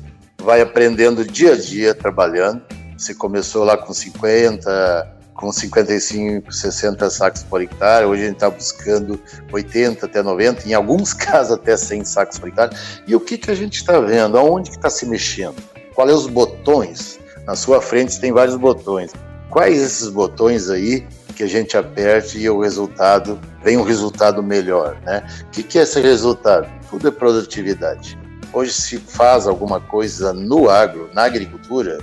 vai 0.42 0.60
aprendendo 0.60 1.24
dia 1.24 1.54
a 1.54 1.56
dia 1.56 1.94
trabalhando. 1.94 2.62
Você 2.96 3.14
começou 3.14 3.64
lá 3.64 3.76
com 3.76 3.92
50, 3.92 5.15
com 5.36 5.52
55, 5.52 6.50
60 6.50 7.10
sacos 7.10 7.42
por 7.42 7.60
hectare. 7.60 8.06
Hoje 8.06 8.22
a 8.22 8.26
gente 8.26 8.36
está 8.36 8.50
buscando 8.50 9.20
80 9.52 10.06
até 10.06 10.22
90, 10.22 10.68
em 10.68 10.74
alguns 10.74 11.12
casos 11.14 11.52
até 11.52 11.76
100 11.76 12.04
sacos 12.04 12.38
por 12.38 12.48
hectare. 12.48 12.76
E 13.06 13.14
o 13.14 13.20
que, 13.20 13.38
que 13.38 13.50
a 13.50 13.54
gente 13.54 13.76
está 13.76 14.00
vendo? 14.00 14.38
Aonde 14.38 14.70
que 14.70 14.76
está 14.76 14.90
se 14.90 15.06
mexendo? 15.06 15.56
Quais 15.94 16.10
são 16.10 16.20
os 16.20 16.26
botões? 16.26 17.20
Na 17.46 17.54
sua 17.54 17.80
frente 17.80 18.18
tem 18.18 18.32
vários 18.32 18.56
botões. 18.56 19.12
Quais 19.50 19.80
esses 19.80 20.08
botões 20.08 20.68
aí 20.68 21.06
que 21.36 21.42
a 21.42 21.46
gente 21.46 21.76
aperte 21.76 22.38
e 22.38 22.48
o 22.48 22.60
resultado 22.60 23.38
vem 23.62 23.76
um 23.76 23.82
resultado 23.82 24.42
melhor, 24.42 24.98
né? 25.04 25.22
O 25.42 25.50
que, 25.50 25.62
que 25.62 25.78
é 25.78 25.82
esse 25.82 26.00
resultado? 26.00 26.66
Tudo 26.90 27.08
é 27.08 27.10
produtividade. 27.10 28.18
Hoje 28.52 28.72
se 28.72 28.96
faz 28.96 29.46
alguma 29.46 29.80
coisa 29.80 30.32
no 30.32 30.70
agro, 30.70 31.10
na 31.12 31.24
agricultura, 31.24 31.98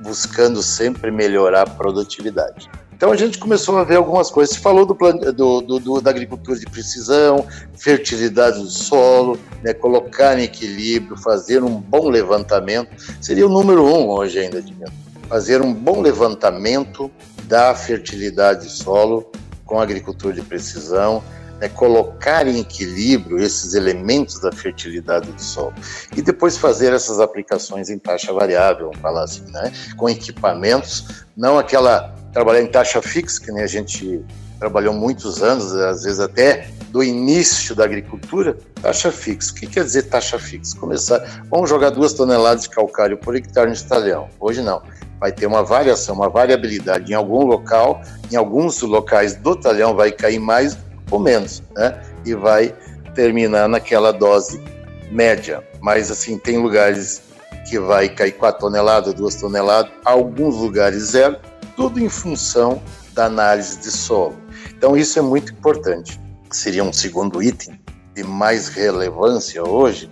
buscando 0.00 0.62
sempre 0.62 1.10
melhorar 1.10 1.62
a 1.62 1.70
produtividade. 1.70 2.70
Então 2.98 3.12
a 3.12 3.16
gente 3.16 3.38
começou 3.38 3.78
a 3.78 3.84
ver 3.84 3.94
algumas 3.94 4.28
coisas. 4.28 4.56
Você 4.56 4.60
falou 4.60 4.84
do, 4.84 4.94
do, 5.32 5.78
do, 5.78 6.00
da 6.00 6.10
agricultura 6.10 6.58
de 6.58 6.66
precisão, 6.66 7.46
fertilidade 7.76 8.58
do 8.58 8.68
solo, 8.68 9.38
né, 9.62 9.72
colocar 9.72 10.36
em 10.36 10.42
equilíbrio, 10.42 11.16
fazer 11.16 11.62
um 11.62 11.76
bom 11.76 12.08
levantamento. 12.08 12.90
Seria 13.20 13.46
o 13.46 13.48
número 13.48 13.84
um 13.84 14.08
hoje 14.08 14.40
ainda, 14.40 14.58
Edmilson. 14.58 14.92
Fazer 15.28 15.62
um 15.62 15.72
bom 15.72 16.00
levantamento 16.00 17.08
da 17.44 17.72
fertilidade 17.72 18.64
do 18.64 18.70
solo 18.70 19.30
com 19.64 19.80
agricultura 19.80 20.34
de 20.34 20.42
precisão, 20.42 21.22
né, 21.60 21.68
colocar 21.68 22.46
em 22.46 22.60
equilíbrio 22.60 23.38
esses 23.38 23.74
elementos 23.74 24.40
da 24.40 24.52
fertilidade 24.52 25.30
do 25.30 25.42
solo 25.42 25.74
e 26.16 26.22
depois 26.22 26.56
fazer 26.56 26.92
essas 26.92 27.20
aplicações 27.20 27.90
em 27.90 27.98
taxa 27.98 28.32
variável, 28.32 28.86
vamos 28.86 29.00
falar 29.00 29.24
assim, 29.24 29.44
né, 29.50 29.72
com 29.96 30.08
equipamentos, 30.08 31.24
não 31.36 31.58
aquela 31.58 32.14
trabalhar 32.32 32.62
em 32.62 32.66
taxa 32.66 33.02
fixa 33.02 33.40
que 33.40 33.50
nem 33.50 33.62
a 33.62 33.66
gente 33.66 34.24
trabalhou 34.58 34.92
muitos 34.92 35.42
anos, 35.42 35.72
às 35.74 36.02
vezes 36.02 36.20
até 36.20 36.68
do 36.90 37.02
início 37.02 37.74
da 37.74 37.84
agricultura, 37.84 38.56
taxa 38.82 39.12
fixa. 39.12 39.52
O 39.52 39.54
que 39.54 39.66
quer 39.66 39.84
dizer 39.84 40.04
taxa 40.04 40.38
fixa? 40.38 40.76
Começar, 40.76 41.44
vamos 41.48 41.70
jogar 41.70 41.90
duas 41.90 42.12
toneladas 42.12 42.62
de 42.62 42.70
calcário 42.70 43.16
por 43.16 43.36
hectare 43.36 43.70
no 43.70 43.88
talhão. 43.88 44.28
Hoje 44.40 44.62
não. 44.62 44.82
Vai 45.20 45.32
ter 45.32 45.46
uma 45.46 45.62
variação, 45.62 46.14
uma 46.14 46.28
variabilidade. 46.28 47.12
Em 47.12 47.14
algum 47.14 47.44
local, 47.44 48.02
em 48.30 48.36
alguns 48.36 48.80
locais 48.82 49.34
do 49.34 49.54
talhão 49.54 49.94
vai 49.94 50.12
cair 50.12 50.38
mais 50.38 50.76
ou 51.10 51.18
menos, 51.18 51.62
né? 51.74 52.02
E 52.24 52.34
vai 52.34 52.74
terminar 53.14 53.68
naquela 53.68 54.12
dose 54.12 54.62
média. 55.10 55.62
Mas 55.80 56.10
assim, 56.10 56.38
tem 56.38 56.58
lugares 56.58 57.22
que 57.68 57.78
vai 57.78 58.08
cair 58.08 58.32
4 58.32 58.60
toneladas, 58.60 59.14
2 59.14 59.34
toneladas, 59.36 59.92
alguns 60.04 60.56
lugares 60.56 61.02
zero, 61.10 61.36
tudo 61.76 62.00
em 62.00 62.08
função 62.08 62.82
da 63.12 63.26
análise 63.26 63.78
de 63.78 63.90
solo. 63.90 64.36
Então 64.70 64.96
isso 64.96 65.18
é 65.18 65.22
muito 65.22 65.52
importante. 65.52 66.20
Seria 66.50 66.82
um 66.82 66.92
segundo 66.92 67.42
item 67.42 67.78
de 68.14 68.22
mais 68.22 68.68
relevância 68.68 69.62
hoje, 69.62 70.10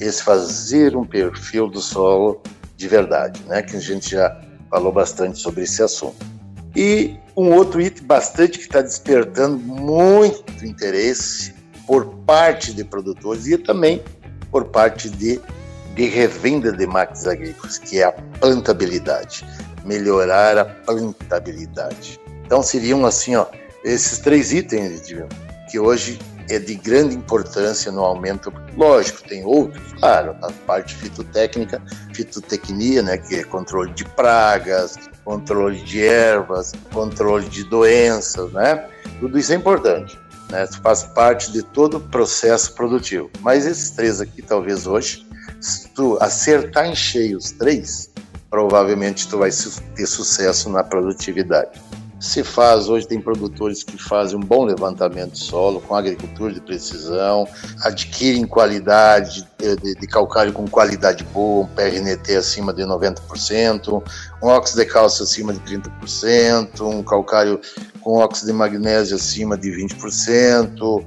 esse 0.00 0.22
fazer 0.22 0.96
um 0.96 1.04
perfil 1.04 1.68
do 1.68 1.80
solo 1.80 2.40
de 2.76 2.86
verdade, 2.86 3.42
né? 3.46 3.62
Que 3.62 3.76
a 3.76 3.80
gente 3.80 4.10
já 4.10 4.40
falou 4.70 4.92
bastante 4.92 5.38
sobre 5.38 5.64
esse 5.64 5.82
assunto. 5.82 6.24
E 6.80 7.18
um 7.36 7.52
outro 7.54 7.80
item 7.80 8.04
bastante 8.04 8.56
que 8.56 8.64
está 8.66 8.80
despertando 8.80 9.58
muito 9.58 10.64
interesse 10.64 11.52
por 11.84 12.04
parte 12.24 12.72
de 12.72 12.84
produtores 12.84 13.48
e 13.48 13.58
também 13.58 14.00
por 14.48 14.66
parte 14.66 15.10
de, 15.10 15.40
de 15.96 16.06
revenda 16.06 16.70
de 16.70 16.86
máquinas 16.86 17.26
agrícolas, 17.26 17.78
que 17.78 17.98
é 17.98 18.04
a 18.04 18.12
plantabilidade, 18.12 19.44
melhorar 19.84 20.56
a 20.56 20.64
plantabilidade. 20.64 22.20
Então 22.46 22.62
seriam 22.62 23.04
assim, 23.04 23.34
ó, 23.34 23.46
esses 23.82 24.20
três 24.20 24.52
itens 24.52 25.02
que 25.68 25.80
hoje 25.80 26.16
é 26.48 26.60
de 26.60 26.76
grande 26.76 27.16
importância 27.16 27.90
no 27.90 28.04
aumento. 28.04 28.52
Lógico, 28.76 29.28
tem 29.28 29.44
outros, 29.44 29.92
claro, 29.94 30.36
a 30.42 30.52
parte 30.64 30.94
fitotécnica, 30.94 31.82
fitotecnia, 32.14 33.02
né, 33.02 33.18
que 33.18 33.34
é 33.34 33.42
controle 33.42 33.92
de 33.94 34.04
pragas, 34.04 34.96
controle 35.28 35.78
de 35.80 36.02
ervas, 36.02 36.72
controle 36.90 37.46
de 37.50 37.62
doenças, 37.62 38.50
né? 38.50 38.88
Tudo 39.20 39.38
isso 39.38 39.52
é 39.52 39.56
importante, 39.56 40.18
né? 40.48 40.66
Faz 40.82 41.02
parte 41.02 41.52
de 41.52 41.62
todo 41.62 41.98
o 41.98 42.00
processo 42.00 42.72
produtivo. 42.72 43.28
Mas 43.42 43.66
esses 43.66 43.90
três 43.90 44.22
aqui, 44.22 44.40
talvez 44.40 44.86
hoje, 44.86 45.26
se 45.60 45.86
tu 45.90 46.16
acertar 46.18 46.86
em 46.86 46.94
cheio 46.94 47.36
os 47.36 47.50
três, 47.50 48.10
provavelmente 48.48 49.28
tu 49.28 49.36
vai 49.36 49.50
ter 49.94 50.06
sucesso 50.06 50.70
na 50.70 50.82
produtividade 50.82 51.78
se 52.20 52.42
faz, 52.42 52.88
hoje 52.88 53.06
tem 53.06 53.20
produtores 53.20 53.84
que 53.84 53.96
fazem 53.96 54.36
um 54.36 54.40
bom 54.40 54.64
levantamento 54.64 55.32
de 55.32 55.38
solo 55.38 55.80
com 55.80 55.94
agricultura 55.94 56.52
de 56.52 56.60
precisão, 56.60 57.46
adquirem 57.82 58.44
qualidade 58.44 59.46
de, 59.58 59.76
de, 59.76 59.94
de 59.94 60.06
calcário 60.06 60.52
com 60.52 60.66
qualidade 60.66 61.22
boa, 61.24 61.64
um 61.64 61.68
PRNT 61.68 62.36
acima 62.36 62.72
de 62.72 62.82
90%, 62.82 64.02
um 64.42 64.46
óxido 64.48 64.82
de 64.82 64.86
cálcio 64.86 65.22
acima 65.22 65.52
de 65.52 65.60
30%, 65.60 66.80
um 66.80 67.02
calcário 67.02 67.60
com 68.00 68.18
óxido 68.18 68.50
de 68.50 68.58
magnésio 68.58 69.14
acima 69.14 69.56
de 69.56 69.70
20%, 69.70 70.80
uh, 70.82 71.04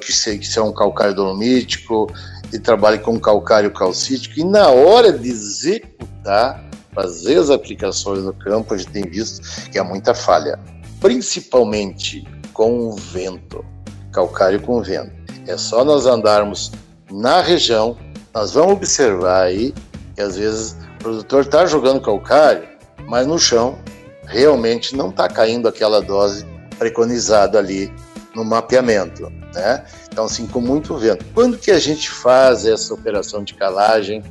que, 0.00 0.12
se, 0.12 0.38
que 0.38 0.58
é 0.58 0.62
um 0.62 0.72
calcário 0.72 1.14
dolomítico, 1.14 2.12
e 2.52 2.58
trabalhe 2.58 2.98
com 2.98 3.18
calcário 3.18 3.70
calcítico, 3.70 4.38
e 4.38 4.44
na 4.44 4.68
hora 4.68 5.12
de 5.12 5.28
executar, 5.30 6.71
fazer 6.94 7.38
as 7.38 7.50
aplicações 7.50 8.22
no 8.22 8.32
campo, 8.32 8.74
a 8.74 8.76
gente 8.76 8.90
tem 8.90 9.02
visto 9.02 9.70
que 9.70 9.78
há 9.78 9.84
muita 9.84 10.14
falha, 10.14 10.58
principalmente 11.00 12.26
com 12.52 12.88
o 12.88 12.96
vento, 12.96 13.64
calcário 14.12 14.60
com 14.60 14.82
vento. 14.82 15.12
É 15.46 15.56
só 15.56 15.84
nós 15.84 16.06
andarmos 16.06 16.70
na 17.10 17.40
região, 17.40 17.96
nós 18.34 18.52
vamos 18.52 18.74
observar 18.74 19.42
aí 19.44 19.74
que 20.14 20.20
às 20.20 20.36
vezes 20.36 20.76
o 20.96 20.98
produtor 21.02 21.42
está 21.42 21.66
jogando 21.66 22.00
calcário, 22.00 22.68
mas 23.06 23.26
no 23.26 23.38
chão 23.38 23.78
realmente 24.26 24.96
não 24.96 25.10
está 25.10 25.28
caindo 25.28 25.68
aquela 25.68 26.00
dose 26.00 26.46
preconizada 26.78 27.58
ali 27.58 27.92
no 28.34 28.44
mapeamento, 28.44 29.30
né? 29.54 29.84
Então, 30.10 30.24
assim, 30.24 30.46
com 30.46 30.60
muito 30.60 30.96
vento. 30.96 31.24
Quando 31.34 31.58
que 31.58 31.70
a 31.70 31.78
gente 31.78 32.10
faz 32.10 32.64
essa 32.64 32.94
operação 32.94 33.44
de 33.44 33.54
calagem 33.54 34.22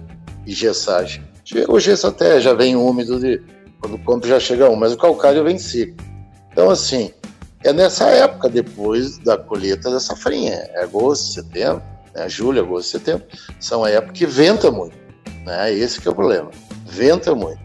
e 0.46 0.54
gessagem? 0.54 1.24
Hoje 1.68 1.92
esse 1.92 2.06
até 2.06 2.40
já 2.40 2.54
vem 2.54 2.76
úmido, 2.76 3.20
de, 3.20 3.42
quando 3.80 3.96
o 3.96 4.00
campo 4.00 4.28
já 4.28 4.40
chega 4.40 4.70
um, 4.70 4.76
mas 4.76 4.94
o 4.94 4.98
calcário 4.98 5.44
vem 5.44 5.58
seco. 5.58 5.96
Então, 6.52 6.70
assim, 6.70 7.12
é 7.64 7.74
nessa 7.74 8.06
época 8.06 8.50
depois 8.50 9.18
da 9.20 9.38
colheita 9.38 9.90
da 9.90 10.00
safrinha, 10.00 10.54
é 10.54 10.84
agosto, 10.84 11.34
setembro, 11.34 11.82
né, 12.14 12.28
julho, 12.28 12.62
agosto, 12.62 12.90
setembro, 12.90 13.26
são 13.60 13.84
a 13.84 13.90
época 13.90 14.14
que 14.14 14.26
venta 14.26 14.72
muito, 14.72 14.96
né, 15.46 15.74
esse 15.74 16.00
que 16.00 16.08
é 16.08 16.12
o 16.12 16.16
problema, 16.16 16.52
venta 16.86 17.34
muito. 17.34 17.62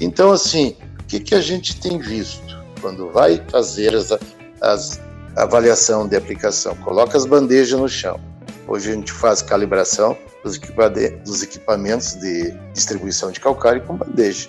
Então, 0.00 0.30
assim, 0.30 0.76
o 1.00 1.04
que, 1.04 1.20
que 1.20 1.34
a 1.34 1.40
gente 1.40 1.78
tem 1.80 1.98
visto 1.98 2.58
quando 2.80 3.10
vai 3.10 3.42
fazer 3.50 3.94
as, 3.94 4.12
as 4.60 5.00
avaliação 5.36 6.06
de 6.06 6.16
aplicação? 6.16 6.74
Coloca 6.76 7.16
as 7.16 7.26
bandejas 7.26 7.78
no 7.78 7.88
chão. 7.88 8.18
Hoje 8.66 8.90
a 8.90 8.94
gente 8.94 9.12
faz 9.12 9.42
calibração, 9.42 10.16
dos 10.42 11.42
equipamentos 11.42 12.14
de 12.14 12.52
distribuição 12.72 13.30
de 13.30 13.40
calcário 13.40 13.82
com 13.82 13.96
bandeja. 13.96 14.48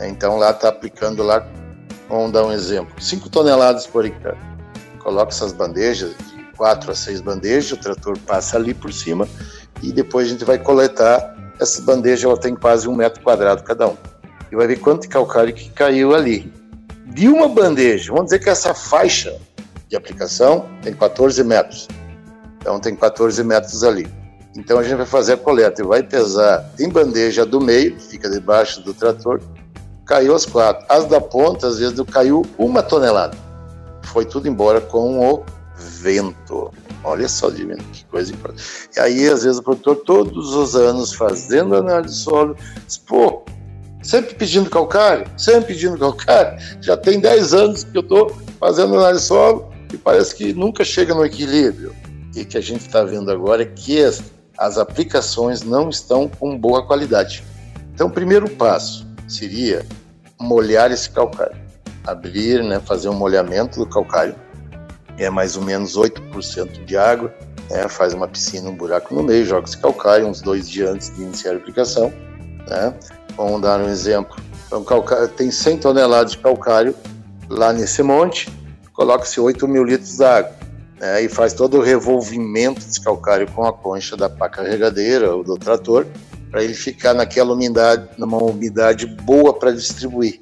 Então 0.00 0.36
lá 0.36 0.50
está 0.50 0.68
aplicando 0.68 1.22
lá, 1.22 1.46
vamos 2.08 2.32
dar 2.32 2.44
um 2.44 2.52
exemplo, 2.52 3.00
5 3.00 3.28
toneladas 3.30 3.86
por 3.86 4.04
hectare. 4.04 4.36
Coloca 4.98 5.32
essas 5.32 5.52
bandejas, 5.52 6.10
de 6.10 6.44
4 6.56 6.90
a 6.90 6.94
6 6.94 7.20
bandejas, 7.20 7.72
o 7.72 7.76
trator 7.76 8.18
passa 8.20 8.56
ali 8.56 8.74
por 8.74 8.92
cima 8.92 9.28
e 9.82 9.92
depois 9.92 10.26
a 10.26 10.30
gente 10.30 10.44
vai 10.44 10.58
coletar. 10.58 11.34
Essa 11.60 11.80
bandeja 11.82 12.26
ela 12.26 12.38
tem 12.38 12.54
quase 12.54 12.88
um 12.88 12.94
metro 12.94 13.22
quadrado 13.22 13.62
cada 13.62 13.88
um. 13.88 13.96
E 14.50 14.56
vai 14.56 14.66
ver 14.66 14.76
quanto 14.76 15.02
de 15.02 15.08
calcário 15.08 15.54
que 15.54 15.70
caiu 15.70 16.14
ali. 16.14 16.52
De 17.06 17.28
uma 17.28 17.48
bandeja, 17.48 18.12
vamos 18.12 18.26
dizer 18.26 18.40
que 18.40 18.50
essa 18.50 18.74
faixa 18.74 19.38
de 19.88 19.96
aplicação 19.96 20.68
tem 20.82 20.92
14 20.92 21.42
metros. 21.44 21.86
Então 22.58 22.80
tem 22.80 22.96
14 22.96 23.44
metros 23.44 23.84
ali 23.84 24.08
então 24.56 24.78
a 24.78 24.82
gente 24.82 24.96
vai 24.96 25.06
fazer 25.06 25.32
a 25.32 25.36
coleta 25.36 25.82
e 25.82 25.84
vai 25.84 26.02
pesar 26.02 26.70
em 26.78 26.88
bandeja 26.88 27.44
do 27.44 27.60
meio, 27.60 27.98
fica 27.98 28.30
debaixo 28.30 28.80
do 28.80 28.94
trator, 28.94 29.40
caiu 30.04 30.34
as 30.34 30.46
quatro. 30.46 30.84
As 30.88 31.06
da 31.06 31.20
ponta, 31.20 31.66
às 31.66 31.78
vezes, 31.78 31.98
caiu 32.10 32.42
uma 32.56 32.82
tonelada. 32.82 33.36
Foi 34.04 34.24
tudo 34.24 34.46
embora 34.46 34.80
com 34.80 35.18
o 35.18 35.44
vento. 35.76 36.72
Olha 37.02 37.28
só, 37.28 37.50
divino, 37.50 37.82
que 37.92 38.04
coisa 38.06 38.32
importante. 38.32 38.62
E 38.96 39.00
aí, 39.00 39.28
às 39.28 39.42
vezes, 39.42 39.58
o 39.58 39.62
produtor, 39.62 39.96
todos 39.96 40.54
os 40.54 40.76
anos, 40.76 41.12
fazendo 41.12 41.74
análise 41.74 42.14
de 42.14 42.20
solo, 42.20 42.56
diz, 42.86 42.96
pô, 42.96 43.44
sempre 44.02 44.34
pedindo 44.34 44.70
calcário, 44.70 45.26
sempre 45.36 45.74
pedindo 45.74 45.98
calcário. 45.98 46.58
Já 46.80 46.96
tem 46.96 47.18
10 47.18 47.54
anos 47.54 47.84
que 47.84 47.96
eu 47.96 48.02
estou 48.02 48.34
fazendo 48.60 48.94
análise 48.94 49.22
de 49.22 49.28
solo 49.28 49.68
e 49.92 49.96
parece 49.96 50.34
que 50.34 50.52
nunca 50.52 50.84
chega 50.84 51.14
no 51.14 51.24
equilíbrio. 51.24 51.94
E 52.36 52.44
que 52.44 52.58
a 52.58 52.60
gente 52.60 52.80
está 52.80 53.04
vendo 53.04 53.30
agora 53.30 53.62
é 53.62 53.66
que 53.66 53.98
as 54.58 54.78
aplicações 54.78 55.62
não 55.62 55.88
estão 55.88 56.28
com 56.28 56.58
boa 56.58 56.86
qualidade. 56.86 57.44
Então, 57.92 58.08
o 58.08 58.10
primeiro 58.10 58.48
passo 58.48 59.06
seria 59.28 59.84
molhar 60.40 60.90
esse 60.90 61.10
calcário, 61.10 61.56
abrir, 62.06 62.62
né, 62.62 62.80
fazer 62.80 63.08
um 63.08 63.14
molhamento 63.14 63.78
do 63.78 63.86
calcário, 63.86 64.34
é 65.16 65.30
mais 65.30 65.56
ou 65.56 65.62
menos 65.62 65.96
8% 65.96 66.84
de 66.84 66.96
água, 66.96 67.32
né, 67.70 67.88
faz 67.88 68.12
uma 68.14 68.28
piscina, 68.28 68.68
um 68.68 68.76
buraco 68.76 69.14
no 69.14 69.22
meio, 69.22 69.44
joga 69.44 69.66
esse 69.66 69.78
calcário 69.78 70.26
uns 70.26 70.40
dois 70.40 70.68
dias 70.68 70.90
antes 70.90 71.14
de 71.14 71.22
iniciar 71.22 71.52
a 71.52 71.56
aplicação. 71.56 72.12
Né. 72.68 72.94
Vamos 73.36 73.62
dar 73.62 73.80
um 73.80 73.88
exemplo. 73.88 74.36
Então, 74.66 74.82
calcário, 74.84 75.28
tem 75.28 75.50
100 75.50 75.78
toneladas 75.78 76.32
de 76.32 76.38
calcário 76.38 76.94
lá 77.48 77.72
nesse 77.72 78.02
monte, 78.02 78.52
coloca-se 78.92 79.40
8 79.40 79.66
mil 79.68 79.84
litros 79.84 80.16
d'água 80.16 80.63
né, 81.04 81.22
e 81.22 81.28
faz 81.28 81.52
todo 81.52 81.76
o 81.76 81.82
revolvimento 81.82 82.80
desse 82.80 82.98
calcário 82.98 83.46
com 83.52 83.66
a 83.66 83.72
concha 83.72 84.16
da 84.16 84.30
pá 84.30 84.48
carregadeira 84.48 85.34
ou 85.34 85.44
do 85.44 85.58
trator, 85.58 86.06
para 86.50 86.64
ele 86.64 86.72
ficar 86.72 87.12
naquela 87.12 87.52
umidade, 87.52 88.08
numa 88.16 88.38
umidade 88.38 89.04
boa 89.06 89.52
para 89.52 89.70
distribuir. 89.70 90.40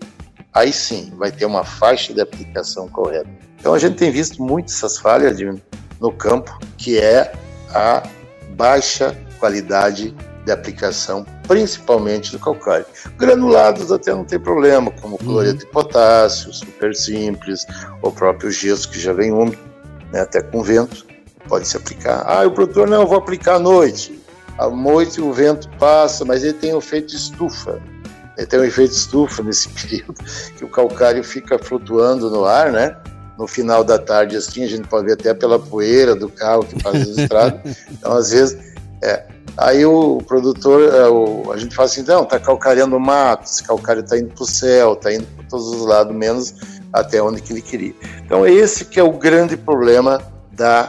Aí 0.52 0.72
sim, 0.72 1.12
vai 1.16 1.32
ter 1.32 1.46
uma 1.46 1.64
faixa 1.64 2.14
de 2.14 2.20
aplicação 2.20 2.86
correta. 2.88 3.28
Então 3.58 3.74
a 3.74 3.78
gente 3.78 3.96
tem 3.96 4.10
visto 4.12 4.40
muito 4.40 4.70
essas 4.70 4.98
falhas 4.98 5.36
de, 5.36 5.52
no 6.00 6.12
campo, 6.12 6.56
que 6.76 6.96
é 6.96 7.32
a 7.74 8.02
baixa 8.50 9.16
qualidade 9.40 10.14
de 10.44 10.52
aplicação, 10.52 11.26
principalmente 11.48 12.30
do 12.30 12.38
calcário. 12.38 12.86
Granulados 13.16 13.90
até 13.90 14.12
não 14.12 14.24
tem 14.24 14.38
problema, 14.38 14.92
como 15.00 15.14
uhum. 15.14 15.26
cloreto 15.26 15.58
de 15.58 15.66
potássio, 15.66 16.52
super 16.52 16.94
simples, 16.94 17.66
o 18.00 18.12
próprio 18.12 18.50
gesso 18.50 18.88
que 18.88 19.00
já 19.00 19.12
vem 19.12 19.32
úmido 19.32 19.71
né, 20.12 20.20
até 20.20 20.42
com 20.42 20.62
vento, 20.62 21.06
pode 21.48 21.66
se 21.66 21.76
aplicar. 21.76 22.24
Ah, 22.26 22.46
o 22.46 22.50
produtor, 22.50 22.88
não, 22.88 23.02
eu 23.02 23.06
vou 23.06 23.18
aplicar 23.18 23.56
à 23.56 23.58
noite. 23.58 24.20
À 24.58 24.68
noite 24.68 25.20
o 25.20 25.32
vento 25.32 25.68
passa, 25.78 26.24
mas 26.24 26.44
ele 26.44 26.52
tem 26.52 26.74
o 26.74 26.78
efeito 26.78 27.14
estufa. 27.14 27.80
Ele 28.36 28.46
tem 28.46 28.60
um 28.60 28.64
efeito 28.64 28.92
estufa 28.92 29.42
nesse 29.42 29.68
período, 29.72 30.14
que 30.56 30.64
o 30.64 30.68
calcário 30.68 31.24
fica 31.24 31.58
flutuando 31.58 32.30
no 32.30 32.44
ar, 32.44 32.70
né? 32.70 32.96
No 33.38 33.46
final 33.46 33.82
da 33.82 33.98
tarde, 33.98 34.36
assim, 34.36 34.62
a 34.62 34.68
gente 34.68 34.86
pode 34.86 35.06
ver 35.06 35.14
até 35.14 35.34
pela 35.34 35.58
poeira 35.58 36.14
do 36.14 36.28
carro 36.28 36.64
que 36.64 36.80
faz 36.80 37.06
o 37.08 37.20
estrado. 37.20 37.60
Então, 37.90 38.12
às 38.12 38.30
vezes, 38.30 38.58
é, 39.02 39.24
Aí 39.56 39.84
o 39.84 40.18
produtor, 40.26 40.94
é, 40.94 41.06
o, 41.08 41.52
a 41.52 41.58
gente 41.58 41.74
fala 41.74 41.86
assim, 41.86 42.02
não, 42.02 42.24
tá 42.24 42.40
calcareando 42.40 42.96
o 42.96 43.00
mato, 43.00 43.44
esse 43.44 43.62
calcário 43.62 44.02
tá 44.02 44.18
indo 44.18 44.32
pro 44.34 44.46
céu, 44.46 44.96
tá 44.96 45.12
indo 45.12 45.26
para 45.36 45.44
todos 45.44 45.66
os 45.66 45.86
lados, 45.86 46.14
menos 46.14 46.54
até 46.92 47.22
onde 47.22 47.40
que 47.40 47.52
ele 47.52 47.62
queria. 47.62 47.94
Então 48.24 48.46
esse 48.46 48.84
que 48.84 49.00
é 49.00 49.02
o 49.02 49.12
grande 49.12 49.56
problema 49.56 50.20
da 50.52 50.88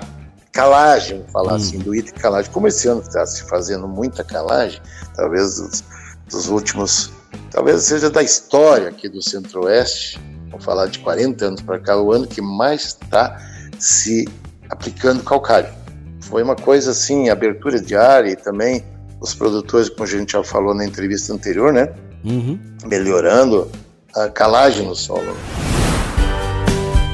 calagem, 0.51 1.17
vamos 1.17 1.31
falar 1.31 1.53
hum. 1.53 1.55
assim, 1.55 1.79
do 1.79 1.95
item 1.95 2.13
calagem. 2.13 2.51
Como 2.51 2.67
esse 2.67 2.87
ano 2.87 3.01
está 3.01 3.25
se 3.25 3.43
fazendo 3.43 3.87
muita 3.87 4.23
calagem, 4.23 4.81
talvez 5.15 5.55
dos, 5.55 5.83
dos 6.29 6.47
últimos, 6.49 7.11
talvez 7.51 7.83
seja 7.83 8.09
da 8.09 8.21
história 8.21 8.89
aqui 8.89 9.09
do 9.09 9.21
Centro-Oeste, 9.21 10.19
vamos 10.49 10.63
falar 10.63 10.87
de 10.87 10.99
40 10.99 11.45
anos 11.45 11.61
para 11.61 11.79
cá, 11.79 11.97
o 11.99 12.11
ano 12.11 12.27
que 12.27 12.41
mais 12.41 12.85
está 13.01 13.39
se 13.79 14.27
aplicando 14.69 15.23
calcário 15.23 15.83
foi 16.23 16.41
uma 16.41 16.55
coisa 16.55 16.91
assim, 16.91 17.29
abertura 17.29 17.79
de 17.79 17.95
área 17.95 18.31
e 18.31 18.35
também 18.35 18.83
os 19.21 19.35
produtores, 19.35 19.89
como 19.89 20.03
a 20.03 20.07
gente 20.07 20.33
já 20.33 20.43
falou 20.43 20.73
na 20.73 20.85
entrevista 20.85 21.33
anterior, 21.33 21.71
né? 21.71 21.93
Uhum. 22.23 22.59
Melhorando 22.85 23.69
a 24.15 24.27
calagem 24.29 24.87
no 24.87 24.95
solo. 24.95 25.35